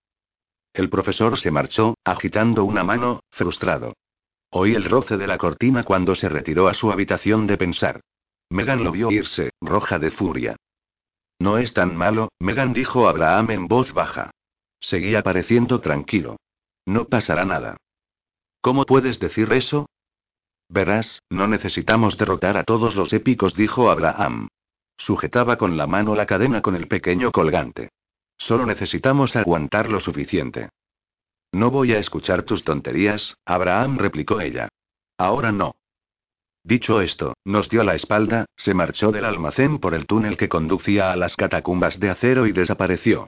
El 0.72 0.88
profesor 0.88 1.38
se 1.38 1.50
marchó, 1.50 1.94
agitando 2.04 2.64
una 2.64 2.84
mano, 2.84 3.24
frustrado. 3.30 3.94
Oí 4.50 4.74
el 4.74 4.84
roce 4.84 5.16
de 5.16 5.26
la 5.26 5.38
cortina 5.38 5.82
cuando 5.82 6.14
se 6.14 6.28
retiró 6.28 6.68
a 6.68 6.74
su 6.74 6.92
habitación 6.92 7.46
de 7.46 7.56
pensar. 7.56 8.00
Megan 8.50 8.84
lo 8.84 8.92
vio 8.92 9.10
irse, 9.10 9.50
roja 9.60 9.98
de 9.98 10.10
furia. 10.10 10.56
No 11.40 11.58
es 11.58 11.72
tan 11.72 11.96
malo, 11.96 12.28
Megan 12.38 12.74
dijo 12.74 13.08
Abraham 13.08 13.50
en 13.50 13.66
voz 13.66 13.92
baja. 13.92 14.30
Seguía 14.78 15.22
pareciendo 15.22 15.80
tranquilo. 15.80 16.36
No 16.86 17.06
pasará 17.06 17.44
nada. 17.44 17.78
¿Cómo 18.60 18.84
puedes 18.84 19.18
decir 19.18 19.50
eso? 19.52 19.86
Verás, 20.68 21.22
no 21.30 21.48
necesitamos 21.48 22.18
derrotar 22.18 22.56
a 22.58 22.64
todos 22.64 22.94
los 22.94 23.12
épicos, 23.12 23.54
dijo 23.54 23.90
Abraham. 23.90 24.48
Sujetaba 24.98 25.56
con 25.56 25.78
la 25.78 25.86
mano 25.86 26.14
la 26.14 26.26
cadena 26.26 26.60
con 26.60 26.76
el 26.76 26.86
pequeño 26.88 27.32
colgante. 27.32 27.88
Solo 28.36 28.66
necesitamos 28.66 29.34
aguantar 29.34 29.88
lo 29.88 30.00
suficiente. 30.00 30.68
No 31.52 31.70
voy 31.70 31.94
a 31.94 31.98
escuchar 31.98 32.42
tus 32.42 32.64
tonterías, 32.64 33.34
Abraham 33.46 33.96
replicó 33.98 34.40
ella. 34.40 34.68
Ahora 35.16 35.52
no. 35.52 35.74
Dicho 36.62 37.00
esto, 37.00 37.34
nos 37.44 37.68
dio 37.68 37.82
la 37.84 37.94
espalda, 37.94 38.46
se 38.56 38.74
marchó 38.74 39.12
del 39.12 39.24
almacén 39.24 39.78
por 39.78 39.94
el 39.94 40.06
túnel 40.06 40.36
que 40.36 40.48
conducía 40.48 41.10
a 41.10 41.16
las 41.16 41.34
catacumbas 41.36 41.98
de 41.98 42.10
acero 42.10 42.46
y 42.46 42.52
desapareció. 42.52 43.26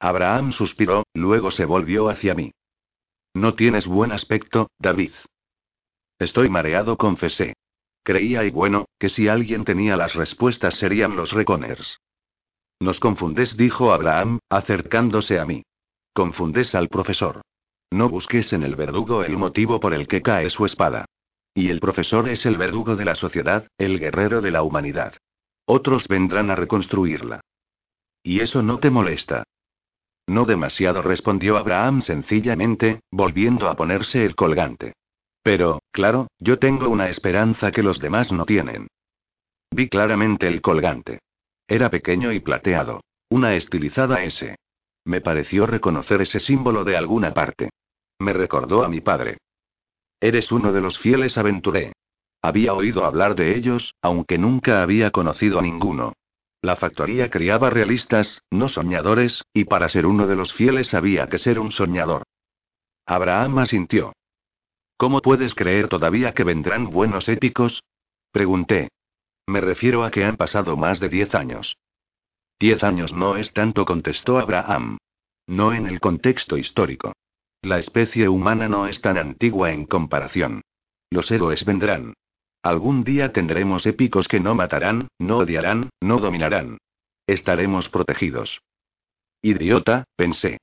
Abraham 0.00 0.52
suspiró, 0.52 1.04
luego 1.14 1.50
se 1.50 1.64
volvió 1.64 2.08
hacia 2.08 2.34
mí. 2.34 2.52
No 3.34 3.54
tienes 3.54 3.86
buen 3.86 4.10
aspecto, 4.10 4.68
David. 4.78 5.12
Estoy 6.18 6.48
mareado, 6.48 6.96
confesé. 6.96 7.54
Creía 8.02 8.44
y 8.44 8.50
bueno, 8.50 8.86
que 8.98 9.10
si 9.10 9.28
alguien 9.28 9.64
tenía 9.64 9.96
las 9.96 10.14
respuestas 10.14 10.74
serían 10.74 11.16
los 11.16 11.32
Reconers. 11.32 12.00
Nos 12.80 12.98
confundes, 12.98 13.56
dijo 13.56 13.92
Abraham, 13.92 14.38
acercándose 14.48 15.38
a 15.38 15.44
mí. 15.44 15.62
Confundes 16.14 16.74
al 16.74 16.88
profesor. 16.88 17.42
No 17.90 18.08
busques 18.08 18.52
en 18.52 18.62
el 18.62 18.74
verdugo 18.74 19.22
el 19.22 19.36
motivo 19.36 19.80
por 19.80 19.94
el 19.94 20.08
que 20.08 20.22
cae 20.22 20.48
su 20.50 20.64
espada. 20.64 21.04
Y 21.54 21.70
el 21.70 21.80
profesor 21.80 22.28
es 22.28 22.46
el 22.46 22.56
verdugo 22.56 22.96
de 22.96 23.04
la 23.04 23.14
sociedad, 23.14 23.66
el 23.78 23.98
guerrero 23.98 24.40
de 24.40 24.50
la 24.50 24.62
humanidad. 24.62 25.14
otros 25.64 26.08
vendrán 26.08 26.50
a 26.50 26.56
reconstruirla. 26.56 27.40
¿Y 28.22 28.40
eso 28.40 28.62
no 28.62 28.78
te 28.78 28.90
molesta? 28.90 29.44
No 30.26 30.44
demasiado, 30.44 31.02
respondió 31.02 31.56
Abraham 31.56 32.02
sencillamente, 32.02 33.00
volviendo 33.10 33.68
a 33.68 33.74
ponerse 33.74 34.24
el 34.24 34.36
colgante. 34.36 34.94
Pero, 35.42 35.80
claro, 35.90 36.28
yo 36.38 36.58
tengo 36.58 36.88
una 36.88 37.08
esperanza 37.08 37.72
que 37.72 37.82
los 37.82 37.98
demás 37.98 38.30
no 38.30 38.44
tienen. 38.46 38.88
Vi 39.70 39.88
claramente 39.88 40.46
el 40.48 40.60
colgante. 40.60 41.20
Era 41.66 41.90
pequeño 41.90 42.32
y 42.32 42.40
plateado. 42.40 43.00
Una 43.28 43.54
estilizada 43.54 44.22
S. 44.24 44.56
Me 45.04 45.20
pareció 45.20 45.66
reconocer 45.66 46.20
ese 46.22 46.40
símbolo 46.40 46.84
de 46.84 46.96
alguna 46.96 47.32
parte. 47.32 47.70
Me 48.18 48.32
recordó 48.32 48.84
a 48.84 48.88
mi 48.88 49.00
padre. 49.00 49.38
Eres 50.20 50.52
uno 50.52 50.72
de 50.72 50.80
los 50.80 50.98
fieles 50.98 51.38
aventuré. 51.38 51.92
Había 52.42 52.74
oído 52.74 53.04
hablar 53.04 53.34
de 53.34 53.56
ellos, 53.56 53.94
aunque 54.02 54.38
nunca 54.38 54.82
había 54.82 55.10
conocido 55.10 55.58
a 55.58 55.62
ninguno. 55.62 56.12
La 56.62 56.76
factoría 56.76 57.30
criaba 57.30 57.70
realistas, 57.70 58.42
no 58.50 58.68
soñadores, 58.68 59.42
y 59.54 59.64
para 59.64 59.88
ser 59.88 60.04
uno 60.06 60.26
de 60.26 60.36
los 60.36 60.52
fieles 60.52 60.92
había 60.92 61.26
que 61.28 61.38
ser 61.38 61.58
un 61.58 61.72
soñador. 61.72 62.24
Abraham 63.06 63.58
asintió. 63.58 64.12
¿Cómo 64.98 65.22
puedes 65.22 65.54
creer 65.54 65.88
todavía 65.88 66.32
que 66.32 66.44
vendrán 66.44 66.90
buenos 66.90 67.28
épicos? 67.28 67.82
Pregunté. 68.30 68.88
Me 69.46 69.62
refiero 69.62 70.04
a 70.04 70.10
que 70.10 70.24
han 70.24 70.36
pasado 70.36 70.76
más 70.76 71.00
de 71.00 71.08
diez 71.08 71.34
años. 71.34 71.76
Diez 72.60 72.84
años 72.84 73.12
no 73.14 73.38
es 73.38 73.52
tanto, 73.54 73.86
contestó 73.86 74.38
Abraham. 74.38 74.98
No 75.46 75.72
en 75.72 75.86
el 75.86 75.98
contexto 75.98 76.58
histórico. 76.58 77.14
La 77.62 77.78
especie 77.78 78.28
humana 78.28 78.68
no 78.68 78.86
es 78.86 79.02
tan 79.02 79.18
antigua 79.18 79.70
en 79.72 79.84
comparación. 79.84 80.62
Los 81.10 81.30
héroes 81.30 81.64
vendrán. 81.66 82.14
Algún 82.62 83.04
día 83.04 83.32
tendremos 83.32 83.84
épicos 83.84 84.28
que 84.28 84.40
no 84.40 84.54
matarán, 84.54 85.08
no 85.18 85.38
odiarán, 85.38 85.90
no 86.00 86.18
dominarán. 86.20 86.78
Estaremos 87.26 87.88
protegidos. 87.90 88.60
Idiota, 89.42 90.04
pensé. 90.16 90.58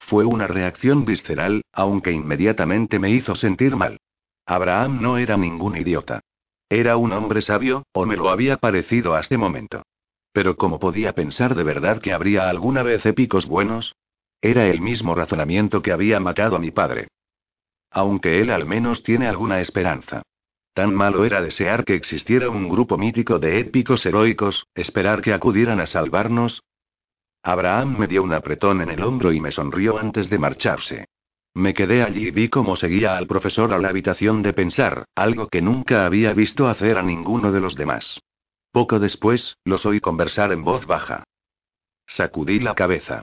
Fue 0.00 0.26
una 0.26 0.46
reacción 0.46 1.06
visceral, 1.06 1.62
aunque 1.72 2.12
inmediatamente 2.12 2.98
me 2.98 3.10
hizo 3.10 3.34
sentir 3.36 3.74
mal. 3.74 3.98
Abraham 4.44 5.00
no 5.00 5.16
era 5.16 5.38
ningún 5.38 5.76
idiota. 5.76 6.20
Era 6.68 6.98
un 6.98 7.12
hombre 7.12 7.40
sabio, 7.40 7.84
o 7.92 8.04
me 8.04 8.16
lo 8.16 8.28
había 8.28 8.58
parecido 8.58 9.14
hasta 9.14 9.38
momento. 9.38 9.82
Pero 10.32 10.56
¿cómo 10.56 10.78
podía 10.78 11.14
pensar 11.14 11.54
de 11.54 11.62
verdad 11.62 12.02
que 12.02 12.12
habría 12.12 12.50
alguna 12.50 12.82
vez 12.82 13.06
épicos 13.06 13.46
buenos? 13.46 13.94
Era 14.44 14.66
el 14.66 14.82
mismo 14.82 15.14
razonamiento 15.14 15.80
que 15.80 15.90
había 15.90 16.20
matado 16.20 16.56
a 16.56 16.58
mi 16.58 16.70
padre. 16.70 17.08
Aunque 17.90 18.42
él 18.42 18.50
al 18.50 18.66
menos 18.66 19.02
tiene 19.02 19.26
alguna 19.26 19.62
esperanza. 19.62 20.20
Tan 20.74 20.94
malo 20.94 21.24
era 21.24 21.40
desear 21.40 21.86
que 21.86 21.94
existiera 21.94 22.50
un 22.50 22.68
grupo 22.68 22.98
mítico 22.98 23.38
de 23.38 23.58
épicos 23.58 24.04
heroicos, 24.04 24.66
esperar 24.74 25.22
que 25.22 25.32
acudieran 25.32 25.80
a 25.80 25.86
salvarnos. 25.86 26.62
Abraham 27.42 27.96
me 27.98 28.06
dio 28.06 28.22
un 28.22 28.34
apretón 28.34 28.82
en 28.82 28.90
el 28.90 29.02
hombro 29.02 29.32
y 29.32 29.40
me 29.40 29.50
sonrió 29.50 29.96
antes 29.96 30.28
de 30.28 30.38
marcharse. 30.38 31.06
Me 31.54 31.72
quedé 31.72 32.02
allí 32.02 32.28
y 32.28 32.30
vi 32.30 32.50
cómo 32.50 32.76
seguía 32.76 33.16
al 33.16 33.26
profesor 33.26 33.72
a 33.72 33.78
la 33.78 33.88
habitación 33.88 34.42
de 34.42 34.52
pensar, 34.52 35.06
algo 35.14 35.48
que 35.48 35.62
nunca 35.62 36.04
había 36.04 36.34
visto 36.34 36.68
hacer 36.68 36.98
a 36.98 37.02
ninguno 37.02 37.50
de 37.50 37.60
los 37.60 37.76
demás. 37.76 38.20
Poco 38.72 38.98
después, 38.98 39.56
los 39.64 39.86
oí 39.86 40.00
conversar 40.00 40.52
en 40.52 40.64
voz 40.64 40.84
baja. 40.84 41.24
Sacudí 42.06 42.60
la 42.60 42.74
cabeza. 42.74 43.22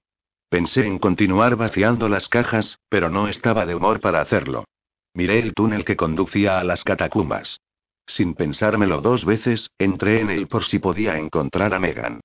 Pensé 0.52 0.86
en 0.86 1.00
continuar 1.00 1.56
vaciando 1.56 2.10
las 2.10 2.28
cajas, 2.28 2.78
pero 2.90 3.10
no 3.10 3.30
estaba 3.30 3.66
de 3.66 3.74
humor 3.74 4.02
para 4.02 4.20
hacerlo. 4.20 4.66
Miré 5.14 5.40
el 5.40 5.54
túnel 5.54 5.86
que 5.86 5.96
conducía 5.96 6.60
a 6.60 6.66
las 6.66 6.84
catacumbas. 6.84 7.62
Sin 8.06 8.34
pensármelo 8.34 9.00
dos 9.00 9.24
veces, 9.24 9.70
entré 9.80 10.20
en 10.20 10.30
él 10.30 10.50
por 10.50 10.66
si 10.66 10.80
podía 10.80 11.18
encontrar 11.18 11.74
a 11.74 11.80
Megan. 11.80 12.20